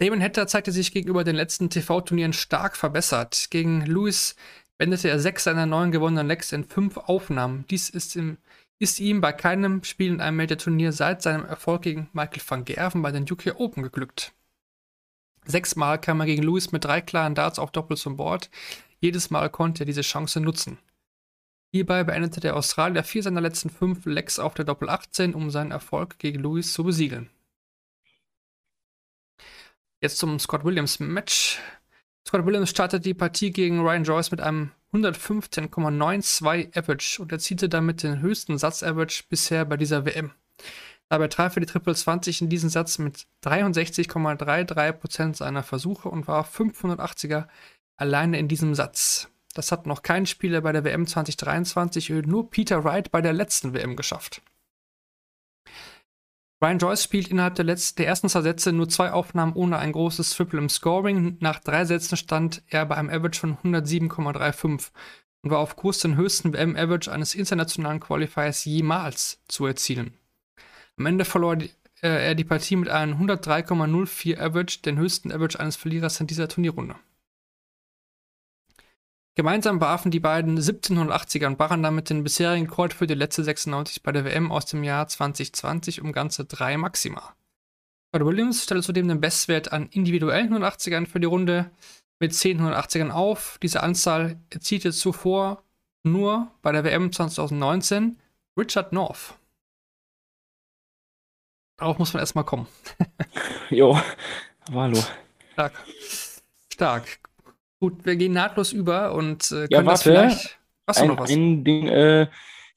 Damon 0.00 0.22
Hatter 0.22 0.46
zeigte 0.46 0.72
sich 0.72 0.92
gegenüber 0.92 1.24
den 1.24 1.36
letzten 1.36 1.70
TV-Turnieren 1.70 2.32
stark 2.32 2.76
verbessert. 2.76 3.48
Gegen 3.50 3.84
Lewis 3.84 4.36
wendete 4.78 5.08
er 5.08 5.18
sechs 5.18 5.44
seiner 5.44 5.66
neun 5.66 5.90
gewonnenen 5.90 6.28
Lecks 6.28 6.52
in 6.52 6.64
fünf 6.64 6.96
Aufnahmen. 6.96 7.66
Dies 7.68 7.90
ist, 7.90 8.14
im, 8.14 8.38
ist 8.78 9.00
ihm 9.00 9.20
bei 9.20 9.32
keinem 9.32 9.82
Spiel 9.82 10.12
in 10.12 10.20
einem 10.20 10.36
Major-Turnier 10.36 10.92
seit 10.92 11.22
seinem 11.22 11.44
Erfolg 11.44 11.82
gegen 11.82 12.08
Michael 12.12 12.42
van 12.46 12.64
Gerven 12.64 13.02
bei 13.02 13.10
den 13.10 13.24
UK 13.24 13.58
Open 13.58 13.82
geglückt. 13.82 14.32
Sechsmal 15.48 15.98
kam 15.98 16.20
er 16.20 16.26
gegen 16.26 16.42
Lewis 16.42 16.72
mit 16.72 16.84
drei 16.84 17.00
klaren 17.00 17.34
Darts 17.34 17.58
auf 17.58 17.72
Doppel 17.72 17.96
zum 17.96 18.16
Board. 18.16 18.50
Jedes 19.00 19.30
Mal 19.30 19.48
konnte 19.48 19.84
er 19.84 19.86
diese 19.86 20.02
Chance 20.02 20.40
nutzen. 20.40 20.78
Hierbei 21.72 22.04
beendete 22.04 22.40
der 22.40 22.54
Australier 22.54 23.02
vier 23.02 23.22
seiner 23.22 23.40
letzten 23.40 23.70
fünf 23.70 24.04
Lecks 24.04 24.38
auf 24.38 24.52
der 24.52 24.66
Doppel 24.66 24.90
18, 24.90 25.34
um 25.34 25.50
seinen 25.50 25.70
Erfolg 25.70 26.18
gegen 26.18 26.40
Lewis 26.40 26.74
zu 26.74 26.84
besiegeln. 26.84 27.30
Jetzt 30.02 30.18
zum 30.18 30.38
Scott 30.38 30.64
Williams 30.64 31.00
Match. 31.00 31.58
Scott 32.26 32.44
Williams 32.44 32.68
startete 32.68 33.00
die 33.00 33.14
Partie 33.14 33.50
gegen 33.50 33.80
Ryan 33.80 34.04
Joyce 34.04 34.30
mit 34.30 34.42
einem 34.42 34.72
115,92 34.92 36.76
Average 36.76 37.22
und 37.22 37.32
erzielte 37.32 37.70
damit 37.70 38.02
den 38.02 38.20
höchsten 38.20 38.58
Satz-Average 38.58 39.24
bisher 39.30 39.64
bei 39.64 39.78
dieser 39.78 40.04
WM. 40.04 40.32
Dabei 41.10 41.28
traf 41.28 41.56
er 41.56 41.60
die 41.60 41.66
Triple 41.66 41.94
20 41.94 42.42
in 42.42 42.48
diesem 42.50 42.68
Satz 42.68 42.98
mit 42.98 43.26
63,33% 43.44 45.36
seiner 45.36 45.62
Versuche 45.62 46.08
und 46.08 46.28
war 46.28 46.44
580er 46.44 47.48
alleine 47.96 48.38
in 48.38 48.48
diesem 48.48 48.74
Satz. 48.74 49.30
Das 49.54 49.72
hat 49.72 49.86
noch 49.86 50.02
kein 50.02 50.26
Spieler 50.26 50.60
bei 50.60 50.72
der 50.72 50.84
WM 50.84 51.06
2023, 51.06 52.10
nur 52.26 52.50
Peter 52.50 52.84
Wright 52.84 53.10
bei 53.10 53.22
der 53.22 53.32
letzten 53.32 53.72
WM 53.72 53.96
geschafft. 53.96 54.42
Ryan 56.62 56.78
Joyce 56.78 57.04
spielt 57.04 57.28
innerhalb 57.28 57.54
der, 57.54 57.64
letzten, 57.64 57.98
der 57.98 58.08
ersten 58.08 58.28
zwei 58.28 58.42
Sätze 58.42 58.72
nur 58.72 58.88
zwei 58.88 59.12
Aufnahmen 59.12 59.52
ohne 59.54 59.78
ein 59.78 59.92
großes 59.92 60.30
Triple 60.30 60.58
im 60.58 60.68
Scoring. 60.68 61.36
Nach 61.40 61.60
drei 61.60 61.84
Sätzen 61.84 62.16
stand 62.16 62.62
er 62.66 62.84
bei 62.84 62.96
einem 62.96 63.10
Average 63.10 63.38
von 63.38 63.56
107,35 63.58 64.90
und 65.44 65.50
war 65.50 65.60
auf 65.60 65.76
Kurs, 65.76 66.00
den 66.00 66.16
höchsten 66.16 66.52
WM-Average 66.52 67.12
eines 67.12 67.36
internationalen 67.36 68.00
Qualifiers 68.00 68.64
jemals 68.64 69.40
zu 69.46 69.66
erzielen. 69.66 70.17
Am 70.98 71.06
Ende 71.06 71.24
verlor 71.24 71.56
die, 71.56 71.70
äh, 72.02 72.28
er 72.28 72.34
die 72.34 72.44
Partie 72.44 72.76
mit 72.76 72.88
einem 72.88 73.18
103,04 73.18 74.38
Average, 74.38 74.80
den 74.82 74.98
höchsten 74.98 75.32
Average 75.32 75.60
eines 75.60 75.76
Verlierers 75.76 76.20
in 76.20 76.26
dieser 76.26 76.48
Turnierrunde. 76.48 76.96
Gemeinsam 79.36 79.80
warfen 79.80 80.10
die 80.10 80.18
beiden 80.18 80.58
1780er 80.58 81.46
und 81.46 81.58
brachen 81.58 81.84
damit 81.84 82.10
den 82.10 82.24
bisherigen 82.24 82.66
Rekord 82.66 82.92
für 82.92 83.06
die 83.06 83.14
letzte 83.14 83.44
96 83.44 84.02
bei 84.02 84.10
der 84.10 84.24
WM 84.24 84.50
aus 84.50 84.66
dem 84.66 84.82
Jahr 84.82 85.06
2020 85.06 86.02
um 86.02 86.12
ganze 86.12 86.44
drei 86.44 86.76
Maxima. 86.76 87.36
Scott 88.08 88.26
Williams 88.26 88.64
stellte 88.64 88.82
zudem 88.82 89.06
den 89.06 89.20
Bestwert 89.20 89.70
an 89.70 89.88
individuellen 89.90 90.52
180ern 90.52 91.06
für 91.06 91.20
die 91.20 91.26
Runde 91.26 91.70
mit 92.18 92.34
10 92.34 92.60
180ern 92.60 93.10
auf. 93.10 93.58
Diese 93.62 93.84
Anzahl 93.84 94.40
erzielte 94.50 94.90
zuvor 94.90 95.62
nur 96.02 96.50
bei 96.62 96.72
der 96.72 96.82
WM 96.82 97.12
2019 97.12 98.18
Richard 98.58 98.92
North. 98.92 99.38
Darauf 101.78 101.98
muss 101.98 102.12
man 102.12 102.20
erstmal 102.20 102.44
kommen. 102.44 102.66
Jo, 103.70 103.98
aber 104.68 104.82
hallo. 104.82 104.98
Stark. 105.52 105.84
Stark. 106.72 107.18
Gut, 107.80 108.04
wir 108.04 108.16
gehen 108.16 108.32
nahtlos 108.32 108.72
über 108.72 109.12
und 109.14 109.44
äh, 109.52 109.68
können 109.68 109.68
Ja, 109.70 109.82
das 109.82 110.06
warte. 110.06 110.10
vielleicht. 110.10 110.58
Hast 110.86 111.00
du 111.00 111.04
Ein, 111.04 111.08
noch 111.08 111.18
was? 111.18 111.30
ein 111.30 111.64
Ding, 111.64 111.86
äh, 111.88 112.28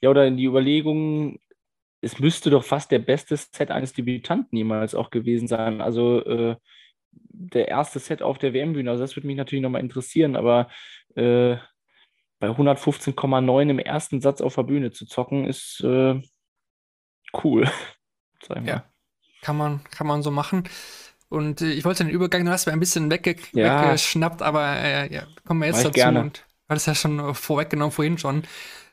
ja, 0.02 0.10
oder 0.10 0.30
die 0.30 0.43
Überlegung, 0.45 1.39
es 2.02 2.20
müsste 2.20 2.49
doch 2.49 2.64
fast 2.64 2.91
der 2.91 2.99
beste 2.99 3.38
Set 3.38 3.72
eines 3.72 3.93
Debütanten 3.93 4.58
jemals 4.58 4.93
auch 4.95 5.10
gewesen 5.12 5.47
sein. 5.47 5.82
Also 5.82 6.24
äh, 6.26 6.56
der 7.12 7.70
erste 7.70 7.99
Set 7.99 8.22
auf 8.22 8.38
der 8.38 8.54
WM-Bühne. 8.54 8.89
Also 8.91 9.04
das 9.04 9.16
würde 9.16 9.28
mich 9.28 9.38
natürlich 9.38 9.62
nochmal 9.64 9.82
interessieren, 9.82 10.36
aber 10.36 10.70
äh, 11.16 11.56
bei 12.39 12.49
115,9 12.49 13.70
im 13.70 13.80
ersten 13.80 14.20
Satz 14.20 14.41
auf 14.41 14.56
der 14.56 14.64
Bühne 14.64 14.91
zu 14.91 15.06
zocken, 15.06 15.45
ist 15.45 15.80
äh, 15.82 16.22
cool. 17.43 17.70
Sag 18.43 18.58
ich 18.58 18.64
mal. 18.66 18.91
Kann 19.42 19.58
man, 19.58 19.82
kann 19.92 20.08
man 20.08 20.22
so 20.24 20.32
machen. 20.32 20.64
Und 21.30 21.62
äh, 21.62 21.72
ich 21.72 21.86
wollte 21.86 22.04
den 22.04 22.12
Übergang, 22.14 22.46
du 22.46 22.52
hast 22.52 22.66
mir 22.68 22.74
ein 22.74 22.80
bisschen 22.80 23.10
wegge 23.10 23.36
Ja. 23.54 23.84
weggeschnappt, 23.86 24.42
aber 24.42 24.78
äh, 24.78 25.14
ja, 25.14 25.24
kommen 25.46 25.62
wir 25.62 25.68
jetzt 25.68 25.84
dazu 25.84 25.92
gerne. 25.92 26.20
und 26.22 26.46
war 26.68 26.76
das 26.76 26.86
ja 26.86 26.96
schon 26.96 27.34
vorweggenommen 27.36 27.92
vorhin 27.92 28.18
schon. 28.18 28.44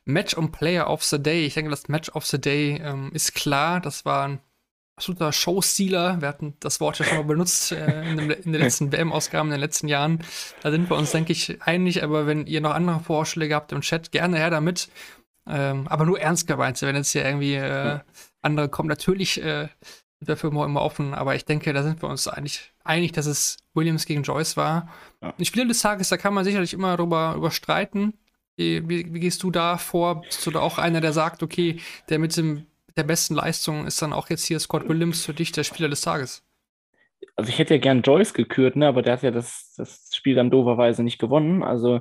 Match 0.04 0.34
und 0.34 0.52
Player 0.52 0.88
of 0.88 1.04
the 1.04 1.22
Day. 1.22 1.44
Ich 1.44 1.54
denke, 1.54 1.70
das 1.70 1.88
Match 1.88 2.08
of 2.10 2.24
the 2.26 2.40
Day 2.40 2.80
ähm, 2.82 3.10
ist 3.12 3.34
klar. 3.34 3.80
Das 3.80 4.04
war 4.04 4.26
ein 4.26 4.40
absoluter 4.96 5.32
Showstealer. 5.32 6.20
Wir 6.20 6.28
hatten 6.28 6.54
das 6.60 6.80
Wort 6.80 6.98
ja 6.98 7.04
schon 7.04 7.18
mal 7.18 7.24
benutzt 7.24 7.72
äh, 7.72 8.08
in, 8.10 8.16
dem, 8.16 8.30
in 8.30 8.52
den 8.52 8.62
letzten 8.62 8.90
WM-Ausgaben 8.92 9.48
in 9.48 9.52
den 9.52 9.60
letzten 9.60 9.86
Jahren. 9.86 10.24
Da 10.62 10.70
sind 10.70 10.88
wir 10.88 10.96
uns, 10.96 11.12
denke 11.12 11.32
ich, 11.32 11.60
einig. 11.62 12.02
Aber 12.02 12.26
wenn 12.26 12.46
ihr 12.46 12.60
noch 12.60 12.72
andere 12.74 13.00
Vorschläge 13.00 13.54
habt 13.54 13.70
im 13.72 13.82
Chat, 13.82 14.10
gerne 14.10 14.38
her 14.38 14.50
damit. 14.50 14.88
Ähm, 15.46 15.86
aber 15.88 16.04
nur 16.06 16.18
ernst 16.20 16.46
gemeint. 16.46 16.80
Wenn 16.82 16.96
jetzt 16.96 17.12
hier 17.12 17.24
irgendwie 17.24 17.54
äh, 17.54 17.98
andere 18.42 18.68
kommen. 18.68 18.88
Natürlich 18.88 19.42
äh, 19.42 19.68
sind 20.20 20.28
wir 20.28 20.36
für 20.36 20.48
immer, 20.48 20.82
offen, 20.82 21.14
aber 21.14 21.36
ich 21.36 21.44
denke, 21.44 21.72
da 21.72 21.82
sind 21.82 22.02
wir 22.02 22.08
uns 22.08 22.26
eigentlich 22.26 22.72
einig, 22.82 23.12
dass 23.12 23.26
es 23.26 23.58
Williams 23.74 24.04
gegen 24.04 24.22
Joyce 24.22 24.56
war. 24.56 24.88
Ja. 25.22 25.32
Die 25.38 25.44
Spiele 25.44 25.66
des 25.66 25.80
Tages, 25.80 26.08
da 26.08 26.16
kann 26.16 26.34
man 26.34 26.44
sicherlich 26.44 26.74
immer 26.74 26.96
darüber 26.96 27.34
überstreiten. 27.36 28.14
Wie, 28.56 28.88
wie, 28.88 29.14
wie 29.14 29.20
gehst 29.20 29.44
du 29.44 29.52
da 29.52 29.78
vor? 29.78 30.22
Bist 30.22 30.44
du 30.44 30.50
da 30.50 30.60
auch 30.60 30.78
einer, 30.78 31.00
der 31.00 31.12
sagt, 31.12 31.44
okay, 31.44 31.80
der 32.08 32.18
mit 32.18 32.36
dem, 32.36 32.66
der 32.96 33.04
besten 33.04 33.36
Leistung 33.36 33.86
ist 33.86 34.02
dann 34.02 34.12
auch 34.12 34.28
jetzt 34.28 34.46
hier 34.46 34.58
Scott 34.58 34.88
Williams 34.88 35.24
für 35.24 35.34
dich 35.34 35.52
der 35.52 35.62
Spieler 35.62 35.88
des 35.88 36.00
Tages? 36.00 36.42
Also 37.36 37.50
ich 37.50 37.58
hätte 37.60 37.74
ja 37.74 37.80
gern 37.80 38.02
Joyce 38.02 38.34
gekürt, 38.34 38.74
ne? 38.74 38.88
aber 38.88 39.02
der 39.02 39.12
hat 39.12 39.22
ja 39.22 39.30
das, 39.30 39.74
das 39.76 40.10
Spiel 40.12 40.34
dann 40.34 40.50
doverweise 40.50 41.04
nicht 41.04 41.18
gewonnen. 41.18 41.62
Also 41.62 42.00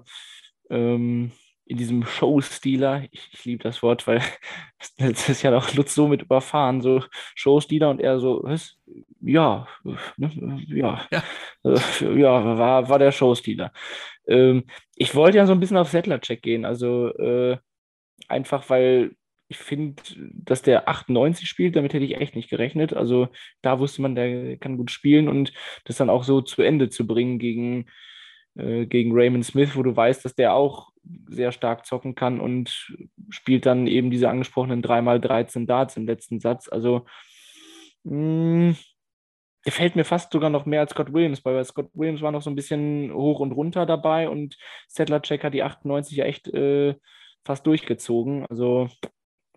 ähm, 0.72 1.32
in 1.68 1.78
diesem 1.78 2.06
Showstealer, 2.06 3.04
ich, 3.12 3.30
ich 3.34 3.46
liebe 3.46 3.64
das 3.64 3.84
Wort, 3.84 4.08
weil 4.08 4.22
das 4.98 5.30
ist 5.30 5.42
ja 5.42 5.56
auch 5.56 5.74
Lutz 5.74 5.94
so 5.94 6.08
mit 6.08 6.24
überfahren, 6.24 6.82
so 6.82 7.04
Showstealer 7.36 7.90
und 7.90 8.02
er 8.02 8.20
so, 8.20 8.42
was? 8.44 8.78
Ja, 9.22 9.68
ne? 10.18 10.32
ja, 10.68 11.08
Ja. 11.12 11.24
Äh, 11.64 12.20
ja, 12.20 12.58
war, 12.58 12.90
war 12.90 13.00
der 13.00 13.12
Showstealer. 13.12 13.72
Ähm, 14.28 14.66
ich 14.96 15.16
wollte 15.16 15.38
ja 15.38 15.46
so 15.46 15.54
ein 15.54 15.60
bisschen 15.60 15.78
auf 15.78 15.90
Settler-Check 15.90 16.42
gehen, 16.42 16.66
also 16.66 17.10
äh, 17.18 17.58
einfach 18.28 18.70
weil 18.70 19.16
ich 19.50 19.58
finde, 19.58 20.02
dass 20.34 20.62
der 20.62 20.90
98 20.90 21.48
spielt, 21.48 21.76
damit 21.76 21.94
hätte 21.94 22.04
ich 22.04 22.18
echt 22.18 22.36
nicht 22.36 22.50
gerechnet. 22.50 22.94
Also 22.94 23.30
da 23.62 23.80
wusste 23.80 24.02
man, 24.02 24.16
der 24.16 24.58
kann 24.58 24.78
gut 24.78 24.92
spielen 24.92 25.30
und 25.30 25.54
das 25.86 25.98
dann 25.98 26.10
auch 26.10 26.24
so 26.24 26.42
zu 26.42 26.62
Ende 26.62 26.90
zu 26.90 27.08
bringen 27.08 27.40
gegen, 27.40 27.86
äh, 28.58 28.86
gegen 28.86 29.12
Raymond 29.14 29.46
Smith, 29.46 29.76
wo 29.76 29.84
du 29.84 29.96
weißt, 29.96 30.26
dass 30.26 30.36
der 30.36 30.54
auch 30.54 30.90
sehr 31.30 31.52
stark 31.52 31.86
zocken 31.86 32.16
kann 32.16 32.40
und 32.40 32.94
spielt 33.30 33.66
dann 33.66 33.88
eben 33.88 34.12
diese 34.12 34.30
angesprochenen 34.30 34.82
3x13 34.84 35.66
Darts 35.66 35.98
im 35.98 36.06
letzten 36.06 36.40
Satz. 36.40 36.68
Also 36.70 37.06
mh, 38.04 38.76
der 39.66 39.72
fällt 39.74 39.96
mir 39.96 40.06
fast 40.06 40.32
sogar 40.32 40.50
noch 40.50 40.66
mehr 40.66 40.82
als 40.82 40.92
Scott 40.92 41.14
Williams, 41.14 41.44
weil 41.44 41.64
Scott 41.66 41.90
Williams 41.94 42.22
war 42.22 42.32
noch 42.32 42.42
so 42.42 42.50
ein 42.50 42.56
bisschen 42.56 43.14
hoch 43.14 43.40
und 43.40 43.52
runter 43.52 43.86
dabei 43.86 44.30
und 44.30 44.58
Settler-Check 44.88 45.44
hat 45.44 45.54
die 45.54 45.64
98 45.64 46.18
ja 46.18 46.26
echt 46.26 46.48
äh, 46.48 46.96
fast 47.44 47.66
durchgezogen. 47.68 48.46
Also 48.48 48.90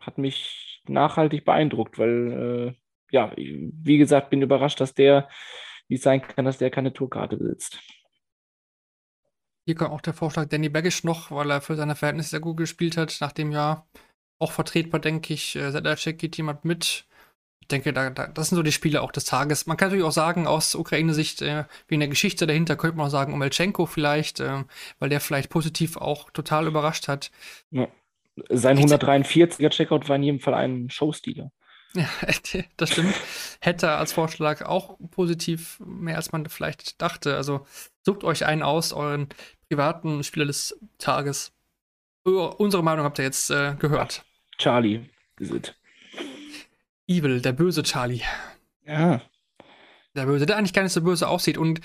hat 0.01 0.19
mich 0.19 0.83
nachhaltig 0.89 1.45
beeindruckt, 1.45 1.99
weil, 1.99 2.73
äh, 2.75 2.81
ja, 3.13 3.33
wie 3.37 3.99
gesagt, 3.99 4.31
bin 4.31 4.43
überrascht, 4.43 4.81
dass 4.81 4.95
der, 4.95 5.29
wie 5.89 5.97
es 5.97 6.03
sein 6.03 6.23
kann, 6.23 6.45
dass 6.45 6.59
der 6.59 6.71
keine 6.71 6.93
Tourkarte 6.93 7.37
besitzt. 7.37 7.79
Hier 9.67 9.75
kommt 9.75 9.91
auch 9.91 10.01
der 10.01 10.15
Vorschlag 10.15 10.47
Danny 10.47 10.69
Baggish 10.69 11.05
noch, 11.05 11.31
weil 11.31 11.51
er 11.51 11.61
für 11.61 11.77
seine 11.77 11.95
Verhältnisse 11.95 12.31
sehr 12.31 12.41
gut 12.41 12.57
gespielt 12.57 12.97
hat. 12.97 13.17
Nach 13.21 13.33
dem 13.33 13.53
Jahr 13.53 13.87
auch 14.39 14.53
vertretbar, 14.53 15.01
denke 15.01 15.35
ich. 15.35 15.57
Äh, 15.57 15.71
Sedlacek 15.71 16.19
geht 16.19 16.37
jemand 16.37 16.65
mit. 16.65 17.07
Ich 17.61 17.69
denke, 17.69 17.93
da, 17.93 18.11
da, 18.11 18.27
das 18.27 18.49
sind 18.49 18.57
so 18.57 18.63
die 18.63 18.73
Spiele 18.73 19.03
auch 19.03 19.13
des 19.13 19.25
Tages. 19.25 19.67
Man 19.67 19.77
kann 19.77 19.89
natürlich 19.89 20.07
auch 20.07 20.13
sagen, 20.13 20.47
aus 20.47 20.75
Ukraine-Sicht, 20.75 21.43
äh, 21.43 21.65
wie 21.87 21.95
in 21.95 22.01
der 22.01 22.09
Geschichte 22.09 22.47
dahinter, 22.47 22.77
könnte 22.77 22.97
man 22.97 23.07
auch 23.07 23.11
sagen, 23.11 23.35
Omelchenko 23.35 23.87
vielleicht, 23.87 24.41
äh, 24.41 24.65
weil 24.99 25.11
der 25.11 25.21
vielleicht 25.21 25.51
positiv 25.51 25.97
auch 25.97 26.31
total 26.31 26.67
überrascht 26.67 27.07
hat. 27.07 27.31
Ja. 27.71 27.87
Sein 28.49 28.79
143er 28.79 29.69
Checkout 29.69 30.09
war 30.09 30.17
in 30.17 30.23
jedem 30.23 30.41
Fall 30.41 30.55
ein 30.55 30.89
Showstealer. 30.89 31.53
Ja, 31.95 32.09
das 32.77 32.91
stimmt. 32.91 33.15
Hätte 33.61 33.91
als 33.91 34.13
Vorschlag 34.13 34.63
auch 34.63 34.97
positiv 35.11 35.81
mehr 35.85 36.17
als 36.17 36.33
man 36.33 36.49
vielleicht 36.49 37.01
dachte. 37.03 37.37
Also 37.37 37.67
sucht 38.03 38.25
euch 38.25 38.47
einen 38.47 38.63
aus, 38.63 38.93
euren 38.93 39.29
privaten 39.69 40.23
Spieler 40.25 40.47
des 40.47 40.79
Tages. 40.99 41.53
Unsere 42.25 42.83
Meinung 42.83 43.05
habt 43.05 43.19
ihr 43.19 43.25
jetzt 43.25 43.51
äh, 43.51 43.75
gehört. 43.79 44.25
Charlie 44.59 45.09
is 45.39 45.51
it. 45.51 45.75
Evil, 47.07 47.41
der 47.41 47.53
böse 47.53 47.83
Charlie. 47.83 48.23
Ja. 48.85 49.23
Der 50.15 50.27
böse, 50.27 50.47
der 50.47 50.57
eigentlich 50.57 50.73
gar 50.73 50.83
nicht 50.83 50.93
so 50.93 51.03
böse 51.03 51.29
aussieht. 51.29 51.57
Und 51.59 51.81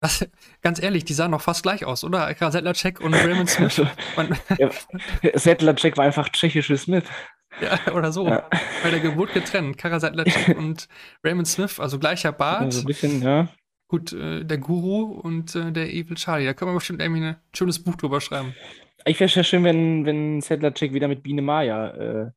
das, 0.00 0.26
ganz 0.62 0.82
ehrlich, 0.82 1.04
die 1.04 1.14
sahen 1.14 1.30
noch 1.30 1.40
fast 1.40 1.62
gleich 1.62 1.84
aus, 1.84 2.04
oder? 2.04 2.34
Sedlacek 2.50 3.00
und 3.00 3.14
Raymond 3.14 3.50
Smith. 3.50 3.82
Man, 4.16 4.38
ja. 4.58 4.70
Settler-Check 5.34 5.96
war 5.96 6.04
einfach 6.04 6.28
tschechische 6.28 6.76
Smith. 6.76 7.04
Ja, 7.60 7.78
oder 7.94 8.12
so. 8.12 8.26
Ja. 8.26 8.48
Bei 8.82 8.90
der 8.90 9.00
Geburt 9.00 9.32
getrennt. 9.32 9.78
Kara 9.78 10.00
Sedlacek 10.00 10.56
und 10.58 10.88
Raymond 11.22 11.46
Smith, 11.48 11.78
also 11.80 11.98
gleicher 11.98 12.32
Bart. 12.32 12.62
Also 12.62 12.80
ein 12.80 12.86
bisschen, 12.86 13.22
ja. 13.22 13.48
Gut, 13.88 14.12
äh, 14.12 14.44
der 14.44 14.58
Guru 14.58 15.12
und 15.20 15.54
äh, 15.54 15.70
der 15.72 15.92
Evil 15.92 16.16
Charlie. 16.16 16.46
Da 16.46 16.54
können 16.54 16.70
wir 16.70 16.74
bestimmt 16.76 17.00
irgendwie 17.00 17.22
ein 17.24 17.36
schönes 17.54 17.78
Buch 17.82 17.94
drüber 17.96 18.20
schreiben. 18.20 18.54
Ich 19.04 19.20
wäre 19.20 19.30
ja 19.30 19.44
schön, 19.44 19.64
wenn, 19.64 20.06
wenn 20.06 20.40
Settler-Check 20.40 20.92
wieder 20.94 21.08
mit 21.08 21.22
Biene 21.22 21.42
Maya 21.42 21.88
äh, 21.90 22.30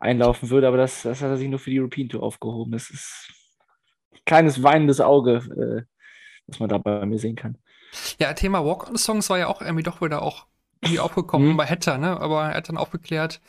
einlaufen 0.00 0.50
würde, 0.50 0.66
aber 0.68 0.76
das, 0.76 1.02
das 1.02 1.22
hat 1.22 1.30
er 1.30 1.36
sich 1.36 1.48
nur 1.48 1.58
für 1.60 1.70
die 1.70 1.80
European 1.80 2.08
Tour 2.08 2.22
aufgehoben. 2.22 2.72
Das 2.72 2.90
ist 2.90 3.30
ein 4.12 4.18
kleines 4.26 4.62
weinendes 4.62 5.00
Auge, 5.00 5.36
äh, 5.86 5.92
was 6.48 6.58
man 6.58 6.68
da 6.68 6.78
bei 6.78 7.06
mir 7.06 7.18
sehen 7.18 7.36
kann. 7.36 7.56
Ja, 8.18 8.32
Thema 8.34 8.64
Walk-on-Songs 8.64 9.30
war 9.30 9.38
ja 9.38 9.46
auch 9.46 9.62
irgendwie 9.62 9.82
doch 9.84 10.02
wieder 10.02 10.22
auch 10.22 10.46
irgendwie 10.82 11.00
aufgekommen 11.00 11.50
Mhm. 11.52 11.56
bei 11.56 11.66
Hatter, 11.66 11.98
ne? 11.98 12.20
Aber 12.20 12.50
er 12.50 12.56
hat 12.56 12.68
dann 12.68 12.76
aufgeklärt, 12.76 13.40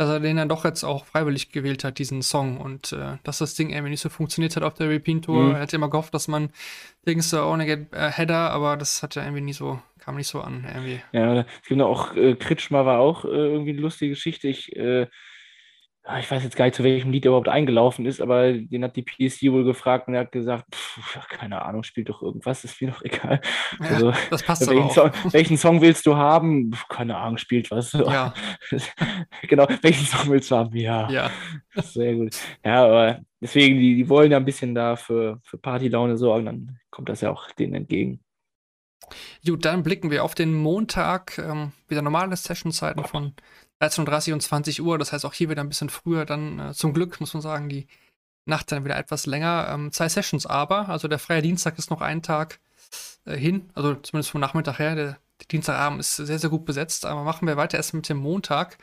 dass 0.00 0.08
er 0.08 0.20
den 0.20 0.38
dann 0.38 0.48
doch 0.48 0.64
jetzt 0.64 0.82
auch 0.82 1.04
freiwillig 1.04 1.52
gewählt 1.52 1.84
hat, 1.84 1.98
diesen 1.98 2.22
Song. 2.22 2.56
Und 2.56 2.92
äh, 2.92 3.18
dass 3.22 3.36
das 3.36 3.54
Ding 3.54 3.68
irgendwie 3.68 3.90
nicht 3.90 4.00
so 4.00 4.08
funktioniert 4.08 4.56
hat 4.56 4.62
auf 4.62 4.72
der 4.72 4.86
European 4.86 5.20
Tour. 5.20 5.42
Mhm. 5.42 5.54
Er 5.56 5.60
hat 5.60 5.74
immer 5.74 5.90
gehofft, 5.90 6.14
dass 6.14 6.26
man 6.26 6.48
Dings 7.06 7.28
so 7.28 7.42
ohne 7.44 7.66
get 7.66 7.92
äh, 7.92 8.10
Header, 8.10 8.50
aber 8.50 8.78
das 8.78 9.02
hat 9.02 9.14
ja 9.14 9.24
irgendwie 9.24 9.42
nie 9.42 9.52
so, 9.52 9.78
kam 9.98 10.16
nicht 10.16 10.28
so 10.28 10.40
an, 10.40 10.66
irgendwie. 10.66 11.02
Ja, 11.12 11.40
es 11.40 11.68
gibt 11.68 11.82
auch, 11.82 12.16
äh, 12.16 12.34
Kritschmer 12.34 12.86
war 12.86 12.98
auch 12.98 13.26
äh, 13.26 13.28
irgendwie 13.28 13.72
eine 13.72 13.80
lustige 13.82 14.14
Geschichte. 14.14 14.48
Ich, 14.48 14.74
äh, 14.74 15.06
ich 16.18 16.30
weiß 16.30 16.42
jetzt 16.42 16.56
gar 16.56 16.64
nicht, 16.64 16.74
zu 16.74 16.82
welchem 16.82 17.10
Lied 17.10 17.24
er 17.24 17.30
überhaupt 17.30 17.48
eingelaufen 17.48 18.06
ist, 18.06 18.20
aber 18.20 18.52
den 18.52 18.84
hat 18.84 18.96
die 18.96 19.02
PSG 19.02 19.52
wohl 19.52 19.64
gefragt 19.64 20.08
und 20.08 20.14
er 20.14 20.20
hat 20.20 20.32
gesagt, 20.32 20.74
pff, 20.74 21.28
keine 21.28 21.62
Ahnung, 21.62 21.82
spielt 21.82 22.08
doch 22.08 22.22
irgendwas, 22.22 22.64
ist 22.64 22.80
mir 22.80 22.90
doch 22.90 23.02
egal. 23.02 23.40
Ja, 23.80 23.86
Also, 23.86 24.12
das 24.30 24.42
passt 24.42 24.68
welchen. 24.68 24.90
Song, 24.90 25.10
welchen 25.30 25.56
Song 25.56 25.80
willst 25.80 26.06
du 26.06 26.16
haben? 26.16 26.72
Pff, 26.72 26.88
keine 26.88 27.16
Ahnung, 27.16 27.38
spielt 27.38 27.70
was. 27.70 27.92
Ja, 27.92 28.34
genau, 29.42 29.66
welchen 29.82 30.06
Song 30.06 30.30
willst 30.30 30.50
du 30.50 30.56
haben? 30.56 30.76
Ja, 30.76 31.10
ja. 31.10 31.30
sehr 31.76 32.14
gut. 32.14 32.36
Ja, 32.64 32.84
aber 32.84 33.20
deswegen, 33.40 33.78
die, 33.78 33.96
die 33.96 34.08
wollen 34.08 34.32
ja 34.32 34.38
ein 34.38 34.44
bisschen 34.44 34.74
da 34.74 34.96
für, 34.96 35.40
für 35.44 35.58
Partylaune 35.58 36.16
sorgen, 36.16 36.46
dann 36.46 36.78
kommt 36.90 37.08
das 37.08 37.20
ja 37.20 37.30
auch 37.30 37.50
denen 37.52 37.74
entgegen. 37.74 38.20
Gut, 39.46 39.64
dann 39.64 39.82
blicken 39.82 40.10
wir 40.10 40.24
auf 40.24 40.34
den 40.34 40.54
Montag. 40.54 41.38
Ähm, 41.38 41.72
wieder 41.88 42.02
normale 42.02 42.36
Sessionzeiten 42.36 43.04
von 43.04 43.34
13.30 43.80 44.32
und 44.32 44.42
20 44.42 44.82
Uhr. 44.82 44.98
Das 44.98 45.12
heißt 45.12 45.24
auch 45.24 45.34
hier 45.34 45.48
wieder 45.48 45.62
ein 45.62 45.68
bisschen 45.68 45.88
früher. 45.88 46.24
Dann 46.24 46.58
äh, 46.58 46.74
zum 46.74 46.92
Glück, 46.92 47.20
muss 47.20 47.34
man 47.34 47.42
sagen, 47.42 47.68
die 47.68 47.86
Nacht 48.46 48.72
dann 48.72 48.84
wieder 48.84 48.96
etwas 48.96 49.26
länger. 49.26 49.68
Ähm, 49.72 49.92
zwei 49.92 50.08
Sessions 50.08 50.46
aber. 50.46 50.88
Also 50.88 51.08
der 51.08 51.18
freie 51.18 51.42
Dienstag 51.42 51.78
ist 51.78 51.90
noch 51.90 52.00
ein 52.00 52.22
Tag 52.22 52.60
äh, 53.24 53.36
hin. 53.36 53.70
Also 53.74 53.94
zumindest 53.94 54.30
vom 54.30 54.40
Nachmittag 54.40 54.78
her. 54.78 54.94
Der, 54.94 55.18
der 55.40 55.46
Dienstagabend 55.50 56.00
ist 56.00 56.16
sehr, 56.16 56.38
sehr 56.38 56.50
gut 56.50 56.64
besetzt. 56.64 57.06
Aber 57.06 57.24
machen 57.24 57.46
wir 57.48 57.56
weiter 57.56 57.78
erst 57.78 57.94
mit 57.94 58.08
dem 58.08 58.18
Montag. 58.18 58.78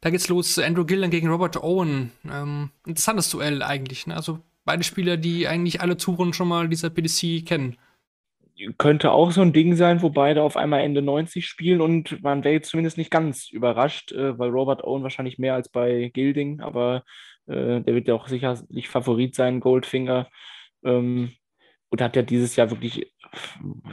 Da 0.00 0.10
geht's 0.10 0.28
los. 0.28 0.58
Andrew 0.58 0.84
Gillen 0.84 1.10
gegen 1.10 1.28
Robert 1.28 1.56
Owen. 1.56 2.12
Ähm, 2.24 2.70
interessantes 2.86 3.30
Duell 3.30 3.62
eigentlich. 3.62 4.06
Ne? 4.06 4.14
Also 4.14 4.40
beide 4.64 4.84
Spieler, 4.84 5.16
die 5.16 5.48
eigentlich 5.48 5.80
alle 5.80 5.96
Touren 5.96 6.32
schon 6.32 6.48
mal 6.48 6.68
dieser 6.68 6.90
PDC 6.90 7.46
kennen. 7.46 7.76
Könnte 8.78 9.12
auch 9.12 9.32
so 9.32 9.42
ein 9.42 9.52
Ding 9.52 9.76
sein, 9.76 10.02
wo 10.02 10.10
beide 10.10 10.42
auf 10.42 10.56
einmal 10.56 10.80
Ende 10.80 11.02
90 11.02 11.46
spielen 11.46 11.80
und 11.80 12.22
man 12.22 12.42
wäre 12.44 12.54
jetzt 12.54 12.70
zumindest 12.70 12.96
nicht 12.98 13.10
ganz 13.10 13.50
überrascht, 13.50 14.12
äh, 14.12 14.38
weil 14.38 14.50
Robert 14.50 14.82
Owen 14.84 15.02
wahrscheinlich 15.02 15.38
mehr 15.38 15.54
als 15.54 15.68
bei 15.68 16.10
Gilding, 16.14 16.60
aber 16.60 17.04
äh, 17.46 17.80
der 17.80 17.94
wird 17.94 18.08
ja 18.08 18.14
auch 18.14 18.28
sicherlich 18.28 18.88
Favorit 18.88 19.34
sein, 19.34 19.60
Goldfinger. 19.60 20.28
Ähm, 20.84 21.32
und 21.88 22.02
hat 22.02 22.16
ja 22.16 22.22
dieses 22.22 22.56
Jahr 22.56 22.70
wirklich 22.70 23.12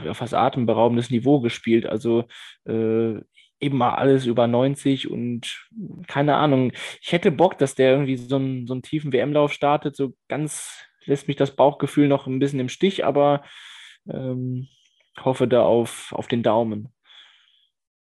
auf 0.08 0.16
fast 0.18 0.34
atemberaubendes 0.34 1.10
Niveau 1.10 1.40
gespielt. 1.40 1.86
Also 1.86 2.24
äh, 2.66 3.14
eben 3.60 3.78
mal 3.78 3.94
alles 3.94 4.26
über 4.26 4.46
90 4.46 5.10
und 5.10 5.68
keine 6.06 6.36
Ahnung. 6.36 6.72
Ich 7.00 7.12
hätte 7.12 7.30
Bock, 7.30 7.58
dass 7.58 7.74
der 7.74 7.92
irgendwie 7.92 8.16
so 8.16 8.36
einen, 8.36 8.66
so 8.66 8.74
einen 8.74 8.82
tiefen 8.82 9.12
WM-Lauf 9.12 9.52
startet. 9.52 9.96
So 9.96 10.14
ganz 10.28 10.84
lässt 11.04 11.28
mich 11.28 11.36
das 11.36 11.54
Bauchgefühl 11.56 12.08
noch 12.08 12.26
ein 12.26 12.38
bisschen 12.38 12.60
im 12.60 12.68
Stich, 12.68 13.04
aber 13.04 13.42
ähm, 14.08 14.68
hoffe 15.22 15.48
da 15.48 15.62
auf, 15.62 16.12
auf 16.12 16.26
den 16.28 16.42
Daumen. 16.42 16.88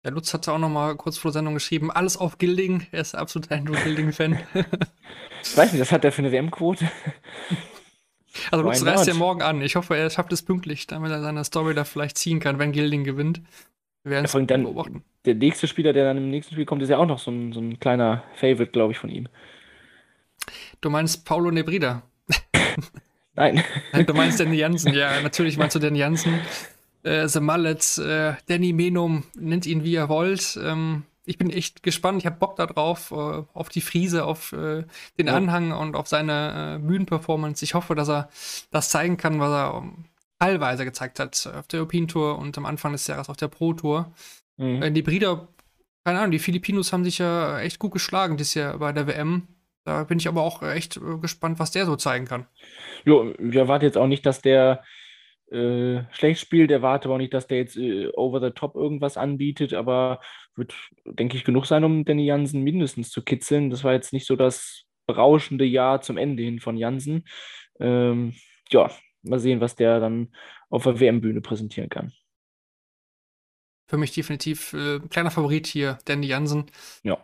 Der 0.05 0.13
Lutz 0.13 0.35
hatte 0.35 0.53
auch 0.53 0.59
noch 0.59 0.69
mal 0.69 0.97
kurz 0.97 1.17
vor 1.17 1.31
der 1.31 1.35
Sendung 1.35 1.55
geschrieben, 1.55 1.91
alles 1.91 2.17
auf 2.19 2.37
Gilding. 2.37 2.87
Er 2.93 3.01
ist 3.01 3.15
absolut 3.15 3.51
Andrew 3.51 3.75
Gilding-Fan. 3.83 4.39
Ich 5.47 5.55
weiß 5.59 5.73
nicht, 5.73 5.81
was 5.83 5.93
hat 5.93 6.05
der 6.05 6.11
für 6.11 6.23
eine 6.23 6.33
WM-Quote? 6.33 6.91
also 8.51 8.65
Lutz 8.65 8.83
reist 8.83 9.07
ja 9.07 9.13
morgen 9.13 9.43
an. 9.43 9.61
Ich 9.61 9.77
hoffe, 9.77 9.95
er 9.95 10.09
schafft 10.09 10.33
es 10.33 10.43
pünktlich, 10.43 10.87
damit 10.87 11.11
er 11.11 11.21
seine 11.21 11.45
Story 11.45 11.75
da 11.75 11.85
vielleicht 11.85 12.17
ziehen 12.17 12.41
kann, 12.41 12.59
wenn 12.59 12.73
Gilding 12.73 13.05
gewinnt. 13.05 13.43
Wir 14.05 14.13
werden 14.13 14.25
es 14.25 14.33
dann- 14.33 14.63
beobachten. 14.63 15.05
Der 15.27 15.35
nächste 15.35 15.69
Spieler, 15.69 15.93
der 15.93 16.05
dann 16.05 16.17
im 16.17 16.31
nächsten 16.31 16.55
Spiel 16.55 16.65
kommt, 16.65 16.83
ist 16.83 16.89
ja 16.89 16.97
auch 16.97 17.05
noch 17.07 17.19
so 17.19 17.31
ein, 17.31 17.53
so 17.53 17.61
ein 17.61 17.79
kleiner 17.79 18.25
Favorite, 18.37 18.73
glaube 18.73 18.93
ich, 18.93 18.99
von 18.99 19.11
ihm. 19.11 19.29
Du 20.81 20.89
meinst 20.89 21.27
Paulo 21.27 21.51
Nebrida. 21.51 22.03
Nein. 23.37 23.63
Nein, 23.93 24.07
Du 24.07 24.15
meinst 24.15 24.39
Danny 24.41 24.57
Jansen. 24.59 24.95
Ja, 24.95 25.21
natürlich 25.21 25.57
meinst 25.57 25.75
du 25.75 25.81
Danny 25.81 25.99
Jansen. 25.99 26.41
Äh, 27.03 27.29
The 27.29 27.41
Mallet, 27.41 27.99
äh, 27.99 28.35
Danny 28.47 28.73
Menum, 28.73 29.25
nennt 29.35 29.67
ihn 29.67 29.85
wie 29.85 29.93
ihr 29.93 30.09
wollt. 30.09 30.59
Ähm, 30.63 31.03
ich 31.27 31.39
bin 31.39 31.51
echt 31.51 31.83
gespannt. 31.83 32.19
Ich 32.21 32.27
habe 32.27 32.37
Bock 32.37 32.57
darauf, 32.57 33.11
äh, 33.11 33.43
auf 33.53 33.69
die 33.69 33.81
Friese, 33.81 34.25
auf 34.25 34.53
äh, 34.53 34.85
den 35.19 35.27
Ja. 35.27 35.35
Anhang 35.37 35.73
und 35.73 35.97
auf 35.97 36.07
seine 36.09 36.77
äh, 36.77 36.87
Bühnenperformance. 36.87 37.65
Ich 37.65 37.75
hoffe, 37.75 37.95
dass 37.95 38.09
er 38.09 38.29
das 38.71 38.89
zeigen 38.91 39.17
kann, 39.17 39.41
was 39.41 39.51
er 39.51 39.79
ähm, 39.83 40.05
teilweise 40.39 40.85
gezeigt 40.85 41.19
hat 41.21 41.51
auf 41.59 41.67
der 41.69 41.81
European 41.81 42.09
Tour 42.09 42.39
und 42.39 42.57
am 42.59 42.67
Anfang 42.67 42.93
des 42.93 43.07
Jahres 43.07 43.29
auf 43.29 43.37
der 43.37 43.49
Pro 43.49 43.73
Tour. 43.75 44.13
Mhm. 44.59 44.83
Äh, 44.83 44.91
die 44.91 45.03
Brüder, 45.03 45.49
keine 46.05 46.19
Ahnung, 46.21 46.31
die 46.31 46.39
Filipinos 46.39 46.93
haben 46.93 47.05
sich 47.05 47.19
ja 47.19 47.59
echt 47.61 47.79
gut 47.79 47.93
geschlagen 47.93 48.37
dieses 48.37 48.55
Jahr 48.55 48.79
bei 48.79 48.93
der 48.93 49.07
WM. 49.07 49.49
Da 49.85 50.05
bin 50.05 50.19
ich 50.19 50.29
aber 50.29 50.43
auch 50.43 50.63
echt 50.63 50.97
äh, 50.97 51.19
gespannt, 51.21 51.59
was 51.59 51.71
der 51.71 51.87
so 51.87 51.97
zeigen 51.97 52.25
kann. 52.27 52.47
Jo, 53.05 53.33
ich 53.39 53.55
erwarte 53.55 53.87
jetzt 53.87 53.99
auch 53.99 54.07
nicht, 54.07 54.25
dass 54.25 54.41
der 54.41 54.83
äh, 55.51 56.03
schlecht 56.11 56.41
spielt, 56.41 56.71
erwarte 56.71 57.07
aber 57.07 57.15
auch 57.15 57.19
nicht, 57.19 57.35
dass 57.35 57.47
der 57.47 57.59
jetzt 57.59 57.77
äh, 57.77 58.09
over 58.15 58.41
the 58.41 58.51
top 58.51 58.75
irgendwas 58.75 59.17
anbietet, 59.17 59.75
aber 59.75 60.21
wird, 60.57 60.75
denke 61.05 61.37
ich, 61.37 61.45
genug 61.45 61.67
sein, 61.67 61.85
um 61.85 62.05
Danny 62.05 62.25
Jansen 62.25 62.63
mindestens 62.63 63.11
zu 63.11 63.23
kitzeln. 63.23 63.71
Das 63.71 63.85
war 63.85 63.93
jetzt 63.93 64.13
nicht 64.13 64.27
so 64.27 64.37
das 64.37 64.85
berauschende 65.07 65.65
Jahr 65.67 66.01
zum 66.01 66.17
Ende 66.17 66.43
hin 66.43 66.61
von 66.61 66.77
Jansen. 66.77 67.25
Ähm, 67.79 68.35
ja, 68.71 68.91
mal 69.23 69.39
sehen, 69.39 69.61
was 69.61 69.77
der 69.77 70.01
dann 70.01 70.35
auf 70.71 70.85
der 70.85 70.99
WM-Bühne 70.99 71.43
präsentieren 71.43 71.91
kann. 71.91 72.13
Für 73.87 73.99
mich 73.99 74.13
definitiv 74.13 74.73
äh, 74.73 74.99
kleiner 75.11 75.31
Favorit 75.31 75.67
hier, 75.67 75.99
Danny 76.07 76.27
Jansen. 76.27 76.71
Ja, 77.03 77.19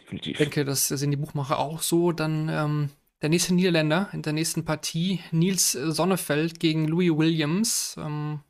definitiv. 0.00 0.32
Ich 0.32 0.38
denke, 0.38 0.64
das 0.64 0.88
sehen 0.88 1.10
die 1.10 1.16
Buchmacher 1.16 1.58
auch 1.58 1.82
so. 1.82 2.12
Dann 2.12 2.48
ähm, 2.48 2.90
der 3.22 3.30
nächste 3.30 3.54
Niederländer 3.54 4.08
in 4.12 4.22
der 4.22 4.32
nächsten 4.32 4.64
Partie, 4.64 5.20
Nils 5.30 5.72
Sonnefeld 5.72 6.60
gegen 6.60 6.86
Louis 6.86 7.16
Williams. 7.16 7.96
Ähm, 7.98 8.40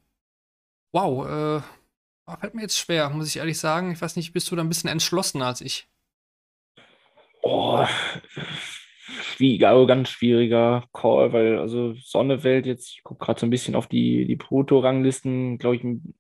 wow, 0.93 1.27
äh, 1.27 2.37
fällt 2.39 2.55
mir 2.55 2.63
jetzt 2.63 2.79
schwer, 2.79 3.11
muss 3.11 3.29
ich 3.29 3.37
ehrlich 3.37 3.59
sagen. 3.59 3.93
Ich 3.93 4.01
weiß 4.01 4.17
nicht, 4.17 4.33
bist 4.33 4.51
du 4.51 4.57
da 4.57 4.63
ein 4.63 4.69
bisschen 4.69 4.91
entschlossener 4.91 5.47
als 5.47 5.61
ich? 5.61 5.89
Oh, 7.43 7.87
schwierig, 9.07 9.67
also 9.67 9.87
ganz 9.87 10.09
schwieriger 10.09 10.85
Call, 10.93 11.33
weil 11.33 11.59
also 11.59 11.95
Sonnewelt 11.95 12.67
jetzt, 12.67 12.91
ich 12.91 13.03
gucke 13.03 13.25
gerade 13.25 13.41
so 13.41 13.47
ein 13.47 13.51
bisschen 13.51 13.75
auf 13.75 13.87
die, 13.87 14.27
die 14.27 14.37
Proto-Ranglisten, 14.37 15.59
glaube 15.59 15.77
ich, 15.77 15.85
einen 15.85 16.15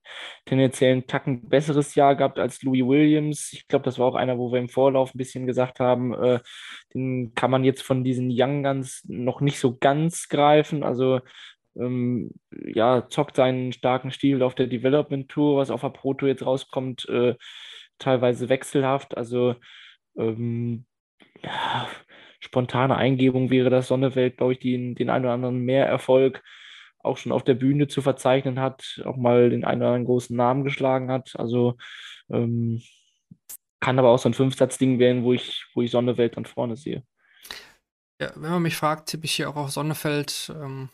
tendenziellen 0.44 1.06
Tacken 1.06 1.48
besseres 1.48 1.94
Jahr 1.94 2.16
gehabt 2.16 2.38
als 2.38 2.62
Louis 2.62 2.86
Williams. 2.86 3.52
Ich 3.52 3.68
glaube, 3.68 3.84
das 3.84 3.98
war 3.98 4.06
auch 4.06 4.14
einer, 4.14 4.38
wo 4.38 4.52
wir 4.52 4.58
im 4.58 4.68
Vorlauf 4.68 5.14
ein 5.14 5.18
bisschen 5.18 5.46
gesagt 5.46 5.80
haben, 5.80 6.14
äh, 6.14 6.40
den 6.94 7.34
kann 7.34 7.50
man 7.50 7.64
jetzt 7.64 7.82
von 7.82 8.04
diesen 8.04 8.28
Young 8.30 8.62
Guns 8.62 9.02
noch 9.06 9.40
nicht 9.40 9.58
so 9.58 9.76
ganz 9.76 10.28
greifen. 10.28 10.82
Also 10.82 11.20
ähm, 11.76 12.32
ja, 12.52 13.08
zockt 13.08 13.36
seinen 13.36 13.72
starken 13.72 14.10
Stil 14.10 14.42
auf 14.42 14.54
der 14.54 14.66
Development 14.66 15.28
Tour, 15.28 15.56
was 15.56 15.70
auf 15.70 15.80
der 15.80 15.90
Pro 15.90 16.14
Tour 16.14 16.28
jetzt 16.28 16.46
rauskommt, 16.46 17.08
äh, 17.08 17.34
teilweise 17.98 18.48
wechselhaft. 18.48 19.16
Also 19.16 19.56
ähm, 20.16 20.86
ja, 21.42 21.88
spontane 22.44 22.96
Eingebung 22.96 23.50
wäre 23.50 23.70
das 23.70 23.88
Sonnewelt, 23.88 24.36
glaube 24.36 24.52
ich, 24.52 24.58
die 24.58 24.94
den, 24.94 25.10
einen 25.10 25.24
oder 25.24 25.34
anderen 25.34 25.60
Mehrerfolg 25.60 26.42
auch 26.98 27.16
schon 27.16 27.32
auf 27.32 27.44
der 27.44 27.54
Bühne 27.54 27.88
zu 27.88 28.02
verzeichnen 28.02 28.60
hat, 28.60 29.02
auch 29.04 29.16
mal 29.16 29.50
den 29.50 29.64
einen 29.64 29.82
oder 29.82 29.90
anderen 29.90 30.06
großen 30.06 30.36
Namen 30.36 30.64
geschlagen 30.64 31.10
hat. 31.10 31.32
Also 31.36 31.76
ähm, 32.30 32.82
kann 33.80 33.98
aber 33.98 34.10
auch 34.10 34.18
so 34.18 34.28
ein 34.28 34.34
Fünfsatz-Ding 34.34 34.98
werden, 34.98 35.24
wo 35.24 35.32
ich, 35.32 35.66
wo 35.74 35.82
ich 35.82 35.90
Sonnewelt 35.90 36.36
dann 36.36 36.46
vorne 36.46 36.76
sehe. 36.76 37.02
Ja, 38.20 38.32
wenn 38.36 38.50
man 38.50 38.62
mich 38.62 38.76
fragt, 38.76 39.08
tippe 39.08 39.24
ich 39.24 39.34
hier 39.34 39.50
auch 39.50 39.56
auf 39.56 39.70
Sonnefeld. 39.70 40.52
Ähm, 40.54 40.88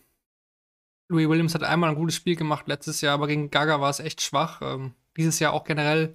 Louis 1.09 1.29
Williams 1.29 1.55
hat 1.55 1.63
einmal 1.63 1.91
ein 1.91 1.97
gutes 1.97 2.17
Spiel 2.17 2.37
gemacht 2.37 2.67
letztes 2.67 3.01
Jahr, 3.01 3.15
aber 3.15 3.27
gegen 3.27 3.51
Gaga 3.51 3.81
war 3.81 3.91
es 3.91 4.01
echt 4.01 4.23
schwach. 4.23 4.63
Ähm, 4.63 4.95
dieses 5.17 5.39
Jahr 5.39 5.53
auch 5.53 5.65
generell. 5.65 6.15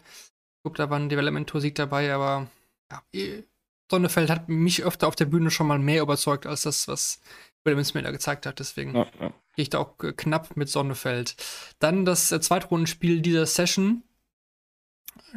Glaube, 0.64 0.78
da 0.78 0.90
war 0.90 0.98
ein 0.98 1.10
Development 1.10 1.48
Tour 1.48 1.62
Sieg 1.62 1.76
dabei, 1.76 2.12
aber 2.14 2.48
ja, 2.92 3.02
eh, 3.14 3.44
Sonnefeld 3.90 4.30
hat 4.30 4.50
mich 4.50 4.84
öfter 4.84 5.08
auf 5.08 5.16
der 5.16 5.26
Bühne 5.26 5.52
schon 5.52 5.68
mal 5.68 5.80
mehr 5.80 6.02
überzeugt 6.02 6.46
als 6.48 6.64
das, 6.64 6.88
was 6.88 7.20
Williams 7.64 7.94
mir 7.94 8.02
da 8.02 8.12
gezeigt 8.12 8.46
hat. 8.46 8.60
Deswegen 8.60 8.96
Ja, 8.96 9.08
ja. 9.20 9.28
gehe 9.56 9.64
ich 9.64 9.70
da 9.70 9.80
auch 9.80 10.00
äh, 10.04 10.14
knapp 10.14 10.56
mit 10.58 10.70
Sonnefeld. 10.70 11.36
Dann 11.80 12.06
das 12.06 12.32
äh, 12.32 12.40
Zweitrundenspiel 12.40 13.22
dieser 13.22 13.46
Session. 13.46 14.04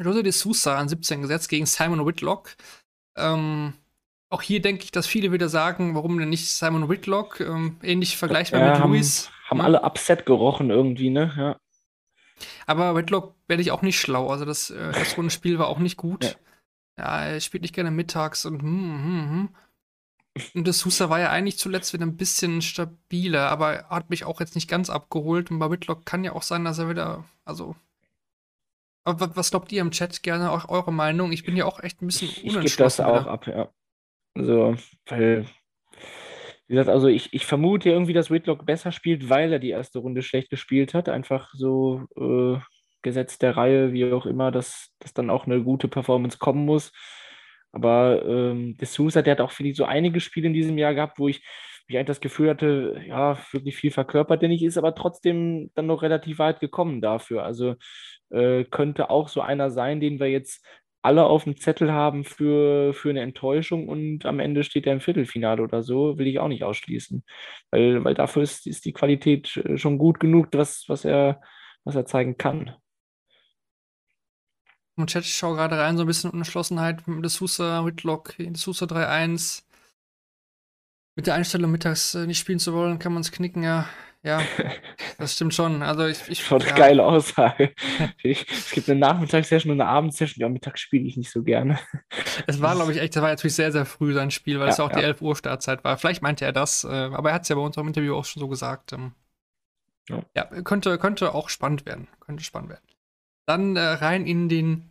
Jose 0.02 0.22
de 0.22 0.32
Sousa 0.32 0.76
an 0.76 0.88
17 0.88 1.22
gesetzt 1.22 1.48
gegen 1.48 1.66
Simon 1.66 2.04
Whitlock. 2.06 2.56
Ähm, 3.16 3.74
auch 4.30 4.42
hier 4.42 4.60
denke 4.60 4.84
ich, 4.84 4.90
dass 4.92 5.06
viele 5.06 5.32
wieder 5.32 5.48
sagen, 5.48 5.94
warum 5.94 6.18
denn 6.18 6.28
nicht 6.28 6.48
Simon 6.50 6.88
Whitlock? 6.88 7.40
Ähm, 7.40 7.76
ähnlich 7.82 8.16
vergleichbar 8.16 8.60
Ja, 8.60 8.70
mit 8.72 8.80
haben, 8.80 8.90
Luis. 8.92 9.30
haben 9.48 9.60
alle 9.60 9.82
Upset 9.84 10.26
gerochen 10.26 10.70
irgendwie, 10.70 11.10
ne? 11.10 11.32
Ja. 11.36 11.56
Aber 12.66 12.94
Whitlock 12.94 13.34
werde 13.46 13.62
ich 13.62 13.70
auch 13.70 13.82
nicht 13.82 13.98
schlau. 13.98 14.28
Also 14.30 14.44
das 14.44 14.70
äh, 14.70 14.76
Erstrundenspiel 14.76 15.58
war 15.58 15.68
auch 15.68 15.78
nicht 15.78 15.96
gut. 15.96 16.38
Ja. 16.98 17.24
Er 17.26 17.40
spielt 17.40 17.62
nicht 17.62 17.74
gerne 17.74 17.90
mittags 17.90 18.44
und 18.44 18.60
hm, 18.62 19.04
hm, 19.04 19.30
hm. 19.30 19.48
Und 20.54 20.66
der 20.66 20.72
Sousa 20.74 21.10
war 21.10 21.18
ja 21.20 21.30
eigentlich 21.30 21.58
zuletzt 21.58 21.92
wieder 21.92 22.06
ein 22.06 22.16
bisschen 22.16 22.62
stabiler, 22.62 23.48
aber 23.50 23.74
er 23.74 23.90
hat 23.90 24.10
mich 24.10 24.24
auch 24.24 24.40
jetzt 24.40 24.54
nicht 24.54 24.68
ganz 24.68 24.88
abgeholt. 24.90 25.50
Und 25.50 25.58
bei 25.58 25.70
Whitlock 25.70 26.06
kann 26.06 26.22
ja 26.24 26.32
auch 26.32 26.42
sein, 26.42 26.64
dass 26.64 26.78
er 26.78 26.88
wieder, 26.88 27.24
also. 27.44 27.74
Aber 29.04 29.20
wa- 29.20 29.36
was 29.36 29.50
glaubt 29.50 29.72
ihr 29.72 29.80
im 29.80 29.90
Chat? 29.90 30.22
Gerne 30.22 30.50
auch 30.52 30.68
eure 30.68 30.92
Meinung. 30.92 31.32
Ich 31.32 31.44
bin 31.44 31.56
ja 31.56 31.64
auch 31.64 31.80
echt 31.80 32.02
ein 32.02 32.06
bisschen 32.06 32.28
Ich, 32.28 32.44
ich 32.44 32.58
gebe 32.58 32.58
unentschlossen. 32.58 33.02
das 33.04 33.06
auch 33.06 33.20
wieder. 33.22 33.30
ab, 33.30 33.46
ja. 33.46 33.68
Also, 34.36 34.76
weil, 35.06 35.46
wie 36.66 36.74
gesagt, 36.74 36.90
also 36.90 37.08
ich, 37.08 37.32
ich 37.32 37.46
vermute 37.46 37.88
irgendwie, 37.90 38.12
dass 38.12 38.30
Whitlock 38.30 38.66
besser 38.66 38.92
spielt, 38.92 39.28
weil 39.30 39.52
er 39.52 39.58
die 39.58 39.70
erste 39.70 39.98
Runde 40.00 40.22
schlecht 40.22 40.50
gespielt 40.50 40.94
hat. 40.94 41.08
Einfach 41.08 41.52
so 41.54 42.06
äh, 42.16 42.60
Gesetz 43.02 43.38
der 43.38 43.56
Reihe, 43.56 43.92
wie 43.92 44.12
auch 44.12 44.26
immer, 44.26 44.50
dass, 44.50 44.94
dass 44.98 45.14
dann 45.14 45.30
auch 45.30 45.46
eine 45.46 45.62
gute 45.62 45.88
Performance 45.88 46.38
kommen 46.38 46.64
muss. 46.64 46.92
Aber 47.72 48.24
ähm, 48.26 48.76
De 48.76 49.22
der 49.22 49.32
hat 49.32 49.40
auch, 49.40 49.52
finde 49.52 49.70
ich, 49.70 49.76
so 49.76 49.84
einige 49.84 50.20
Spiele 50.20 50.48
in 50.48 50.54
diesem 50.54 50.78
Jahr 50.78 50.94
gehabt, 50.94 51.18
wo 51.18 51.28
ich, 51.28 51.38
wo 51.38 51.92
ich 51.92 51.96
eigentlich 51.96 52.06
das 52.06 52.20
Gefühl 52.20 52.50
hatte, 52.50 53.02
ja, 53.06 53.38
wirklich 53.52 53.76
viel 53.76 53.90
verkörpert 53.90 54.42
der 54.42 54.48
nicht, 54.48 54.62
ist 54.62 54.78
aber 54.78 54.94
trotzdem 54.94 55.70
dann 55.74 55.86
noch 55.86 56.02
relativ 56.02 56.38
weit 56.38 56.60
gekommen 56.60 57.00
dafür. 57.00 57.44
Also 57.44 57.76
äh, 58.30 58.64
könnte 58.64 59.10
auch 59.10 59.28
so 59.28 59.40
einer 59.40 59.70
sein, 59.70 60.00
den 60.00 60.18
wir 60.20 60.28
jetzt 60.28 60.64
alle 61.02 61.24
auf 61.24 61.44
dem 61.44 61.56
Zettel 61.56 61.92
haben 61.92 62.24
für, 62.24 62.92
für 62.92 63.10
eine 63.10 63.20
Enttäuschung 63.20 63.88
und 63.88 64.26
am 64.26 64.40
Ende 64.40 64.64
steht 64.64 64.86
er 64.86 64.92
im 64.94 65.00
Viertelfinale 65.00 65.62
oder 65.62 65.82
so, 65.82 66.18
will 66.18 66.26
ich 66.26 66.40
auch 66.40 66.48
nicht 66.48 66.64
ausschließen. 66.64 67.24
Weil, 67.70 68.04
weil 68.04 68.14
dafür 68.14 68.42
ist, 68.42 68.66
ist 68.66 68.84
die 68.84 68.92
Qualität 68.92 69.56
äh, 69.58 69.78
schon 69.78 69.98
gut 69.98 70.20
genug, 70.20 70.48
was, 70.52 70.84
was 70.88 71.04
er, 71.04 71.40
was 71.84 71.94
er 71.94 72.06
zeigen 72.06 72.36
kann. 72.36 72.74
Im 74.98 75.06
Chat, 75.06 75.24
ich 75.24 75.36
schaue 75.36 75.56
gerade 75.56 75.78
rein, 75.78 75.96
so 75.96 76.02
ein 76.04 76.06
bisschen 76.06 76.30
Unentschlossenheit 76.30 77.06
mit 77.08 77.24
De 77.24 77.30
Sousa, 77.30 77.84
Whitlock, 77.86 78.36
De 78.38 78.54
Sousa 78.56 78.86
3-1. 78.86 79.62
Mit 81.16 81.26
der 81.26 81.34
Einstellung, 81.34 81.70
mittags 81.70 82.14
äh, 82.14 82.26
nicht 82.26 82.38
spielen 82.38 82.58
zu 82.60 82.72
wollen, 82.74 82.98
kann 82.98 83.12
man 83.12 83.22
es 83.22 83.32
knicken, 83.32 83.62
ja. 83.62 83.88
Ja, 84.22 84.48
das 85.18 85.34
stimmt 85.34 85.54
schon. 85.54 85.82
Also 85.82 86.06
ich, 86.06 86.28
ich 86.28 86.44
Schon 86.44 86.62
eine 86.62 86.70
ja. 86.70 86.76
geile 86.76 87.04
Aussage. 87.04 87.74
Ich, 88.22 88.46
es 88.50 88.70
gibt 88.72 88.88
eine 88.90 88.98
Nachmittagssession 89.00 89.72
und 89.72 89.80
eine 89.80 89.88
Abendsession. 89.90 90.40
Ja, 90.42 90.48
mittags 90.48 90.80
spiele 90.80 91.06
ich 91.06 91.16
nicht 91.16 91.30
so 91.30 91.42
gerne. 91.44 91.78
Es 92.46 92.60
war, 92.60 92.74
glaube 92.74 92.92
ich, 92.92 92.98
echt, 93.00 93.14
das 93.16 93.22
war 93.22 93.30
natürlich 93.30 93.54
sehr, 93.54 93.70
sehr 93.72 93.86
früh 93.86 94.12
sein 94.14 94.30
Spiel, 94.32 94.58
weil 94.60 94.68
es 94.68 94.78
Ja, 94.78 94.84
ja 94.84 94.88
auch 94.88 94.92
die 94.92 95.00
ja. 95.00 95.06
11 95.06 95.22
Uhr 95.22 95.36
Startzeit 95.36 95.84
war. 95.84 95.98
Vielleicht 95.98 96.22
meinte 96.22 96.44
er 96.44 96.52
das, 96.52 96.84
äh, 96.84 96.88
aber 96.88 97.30
er 97.30 97.34
hat 97.36 97.42
es 97.42 97.48
ja 97.48 97.56
bei 97.56 97.62
unserem 97.62 97.88
Interview 97.88 98.14
auch 98.16 98.24
schon 98.24 98.40
so 98.40 98.48
gesagt. 98.48 98.92
Ähm, 98.92 99.12
Ja. 100.08 100.22
ja, 100.34 100.44
könnte, 100.62 100.98
könnte 100.98 101.34
auch 101.34 101.48
spannend 101.48 101.86
werden. 101.86 102.08
Könnte 102.20 102.42
spannend 102.44 102.70
werden. 102.70 102.87
Dann 103.48 103.76
äh, 103.76 103.80
rein 103.80 104.26
in 104.26 104.50
den 104.50 104.90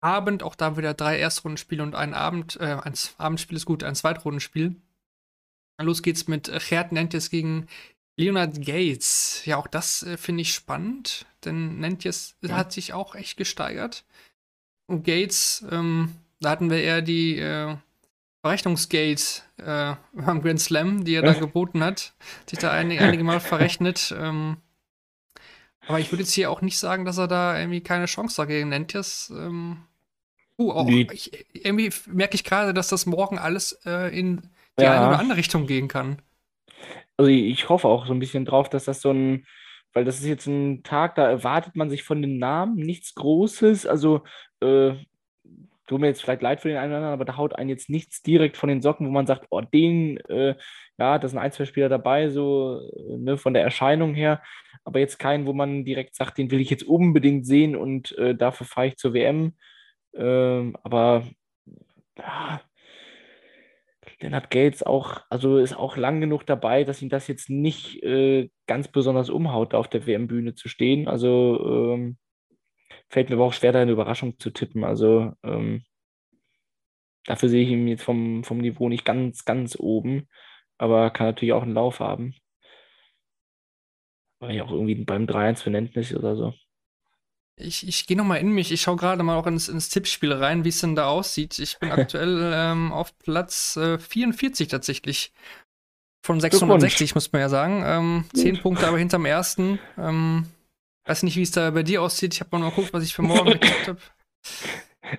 Abend, 0.00 0.44
auch 0.44 0.54
da 0.54 0.76
wieder 0.76 0.94
drei 0.94 1.18
Erstrundenspiele 1.18 1.82
und 1.82 1.96
ein 1.96 2.14
Abend, 2.14 2.56
äh, 2.60 2.76
ein 2.80 2.94
Abendspiel 3.18 3.56
ist 3.56 3.66
gut, 3.66 3.82
ein 3.82 3.96
Zweitrundenspiel. 3.96 4.76
Los 5.80 6.02
geht's 6.02 6.28
mit 6.28 6.50
Gerd 6.68 6.92
Nentjes 6.92 7.28
gegen 7.28 7.66
Leonard 8.16 8.64
Gates. 8.64 9.42
Ja, 9.46 9.56
auch 9.56 9.66
das 9.66 10.04
äh, 10.04 10.16
finde 10.16 10.42
ich 10.42 10.54
spannend, 10.54 11.26
denn 11.44 11.80
Nentjes 11.80 12.36
Ja. 12.42 12.56
hat 12.56 12.72
sich 12.72 12.92
auch 12.92 13.16
echt 13.16 13.36
gesteigert. 13.36 14.04
Und 14.86 15.04
Gates, 15.04 15.64
ähm, 15.70 16.14
da 16.40 16.50
hatten 16.50 16.70
wir 16.70 16.80
eher 16.80 17.02
die 17.02 17.36
äh, 17.38 17.76
Verrechnungsgate 18.44 19.42
äh, 19.56 19.94
beim 20.12 20.40
Grand 20.42 20.60
Slam, 20.60 21.04
die 21.04 21.14
er 21.14 21.22
da 21.22 21.32
Ja. 21.32 21.40
geboten 21.40 21.82
hat, 21.82 22.14
sich 22.48 22.60
da 22.60 22.70
einige, 22.70 23.02
einige 23.02 23.24
Mal 23.24 23.40
verrechnet. 23.40 24.14
Ähm, 24.16 24.58
aber 25.88 26.00
ich 26.00 26.12
würde 26.12 26.22
jetzt 26.22 26.32
hier 26.34 26.50
auch 26.50 26.60
nicht 26.62 26.78
sagen, 26.78 27.04
dass 27.04 27.18
er 27.18 27.28
da 27.28 27.58
irgendwie 27.58 27.80
keine 27.82 28.06
Chance 28.06 28.40
hat 28.42 28.48
gegen 28.48 28.68
Nentjes. 28.68 29.30
Ähm, 29.30 29.84
uh, 30.58 30.72
auch, 30.72 30.86
Nee. 30.86 31.06
ich, 31.12 31.46
irgendwie 31.54 31.92
merke 32.06 32.34
ich 32.36 32.44
gerade, 32.44 32.74
dass 32.74 32.88
das 32.88 33.06
morgen 33.06 33.38
alles 33.38 33.72
äh, 33.86 34.16
in 34.18 34.42
die 34.80 34.84
Ja. 34.84 34.92
eine 34.92 35.06
oder 35.06 35.18
andere 35.18 35.38
Richtung 35.38 35.66
gehen 35.66 35.88
kann. 35.88 36.22
Also 37.16 37.30
ich 37.30 37.68
hoffe 37.68 37.88
auch 37.88 38.06
so 38.06 38.12
ein 38.12 38.18
bisschen 38.18 38.44
drauf, 38.44 38.68
dass 38.68 38.84
das 38.84 39.00
so 39.00 39.10
ein, 39.10 39.46
weil 39.92 40.04
das 40.04 40.18
ist 40.20 40.26
jetzt 40.26 40.46
ein 40.46 40.82
Tag, 40.82 41.14
da 41.16 41.28
erwartet 41.28 41.76
man 41.76 41.90
sich 41.90 42.02
von 42.04 42.22
den 42.22 42.38
Namen 42.38 42.76
nichts 42.76 43.14
Großes. 43.14 43.86
Also, 43.86 44.22
äh, 44.60 44.92
tut 45.86 46.00
mir 46.00 46.08
jetzt 46.08 46.22
vielleicht 46.22 46.42
leid 46.42 46.60
für 46.60 46.68
den 46.68 46.76
einen 46.76 46.90
oder 46.92 46.96
anderen, 46.98 47.14
aber 47.14 47.24
da 47.24 47.36
haut 47.36 47.56
einen 47.56 47.70
jetzt 47.70 47.88
nichts 47.90 48.22
direkt 48.22 48.56
von 48.56 48.68
den 48.68 48.82
Socken, 48.82 49.06
wo 49.06 49.10
man 49.10 49.26
sagt, 49.26 49.46
oh, 49.50 49.60
den, 49.62 50.18
äh, 50.28 50.54
ja, 50.98 51.18
da 51.18 51.28
sind 51.28 51.38
ein, 51.38 51.52
zwei 51.52 51.64
Spieler 51.64 51.88
dabei, 51.88 52.28
so 52.28 52.80
äh, 52.80 53.16
ne, 53.18 53.36
von 53.38 53.54
der 53.54 53.62
Erscheinung 53.62 54.14
her, 54.14 54.42
aber 54.84 55.00
jetzt 55.00 55.18
keinen, 55.18 55.46
wo 55.46 55.52
man 55.52 55.84
direkt 55.84 56.14
sagt, 56.16 56.38
den 56.38 56.50
will 56.50 56.60
ich 56.60 56.70
jetzt 56.70 56.84
unbedingt 56.84 57.46
sehen 57.46 57.76
und 57.76 58.16
äh, 58.18 58.34
dafür 58.34 58.66
fahre 58.66 58.88
ich 58.88 58.96
zur 58.96 59.14
WM. 59.14 59.56
Ähm, 60.14 60.76
aber 60.82 61.24
ja, 62.18 62.60
Lennart 64.20 64.50
Gates 64.50 64.82
auch, 64.82 65.22
also 65.30 65.58
ist 65.58 65.76
auch 65.76 65.96
lang 65.96 66.20
genug 66.20 66.44
dabei, 66.46 66.84
dass 66.84 67.02
ihn 67.02 67.08
das 67.08 67.28
jetzt 67.28 67.50
nicht 67.50 68.02
äh, 68.02 68.50
ganz 68.66 68.88
besonders 68.88 69.30
umhaut, 69.30 69.74
auf 69.74 69.88
der 69.88 70.06
WM-Bühne 70.06 70.54
zu 70.54 70.68
stehen. 70.68 71.06
Also 71.06 71.94
ähm, 71.94 72.18
fällt 73.08 73.30
mir 73.30 73.36
aber 73.36 73.44
auch 73.44 73.52
schwer, 73.52 73.72
da 73.72 73.80
eine 73.80 73.92
Überraschung 73.92 74.38
zu 74.40 74.50
tippen. 74.50 74.84
Also 74.84 75.32
ähm, 75.44 75.84
dafür 77.26 77.48
sehe 77.48 77.62
ich 77.62 77.70
ihn 77.70 77.86
jetzt 77.86 78.02
vom, 78.02 78.42
vom 78.42 78.58
Niveau 78.58 78.88
nicht 78.88 79.04
ganz, 79.04 79.44
ganz 79.44 79.76
oben, 79.78 80.28
aber 80.78 81.10
kann 81.10 81.26
natürlich 81.26 81.52
auch 81.52 81.62
einen 81.62 81.74
Lauf 81.74 82.00
haben. 82.00 82.34
Weil 84.40 84.54
ja 84.56 84.64
auch 84.64 84.70
irgendwie 84.70 84.94
beim 84.94 85.26
3-1 85.26 85.62
Verständnis 85.62 86.14
oder 86.14 86.36
so. 86.36 86.54
Ich, 87.56 87.86
ich 87.88 88.06
gehe 88.06 88.16
nochmal 88.16 88.38
in 88.38 88.52
mich. 88.52 88.70
Ich 88.70 88.82
schaue 88.82 88.96
gerade 88.96 89.22
mal 89.24 89.36
auch 89.36 89.46
ins, 89.48 89.68
ins 89.68 89.88
Tippspiel 89.88 90.32
rein, 90.32 90.64
wie 90.64 90.68
es 90.68 90.80
denn 90.80 90.94
da 90.94 91.08
aussieht. 91.08 91.58
Ich 91.58 91.78
bin 91.78 91.90
aktuell 91.92 92.52
ähm, 92.54 92.92
auf 92.92 93.16
Platz 93.18 93.76
äh, 93.76 93.98
44 93.98 94.68
tatsächlich. 94.68 95.32
Von 96.24 96.40
660, 96.40 97.14
muss 97.14 97.32
man 97.32 97.40
ja 97.40 97.48
sagen. 97.48 97.82
Ähm, 97.84 98.24
zehn 98.34 98.60
Punkte 98.60 98.86
aber 98.86 98.98
hinterm 98.98 99.24
ersten. 99.24 99.78
Ähm, 99.96 100.46
weiß 101.06 101.22
nicht, 101.24 101.36
wie 101.36 101.42
es 101.42 101.50
da 101.50 101.70
bei 101.70 101.82
dir 101.82 102.02
aussieht. 102.02 102.34
Ich 102.34 102.40
habe 102.40 102.56
mal 102.58 102.68
geguckt, 102.70 102.92
was 102.92 103.02
ich 103.04 103.14
für 103.14 103.22
morgen 103.22 103.50
getippt 103.58 103.88
habe. 103.88 104.00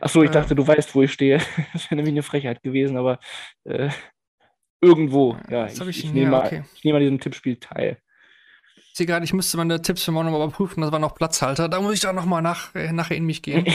Achso, 0.02 0.22
ich 0.24 0.30
Äh. 0.30 0.34
dachte, 0.34 0.56
du 0.56 0.66
weißt, 0.66 0.94
wo 0.96 1.02
ich 1.04 1.12
stehe. 1.14 1.40
Das 1.74 1.86
wäre 1.86 1.96
nämlich 1.96 2.14
eine 2.14 2.24
Frechheit 2.24 2.62
gewesen, 2.64 2.98
aber 2.98 3.20
äh, 3.66 3.90
irgendwo. 4.82 5.38
Ja, 5.50 5.64
Das 5.66 5.80
ich, 5.80 5.88
ich- 5.90 5.98
ich, 6.00 6.04
ja, 6.06 6.12
nehme 6.12 6.32
mal, 6.32 6.46
okay. 6.46 6.64
ich 6.76 6.84
nehme 6.84 6.98
an 6.98 7.02
diesem 7.02 7.20
Tippspiel 7.20 7.58
teil. 7.58 7.98
Ich 8.78 8.96
sehe 8.96 9.06
gerade, 9.06 9.24
ich 9.24 9.34
müsste 9.34 9.58
meine 9.58 9.82
Tipps 9.82 10.04
für 10.04 10.12
morgen 10.12 10.26
nochmal 10.30 10.46
überprüfen. 10.46 10.82
Das 10.82 10.92
war 10.92 11.00
noch 11.00 11.16
Platzhalter. 11.16 11.70
Da 11.70 11.80
muss 11.80 11.94
ich 11.94 12.00
dann 12.02 12.16
nochmal 12.16 12.42
nach, 12.42 12.74
äh, 12.76 12.92
nachher 12.92 13.16
in 13.18 13.26
mich 13.26 13.42
gehen. 13.42 13.66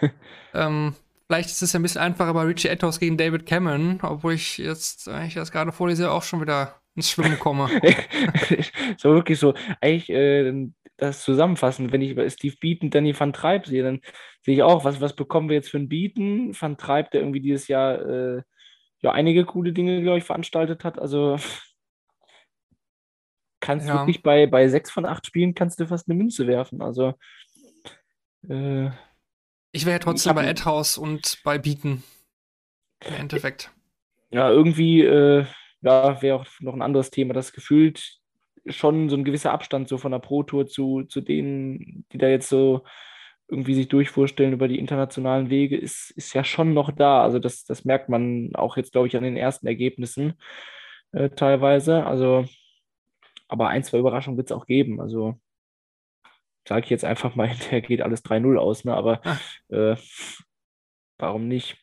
ähm, 0.54 0.94
vielleicht 1.26 1.48
ist 1.50 1.62
es 1.62 1.72
ja 1.72 1.78
ein 1.80 1.82
bisschen 1.82 2.00
einfacher 2.00 2.32
bei 2.34 2.42
Richie 2.44 2.68
Etters 2.68 3.00
gegen 3.00 3.16
David 3.16 3.46
Cameron, 3.46 3.98
obwohl 4.02 4.34
ich 4.34 4.58
jetzt, 4.58 5.06
wenn 5.06 5.26
ich 5.26 5.34
das 5.34 5.50
gerade 5.50 5.72
vorlese, 5.72 6.10
auch 6.10 6.22
schon 6.22 6.40
wieder 6.40 6.80
ins 6.94 7.10
Schwimmen 7.10 7.38
komme. 7.38 7.68
so 8.98 9.14
wirklich 9.14 9.38
so, 9.38 9.54
eigentlich 9.80 10.10
äh, 10.10 10.68
das 10.96 11.22
zusammenfassen, 11.22 11.92
wenn 11.92 12.02
ich 12.02 12.32
Steve 12.32 12.56
Beaton, 12.60 12.90
Danny 12.90 13.18
van 13.18 13.32
Treib 13.32 13.66
sehe, 13.66 13.82
dann 13.84 14.00
sehe 14.44 14.54
ich 14.56 14.62
auch, 14.62 14.84
was, 14.84 15.00
was 15.00 15.14
bekommen 15.16 15.48
wir 15.48 15.56
jetzt 15.56 15.70
für 15.70 15.78
einen 15.78 15.88
Beaton? 15.88 16.54
Van 16.58 16.76
Treib, 16.76 17.10
der 17.12 17.20
irgendwie 17.20 17.40
dieses 17.40 17.68
Jahr 17.68 18.00
äh, 18.00 18.42
ja 19.00 19.12
einige 19.12 19.44
coole 19.44 19.72
Dinge, 19.72 20.02
glaube 20.02 20.18
ich, 20.18 20.24
veranstaltet 20.24 20.84
hat. 20.84 20.98
Also 20.98 21.36
kannst 23.60 23.88
Ja. 23.88 23.94
wirklich 23.94 24.22
bei, 24.22 24.46
bei 24.46 24.68
sechs 24.68 24.90
von 24.90 25.06
acht 25.06 25.26
Spielen 25.26 25.54
kannst 25.54 25.80
du 25.80 25.86
fast 25.86 26.08
eine 26.08 26.16
Münze 26.16 26.46
werfen. 26.46 26.82
Also 26.82 27.14
äh, 28.48 28.86
Ich 29.72 29.84
wäre 29.84 29.92
ja 29.92 29.98
trotzdem 29.98 30.34
bei 30.34 30.46
Edhouse 30.46 30.98
und 30.98 31.38
bei 31.44 31.58
Beaton. 31.58 32.02
Im 33.06 33.14
Endeffekt. 33.14 33.72
ja, 34.30 34.50
irgendwie 34.50 35.02
äh, 35.02 35.44
ja, 35.82 36.20
wäre 36.22 36.40
auch 36.40 36.46
noch 36.60 36.74
ein 36.74 36.82
anderes 36.82 37.10
Thema, 37.10 37.34
das 37.34 37.52
gefühlt 37.52 38.18
schon 38.66 39.08
so 39.08 39.16
ein 39.16 39.24
gewisser 39.24 39.52
Abstand 39.52 39.88
so 39.88 39.98
von 39.98 40.12
der 40.12 40.18
Pro 40.18 40.42
Tour 40.42 40.66
zu, 40.66 41.04
zu 41.04 41.20
denen, 41.20 42.04
die 42.12 42.18
da 42.18 42.28
jetzt 42.28 42.48
so 42.48 42.84
irgendwie 43.48 43.74
sich 43.74 43.88
durchvorstellen 43.88 44.52
über 44.52 44.68
die 44.68 44.78
internationalen 44.78 45.50
Wege, 45.50 45.76
ist, 45.76 46.10
ist 46.12 46.34
ja 46.34 46.44
schon 46.44 46.74
noch 46.74 46.90
da. 46.92 47.22
Also 47.22 47.38
das, 47.38 47.64
das 47.64 47.84
merkt 47.84 48.08
man 48.08 48.54
auch 48.54 48.76
jetzt, 48.76 48.92
glaube 48.92 49.08
ich, 49.08 49.16
an 49.16 49.22
den 49.24 49.36
ersten 49.36 49.66
Ergebnissen 49.66 50.34
äh, 51.12 51.30
teilweise. 51.30 52.04
Also, 52.06 52.46
aber 53.48 53.68
ein, 53.68 53.84
zwei 53.84 53.98
Überraschungen 53.98 54.36
wird 54.36 54.50
es 54.50 54.56
auch 54.56 54.66
geben. 54.66 55.00
Also 55.00 55.40
sage 56.66 56.84
ich 56.84 56.90
jetzt 56.90 57.04
einfach 57.04 57.34
mal, 57.34 57.48
hinterher 57.48 57.80
geht 57.80 58.02
alles 58.02 58.22
3-0 58.24 58.56
aus, 58.58 58.84
ne? 58.84 58.94
Aber 58.94 59.20
Ah. 59.24 59.38
äh, 59.70 59.96
warum 61.18 61.48
nicht? 61.48 61.76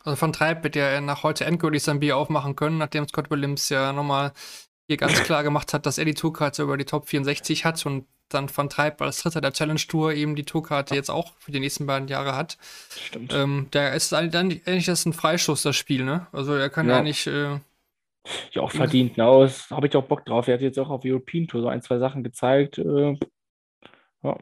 Also 0.00 0.16
von 0.16 0.32
Treib 0.32 0.62
wird 0.64 0.76
ja 0.76 1.00
nach 1.00 1.22
heute 1.22 1.44
endgültig 1.46 1.82
sein 1.82 2.00
Bier 2.00 2.16
aufmachen 2.18 2.56
können, 2.56 2.78
nachdem 2.78 3.08
Scott 3.08 3.30
Williams 3.30 3.68
ja 3.70 3.92
nochmal 3.92 4.32
hier 4.86 4.98
ganz 4.98 5.14
klar 5.24 5.42
gemacht 5.42 5.72
hat, 5.72 5.86
dass 5.86 5.98
er 5.98 6.04
die 6.04 6.14
Tourkarte 6.14 6.62
über 6.62 6.76
die 6.76 6.84
Top 6.84 7.08
64 7.08 7.64
hat 7.64 7.84
und 7.86 8.06
dann 8.28 8.48
von 8.48 8.68
Treib 8.68 9.00
als 9.02 9.22
Dritter 9.22 9.40
der 9.40 9.52
Challenge 9.52 9.80
Tour 9.80 10.12
eben 10.14 10.34
die 10.36 10.44
Tourkarte 10.44 10.94
jetzt 10.94 11.10
auch 11.10 11.32
für 11.38 11.52
die 11.52 11.60
nächsten 11.60 11.86
beiden 11.86 12.08
Jahre 12.08 12.34
hat. 12.34 12.58
Stimmt. 12.90 13.32
Ähm, 13.32 13.68
der 13.72 13.94
ist 13.94 14.12
eigentlich, 14.12 14.66
eigentlich 14.66 14.86
das 14.86 15.00
ist 15.00 15.06
ein 15.06 15.12
Freischuss, 15.12 15.62
das 15.62 15.76
Spiel, 15.76 16.04
ne? 16.04 16.26
Also 16.32 16.54
er 16.54 16.70
kann 16.70 16.88
Ja. 16.88 16.98
eigentlich, 16.98 17.26
äh, 17.26 17.60
Ja, 18.52 18.62
auch 18.62 18.70
verdient. 18.70 19.18
Ne? 19.18 19.24
Das 19.24 19.70
habe 19.70 19.86
ich 19.86 19.94
auch 19.96 20.04
Bock 20.06 20.24
drauf. 20.24 20.48
Er 20.48 20.54
hat 20.54 20.62
jetzt 20.62 20.78
auch 20.78 20.88
auf 20.88 21.02
European 21.04 21.46
Tour 21.46 21.60
so 21.60 21.68
ein, 21.68 21.82
zwei 21.82 21.98
Sachen 21.98 22.22
gezeigt. 22.24 22.78
Äh, 22.78 23.18
ja. 24.22 24.38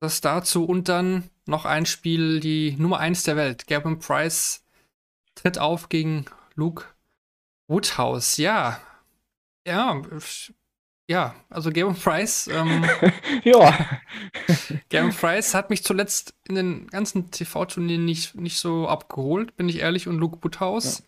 das 0.00 0.20
dazu 0.20 0.64
und 0.64 0.88
dann 0.88 1.28
noch 1.46 1.64
ein 1.66 1.84
Spiel, 1.86 2.40
die 2.40 2.76
Nummer 2.78 3.00
1 3.00 3.24
der 3.24 3.36
Welt. 3.36 3.66
Gavin 3.66 3.98
Price 3.98 4.64
tritt 5.34 5.58
auf 5.58 5.88
gegen 5.88 6.26
Luke 6.54 6.84
Woodhouse. 7.68 8.36
Ja. 8.36 8.80
Ja. 9.66 10.00
Ja, 11.10 11.34
also 11.48 11.72
Gavin 11.72 11.96
Price, 11.96 12.46
ähm, 12.46 12.84
ja. 13.42 13.76
Gavin 14.90 15.10
Price 15.10 15.56
hat 15.56 15.68
mich 15.68 15.82
zuletzt 15.82 16.36
in 16.48 16.54
den 16.54 16.86
ganzen 16.86 17.32
TV-Turnieren 17.32 18.04
nicht, 18.04 18.36
nicht 18.36 18.58
so 18.58 18.86
abgeholt, 18.86 19.56
bin 19.56 19.68
ich 19.68 19.80
ehrlich. 19.80 20.06
Und 20.06 20.18
Luke 20.18 20.38
Woodhouse 20.40 21.02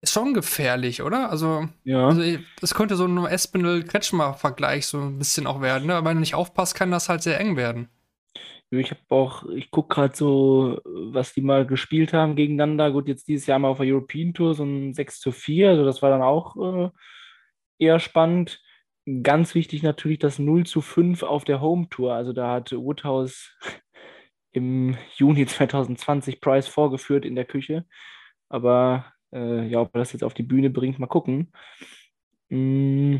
ist 0.00 0.12
schon 0.12 0.34
gefährlich, 0.34 1.00
oder? 1.00 1.30
Also, 1.30 1.68
ja. 1.84 2.08
also 2.08 2.22
das 2.60 2.74
könnte 2.74 2.96
so 2.96 3.06
ein 3.06 3.24
Espinel-Kretschmer-Vergleich 3.24 4.88
so 4.88 4.98
ein 4.98 5.16
bisschen 5.16 5.46
auch 5.46 5.60
werden, 5.60 5.86
ne? 5.86 5.94
Aber 5.94 6.10
wenn 6.10 6.16
du 6.16 6.20
nicht 6.22 6.34
aufpasst, 6.34 6.74
kann 6.74 6.90
das 6.90 7.08
halt 7.08 7.22
sehr 7.22 7.38
eng 7.38 7.56
werden. 7.56 7.88
Ich 8.70 8.90
habe 8.90 9.00
auch, 9.10 9.44
ich 9.50 9.70
gucke 9.70 9.94
gerade 9.94 10.16
so, 10.16 10.80
was 10.84 11.34
die 11.34 11.42
mal 11.42 11.64
gespielt 11.64 12.12
haben 12.12 12.34
gegeneinander. 12.34 12.90
Gut, 12.90 13.06
jetzt 13.06 13.28
dieses 13.28 13.46
Jahr 13.46 13.60
mal 13.60 13.68
auf 13.68 13.78
der 13.78 13.86
European 13.86 14.34
Tour, 14.34 14.54
so 14.54 14.64
ein 14.64 14.92
6 14.92 15.20
zu 15.20 15.30
4, 15.30 15.70
also 15.70 15.84
das 15.84 16.02
war 16.02 16.10
dann 16.10 16.22
auch 16.22 16.56
äh, 16.56 16.90
eher 17.78 18.00
spannend. 18.00 18.60
Ganz 19.22 19.56
wichtig 19.56 19.82
natürlich 19.82 20.20
das 20.20 20.38
0 20.38 20.64
zu 20.64 20.80
5 20.80 21.24
auf 21.24 21.44
der 21.44 21.60
Home 21.60 21.88
Tour. 21.88 22.14
Also 22.14 22.32
da 22.32 22.52
hat 22.52 22.72
Woodhouse 22.72 23.56
im 24.52 24.96
Juni 25.16 25.46
2020 25.46 26.40
Price 26.40 26.68
vorgeführt 26.68 27.24
in 27.24 27.34
der 27.34 27.44
Küche. 27.44 27.84
Aber 28.48 29.12
äh, 29.32 29.66
ja, 29.66 29.80
ob 29.80 29.94
er 29.94 30.00
das 30.00 30.12
jetzt 30.12 30.22
auf 30.22 30.34
die 30.34 30.44
Bühne 30.44 30.70
bringt, 30.70 31.00
mal 31.00 31.06
gucken. 31.08 31.52
Mm, 32.48 33.16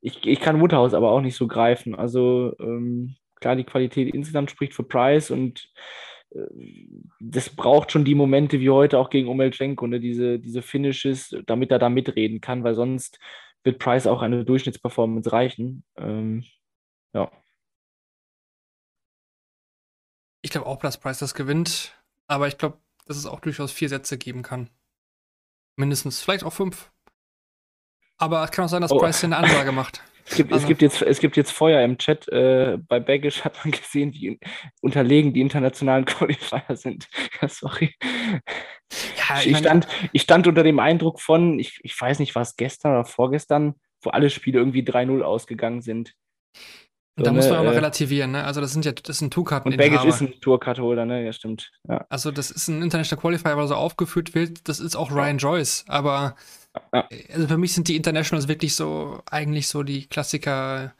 ich, 0.00 0.26
ich 0.26 0.40
kann 0.40 0.60
Woodhouse 0.60 0.94
aber 0.94 1.10
auch 1.10 1.20
nicht 1.20 1.36
so 1.36 1.46
greifen. 1.48 1.94
Also 1.94 2.54
ähm, 2.58 3.16
klar, 3.34 3.56
die 3.56 3.64
Qualität 3.64 4.14
insgesamt 4.14 4.50
spricht 4.50 4.72
für 4.72 4.84
Price 4.84 5.30
und 5.30 5.70
äh, 6.30 6.38
das 7.20 7.50
braucht 7.50 7.92
schon 7.92 8.04
die 8.04 8.14
Momente 8.14 8.60
wie 8.60 8.70
heute 8.70 8.98
auch 8.98 9.10
gegen 9.10 9.28
Omelchenko, 9.28 9.86
ne? 9.86 10.00
diese, 10.00 10.38
diese 10.38 10.62
Finishes, 10.62 11.36
damit 11.46 11.72
er 11.72 11.78
da 11.78 11.90
mitreden 11.90 12.40
kann, 12.40 12.64
weil 12.64 12.74
sonst 12.74 13.18
wird 13.66 13.78
Price 13.78 14.06
auch 14.06 14.22
eine 14.22 14.44
Durchschnittsperformance 14.44 15.30
reichen. 15.30 15.84
Ähm, 15.98 16.44
ja. 17.12 17.30
Ich 20.42 20.50
glaube 20.50 20.66
auch, 20.66 20.78
dass 20.78 20.98
Price 20.98 21.18
das 21.18 21.34
gewinnt, 21.34 22.00
aber 22.28 22.46
ich 22.48 22.56
glaube, 22.56 22.78
dass 23.06 23.16
es 23.16 23.26
auch 23.26 23.40
durchaus 23.40 23.72
vier 23.72 23.88
Sätze 23.88 24.16
geben 24.16 24.42
kann. 24.42 24.70
Mindestens, 25.76 26.22
vielleicht 26.22 26.44
auch 26.44 26.52
fünf. 26.52 26.90
Aber 28.18 28.42
es 28.44 28.50
kann 28.50 28.64
auch 28.64 28.68
sein, 28.68 28.80
dass 28.80 28.92
Oh. 28.92 28.98
Price 28.98 29.20
hier 29.20 29.26
eine 29.28 29.36
Ansage 29.36 29.72
macht. 29.72 30.02
Es 30.28 30.34
gibt, 30.34 30.52
Also- 30.52 30.64
es, 30.64 30.68
gibt 30.68 30.82
jetzt, 30.82 31.02
es 31.02 31.20
gibt 31.20 31.36
jetzt 31.36 31.52
Feuer 31.52 31.82
im 31.84 31.98
Chat. 31.98 32.26
Äh, 32.26 32.78
bei 32.88 32.98
Baggish 32.98 33.44
hat 33.44 33.64
man 33.64 33.70
gesehen, 33.70 34.12
wie 34.12 34.40
unterlegen 34.80 35.32
die 35.32 35.40
internationalen 35.40 36.04
Qualifier 36.04 36.64
sind. 36.76 37.08
Ja, 37.40 37.48
sorry. 37.48 37.94
Ja, 39.28 39.40
Ich 39.42 39.56
stand, 39.58 39.86
ich 40.12 40.22
stand 40.22 40.46
unter 40.46 40.62
dem 40.62 40.78
Eindruck 40.78 41.20
von, 41.20 41.58
ich, 41.58 41.80
ich 41.82 42.00
weiß 42.00 42.18
nicht, 42.18 42.34
was 42.34 42.56
gestern 42.56 42.92
oder 42.92 43.04
vorgestern, 43.04 43.74
wo 44.02 44.10
alle 44.10 44.30
Spiele 44.30 44.58
irgendwie 44.58 44.82
3-0 44.82 45.22
ausgegangen 45.22 45.82
sind. 45.82 46.14
Und 47.18 47.26
da 47.26 47.30
So, 47.30 47.34
muss 47.36 47.44
ne, 47.46 47.50
man 47.50 47.58
auch 47.60 47.64
noch 47.64 47.72
äh, 47.72 47.76
relativieren, 47.76 48.30
ne? 48.32 48.44
Also 48.44 48.60
das 48.60 48.72
sind 48.72 48.84
ja, 48.84 48.92
das 48.92 49.18
sind 49.18 49.32
Tourkarten. 49.32 49.72
Und 49.72 49.78
Baggage 49.78 50.06
ist 50.08 50.20
ein 50.20 50.40
Tourcard-Holder, 50.40 51.06
ne? 51.06 51.24
Ja, 51.24 51.32
stimmt. 51.32 51.70
Ja. 51.88 52.06
Also 52.10 52.30
das 52.30 52.50
ist 52.50 52.68
ein 52.68 52.82
International 52.82 53.20
Qualifier, 53.20 53.56
weil 53.56 53.66
so 53.68 53.74
aufgeführt 53.74 54.34
wird. 54.34 54.68
Das 54.68 54.80
ist 54.80 54.96
auch 54.96 55.10
Ryan 55.10 55.38
Joyce. 55.38 55.84
Aber 55.88 56.36
Ja. 56.92 57.08
also 57.32 57.48
für 57.48 57.56
mich 57.58 57.74
sind 57.74 57.88
die 57.88 57.96
Internationals 57.96 58.48
wirklich 58.48 58.74
so 58.74 59.22
eigentlich 59.30 59.66
so 59.68 59.82
die 59.82 60.06
Klassiker 60.06 60.94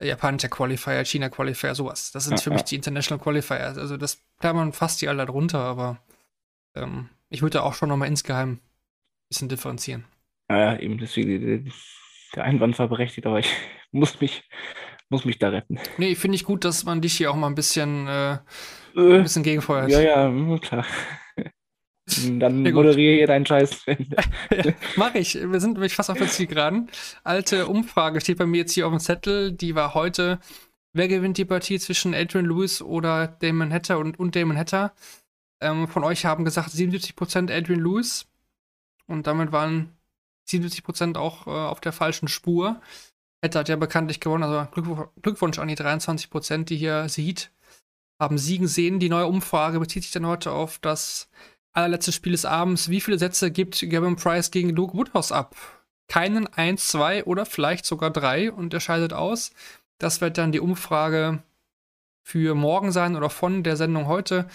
äh, 0.00 0.08
japanischer 0.08 0.48
Qualifier, 0.48 1.04
China 1.04 1.28
Qualifier, 1.30 1.74
sowas. 1.74 2.12
Das 2.12 2.24
sind 2.24 2.38
Ja, 2.38 2.42
für 2.42 2.50
mich 2.50 2.64
die 2.64 2.76
International 2.76 3.22
Qualifier. 3.22 3.60
Also 3.60 3.96
das 3.96 4.22
klammern 4.40 4.72
fast 4.72 5.02
die 5.02 5.08
alle 5.08 5.26
drunter, 5.26 5.60
aber 5.60 5.98
ähm, 6.74 7.08
ich 7.30 7.42
würde 7.42 7.62
auch 7.62 7.74
schon 7.74 7.88
noch 7.88 7.96
mal 7.96 8.06
insgeheim 8.06 8.52
ein 8.54 8.60
bisschen 9.30 9.48
differenzieren. 9.48 10.06
Ja, 10.50 10.78
eben, 10.78 10.98
deswegen, 10.98 11.72
der 12.34 12.44
Einwand 12.44 12.78
war 12.78 12.88
berechtigt, 12.88 13.26
aber 13.26 13.38
ich 13.38 13.52
muss 13.92 14.20
mich, 14.20 14.48
muss 15.08 15.24
mich 15.24 15.38
da 15.38 15.48
retten. 15.50 15.78
Nee, 15.96 16.14
finde 16.14 16.36
ich 16.36 16.44
gut, 16.44 16.64
dass 16.64 16.84
man 16.84 17.00
dich 17.02 17.16
hier 17.16 17.30
auch 17.30 17.36
mal 17.36 17.46
ein 17.48 17.54
bisschen, 17.54 18.06
äh, 18.08 18.38
ein 19.16 19.22
Äh, 19.22 19.22
bisschen 19.22 19.42
gegenfeuert. 19.42 19.90
ja, 19.90 20.00
ja, 20.00 20.28
mm, 20.30 20.60
klar. 20.60 20.86
Dann 22.40 22.64
Ja, 22.64 22.72
moderiere 22.72 23.16
hier 23.16 23.26
deinen 23.26 23.46
Scheiß. 23.46 23.84
Mach 24.94 25.14
ich. 25.14 25.34
Wir 25.34 25.60
sind 25.60 25.74
nämlich 25.74 25.94
fast 25.94 26.10
auf 26.10 26.18
der 26.18 26.28
Zielgeraden. 26.28 26.90
Alte 27.24 27.66
Umfrage 27.68 28.20
steht 28.20 28.38
bei 28.38 28.46
mir 28.46 28.58
jetzt 28.58 28.72
hier 28.72 28.86
auf 28.86 28.92
dem 28.92 29.00
Zettel. 29.00 29.52
Die 29.52 29.74
war 29.74 29.94
heute. 29.94 30.40
wer 30.94 31.08
gewinnt 31.08 31.38
die 31.38 31.44
Partie 31.46 31.78
zwischen 31.80 32.14
Adrian 32.14 32.46
Lewis 32.46 32.82
oder 32.82 33.28
Damon 33.28 33.72
Hatter 33.72 33.98
und, 33.98 34.18
und 34.20 34.36
Damon 34.36 34.58
Hatter. 34.58 34.94
Ähm, 35.60 35.88
von 35.88 36.04
euch 36.04 36.24
haben 36.24 36.44
gesagt 36.44 36.70
77% 36.70 37.54
Adrian 37.54 37.80
Lewis. 37.80 38.26
Und 39.06 39.26
damit 39.26 39.52
waren 39.52 39.96
77% 40.48 41.16
auch 41.16 41.46
äh, 41.46 41.50
auf 41.50 41.80
der 41.80 41.92
falschen 41.92 42.28
Spur. 42.28 42.80
Hatter 43.42 43.60
hat 43.60 43.68
ja 43.68 43.76
bekanntlich 43.76 44.20
gewonnen, 44.20 44.44
also 44.44 44.70
Glück, 44.70 45.10
Glückwunsch 45.22 45.58
an 45.58 45.68
die 45.68 45.76
23%, 45.76 46.64
die 46.64 46.76
hier 46.76 47.08
sieht. 47.08 47.50
Haben 48.20 48.36
Siegen 48.36 48.68
sehen. 48.68 49.00
Die 49.00 49.08
neue 49.08 49.26
Umfrage 49.26 49.80
bezieht 49.80 50.02
sich 50.02 50.12
dann 50.12 50.26
heute 50.26 50.52
auf 50.52 50.78
das 50.78 51.30
allerletzte 51.72 52.12
Spiel 52.12 52.32
des 52.32 52.44
Abends. 52.44 52.90
Wie 52.90 53.00
viele 53.00 53.18
Sätze 53.18 53.50
gibt 53.50 53.80
Gavin 53.88 54.16
Price 54.16 54.50
gegen 54.50 54.70
Luke 54.70 54.94
Woodhouse 54.94 55.32
ab? 55.32 55.56
Keinen, 56.08 56.46
eins, 56.48 56.88
zwei 56.88 57.24
oder 57.24 57.46
vielleicht 57.46 57.86
sogar 57.86 58.10
drei 58.10 58.52
und 58.52 58.74
er 58.74 58.80
scheidet 58.80 59.12
aus. 59.12 59.52
Das 59.98 60.20
wird 60.20 60.38
dann 60.38 60.52
die 60.52 60.60
Umfrage 60.60 61.42
für 62.22 62.54
morgen 62.54 62.92
sein 62.92 63.16
oder 63.16 63.30
von 63.30 63.62
der 63.62 63.76
Sendung 63.76 64.06
heute. 64.06 64.48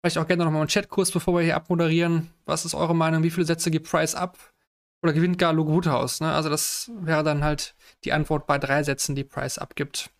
Vielleicht 0.00 0.18
auch 0.18 0.26
gerne 0.26 0.44
nochmal 0.44 0.62
einen 0.62 0.70
Chatkurs, 0.70 1.10
bevor 1.10 1.34
wir 1.34 1.42
hier 1.42 1.56
abmoderieren. 1.56 2.30
Was 2.46 2.64
ist 2.64 2.74
eure 2.74 2.94
Meinung? 2.94 3.22
Wie 3.22 3.30
viele 3.30 3.46
Sätze 3.46 3.70
gibt 3.70 3.90
Price 3.90 4.14
ab? 4.14 4.38
Oder 5.02 5.12
gewinnt 5.12 5.38
gar 5.38 5.52
Luke 5.52 5.70
Woodhouse? 5.70 6.20
Ne? 6.20 6.32
Also, 6.32 6.48
das 6.48 6.90
wäre 7.00 7.22
dann 7.22 7.44
halt 7.44 7.74
die 8.04 8.12
Antwort 8.12 8.46
bei 8.46 8.58
drei 8.58 8.82
Sätzen, 8.82 9.14
die 9.14 9.24
Price 9.24 9.58
abgibt. 9.58 10.10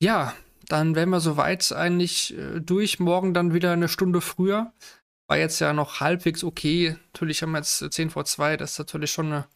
Ja, 0.00 0.34
dann 0.68 0.94
wären 0.96 1.10
wir 1.10 1.20
soweit 1.20 1.72
eigentlich 1.72 2.36
äh, 2.36 2.60
durch. 2.60 2.98
Morgen 2.98 3.34
dann 3.34 3.54
wieder 3.54 3.72
eine 3.72 3.88
Stunde 3.88 4.20
früher. 4.20 4.72
War 5.28 5.38
jetzt 5.38 5.60
ja 5.60 5.72
noch 5.72 6.00
halbwegs 6.00 6.44
okay. 6.44 6.96
Natürlich 7.12 7.42
haben 7.42 7.52
wir 7.52 7.58
jetzt 7.58 7.84
10 7.92 8.10
vor 8.10 8.24
2. 8.24 8.56
Das 8.56 8.72
ist 8.72 8.78
natürlich 8.78 9.12
schon 9.12 9.26
eine, 9.26 9.46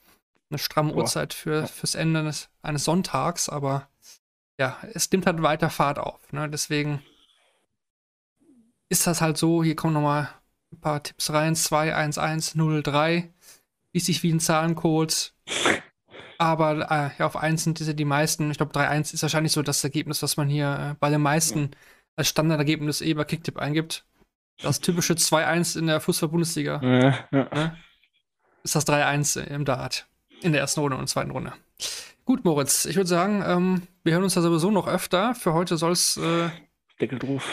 eine 0.50 0.58
stramme 0.58 0.92
Boah. 0.92 1.02
Uhrzeit 1.02 1.34
für, 1.34 1.66
fürs 1.66 1.94
Ende 1.96 2.20
eines, 2.20 2.48
eines 2.62 2.84
Sonntags. 2.84 3.48
Aber 3.48 3.88
ja, 4.58 4.78
es 4.94 5.10
nimmt 5.10 5.26
halt 5.26 5.42
weiter 5.42 5.70
Fahrt 5.70 5.98
auf. 5.98 6.32
Ne? 6.32 6.48
Deswegen 6.48 7.02
ist 8.90 9.06
das 9.06 9.22
halt 9.22 9.38
so. 9.38 9.64
Hier 9.64 9.76
kommen 9.76 9.94
nochmal 9.94 10.28
ein 10.72 10.80
paar 10.80 11.02
Tipps 11.02 11.32
rein. 11.32 11.56
2, 11.56 11.94
1, 11.94 12.18
1, 12.18 12.54
0, 12.56 12.82
3. 12.82 13.32
Liest 13.94 14.06
sich 14.06 14.22
wie 14.22 14.32
ein 14.32 14.40
Zahlencode. 14.40 15.32
Aber 16.38 16.90
äh, 16.90 17.10
ja, 17.18 17.26
auf 17.26 17.36
1 17.36 17.64
sind 17.64 17.78
diese 17.78 17.94
die 17.94 18.04
meisten. 18.04 18.50
Ich 18.50 18.56
glaube, 18.58 18.72
3-1 18.72 19.14
ist 19.14 19.22
wahrscheinlich 19.22 19.52
so 19.52 19.62
das 19.62 19.82
Ergebnis, 19.84 20.22
was 20.22 20.36
man 20.36 20.48
hier 20.48 20.90
äh, 20.92 20.94
bei 20.98 21.10
den 21.10 21.20
meisten 21.20 21.70
als 22.16 22.28
Standardergebnis 22.28 23.00
eh 23.00 23.14
bei 23.14 23.24
Kicktip 23.24 23.58
eingibt. 23.58 24.04
Das 24.62 24.80
typische 24.80 25.14
2-1 25.14 25.78
in 25.78 25.86
der 25.86 26.00
Fußball-Bundesliga 26.00 26.80
Ja, 26.82 27.18
ja. 27.30 27.76
ist 28.62 28.74
das 28.74 28.86
3-1 28.86 29.40
im 29.46 29.64
Dart. 29.64 30.06
In 30.42 30.52
der 30.52 30.60
ersten 30.62 30.80
Runde 30.80 30.96
und 30.96 31.08
zweiten 31.08 31.30
Runde. 31.30 31.52
Gut, 32.24 32.44
Moritz, 32.44 32.84
ich 32.86 32.96
würde 32.96 33.08
sagen, 33.08 33.42
ähm, 33.46 33.82
wir 34.04 34.14
hören 34.14 34.24
uns 34.24 34.34
da 34.34 34.40
sowieso 34.40 34.70
noch 34.70 34.86
öfter. 34.86 35.34
Für 35.34 35.52
heute 35.52 35.76
soll 35.76 35.92
es 35.92 36.16
äh, 36.16 36.48
Deckel 37.00 37.18
drauf. 37.18 37.44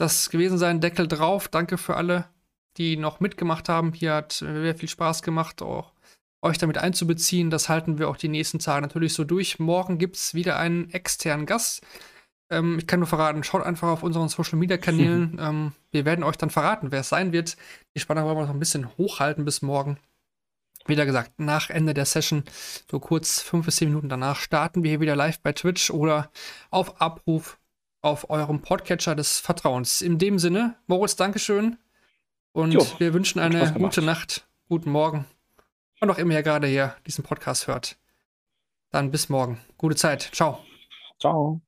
Das 0.00 0.30
gewesen 0.30 0.58
sein. 0.58 0.80
Deckel 0.80 1.08
drauf. 1.08 1.48
Danke 1.48 1.78
für 1.78 1.96
alle, 1.96 2.26
die 2.76 2.96
noch 2.96 3.20
mitgemacht 3.20 3.68
haben. 3.68 3.92
Hier 3.92 4.14
hat 4.14 4.42
äh, 4.42 4.62
sehr 4.62 4.74
viel 4.74 4.88
Spaß 4.88 5.22
gemacht, 5.22 5.62
auch 5.62 5.92
euch 6.42 6.58
damit 6.58 6.78
einzubeziehen. 6.78 7.50
Das 7.50 7.68
halten 7.68 7.98
wir 7.98 8.08
auch 8.08 8.16
die 8.16 8.28
nächsten 8.28 8.58
Tage 8.58 8.82
natürlich 8.82 9.14
so 9.14 9.24
durch. 9.24 9.58
Morgen 9.58 9.98
gibt 9.98 10.16
es 10.16 10.34
wieder 10.34 10.58
einen 10.58 10.90
externen 10.90 11.46
Gast. 11.46 11.82
Ähm, 12.50 12.78
ich 12.78 12.86
kann 12.86 13.00
nur 13.00 13.06
verraten, 13.06 13.44
schaut 13.44 13.62
einfach 13.62 13.88
auf 13.88 14.02
unseren 14.02 14.28
Social 14.28 14.58
Media 14.58 14.78
Kanälen. 14.78 15.38
ähm, 15.40 15.72
wir 15.90 16.04
werden 16.04 16.24
euch 16.24 16.36
dann 16.36 16.50
verraten, 16.50 16.92
wer 16.92 17.00
es 17.00 17.08
sein 17.08 17.32
wird. 17.32 17.56
Die 17.94 18.00
Spannung 18.00 18.24
wollen 18.24 18.36
wir 18.36 18.42
noch 18.42 18.50
ein 18.50 18.58
bisschen 18.58 18.88
hochhalten 18.98 19.44
bis 19.44 19.62
morgen. 19.62 19.98
Wieder 20.86 21.04
gesagt, 21.04 21.38
nach 21.38 21.68
Ende 21.68 21.92
der 21.92 22.06
Session, 22.06 22.42
so 22.90 22.98
kurz 22.98 23.40
fünf 23.42 23.66
bis 23.66 23.76
zehn 23.76 23.88
Minuten 23.88 24.08
danach, 24.08 24.36
starten 24.36 24.82
wir 24.82 24.90
hier 24.90 25.00
wieder 25.00 25.14
live 25.14 25.38
bei 25.40 25.52
Twitch 25.52 25.90
oder 25.90 26.30
auf 26.70 27.00
Abruf 27.02 27.59
auf 28.02 28.30
eurem 28.30 28.62
Podcatcher 28.62 29.14
des 29.14 29.38
Vertrauens. 29.38 30.02
In 30.02 30.18
dem 30.18 30.38
Sinne, 30.38 30.76
Moritz, 30.86 31.16
Dankeschön. 31.16 31.78
Und 32.52 32.72
Jo, 32.72 32.86
wir 32.98 33.14
wünschen 33.14 33.38
eine 33.38 33.72
gute 33.72 34.02
Nacht, 34.02 34.48
guten 34.68 34.90
Morgen. 34.90 35.26
Und 36.00 36.10
auch 36.10 36.18
immer 36.18 36.34
ihr 36.34 36.42
gerade 36.42 36.66
hier 36.66 36.96
diesen 37.06 37.24
Podcast 37.24 37.66
hört. 37.66 37.96
Dann 38.90 39.10
bis 39.10 39.28
morgen. 39.28 39.60
Gute 39.76 39.96
Zeit. 39.96 40.30
Ciao. 40.32 40.58
Ciao. 41.18 41.60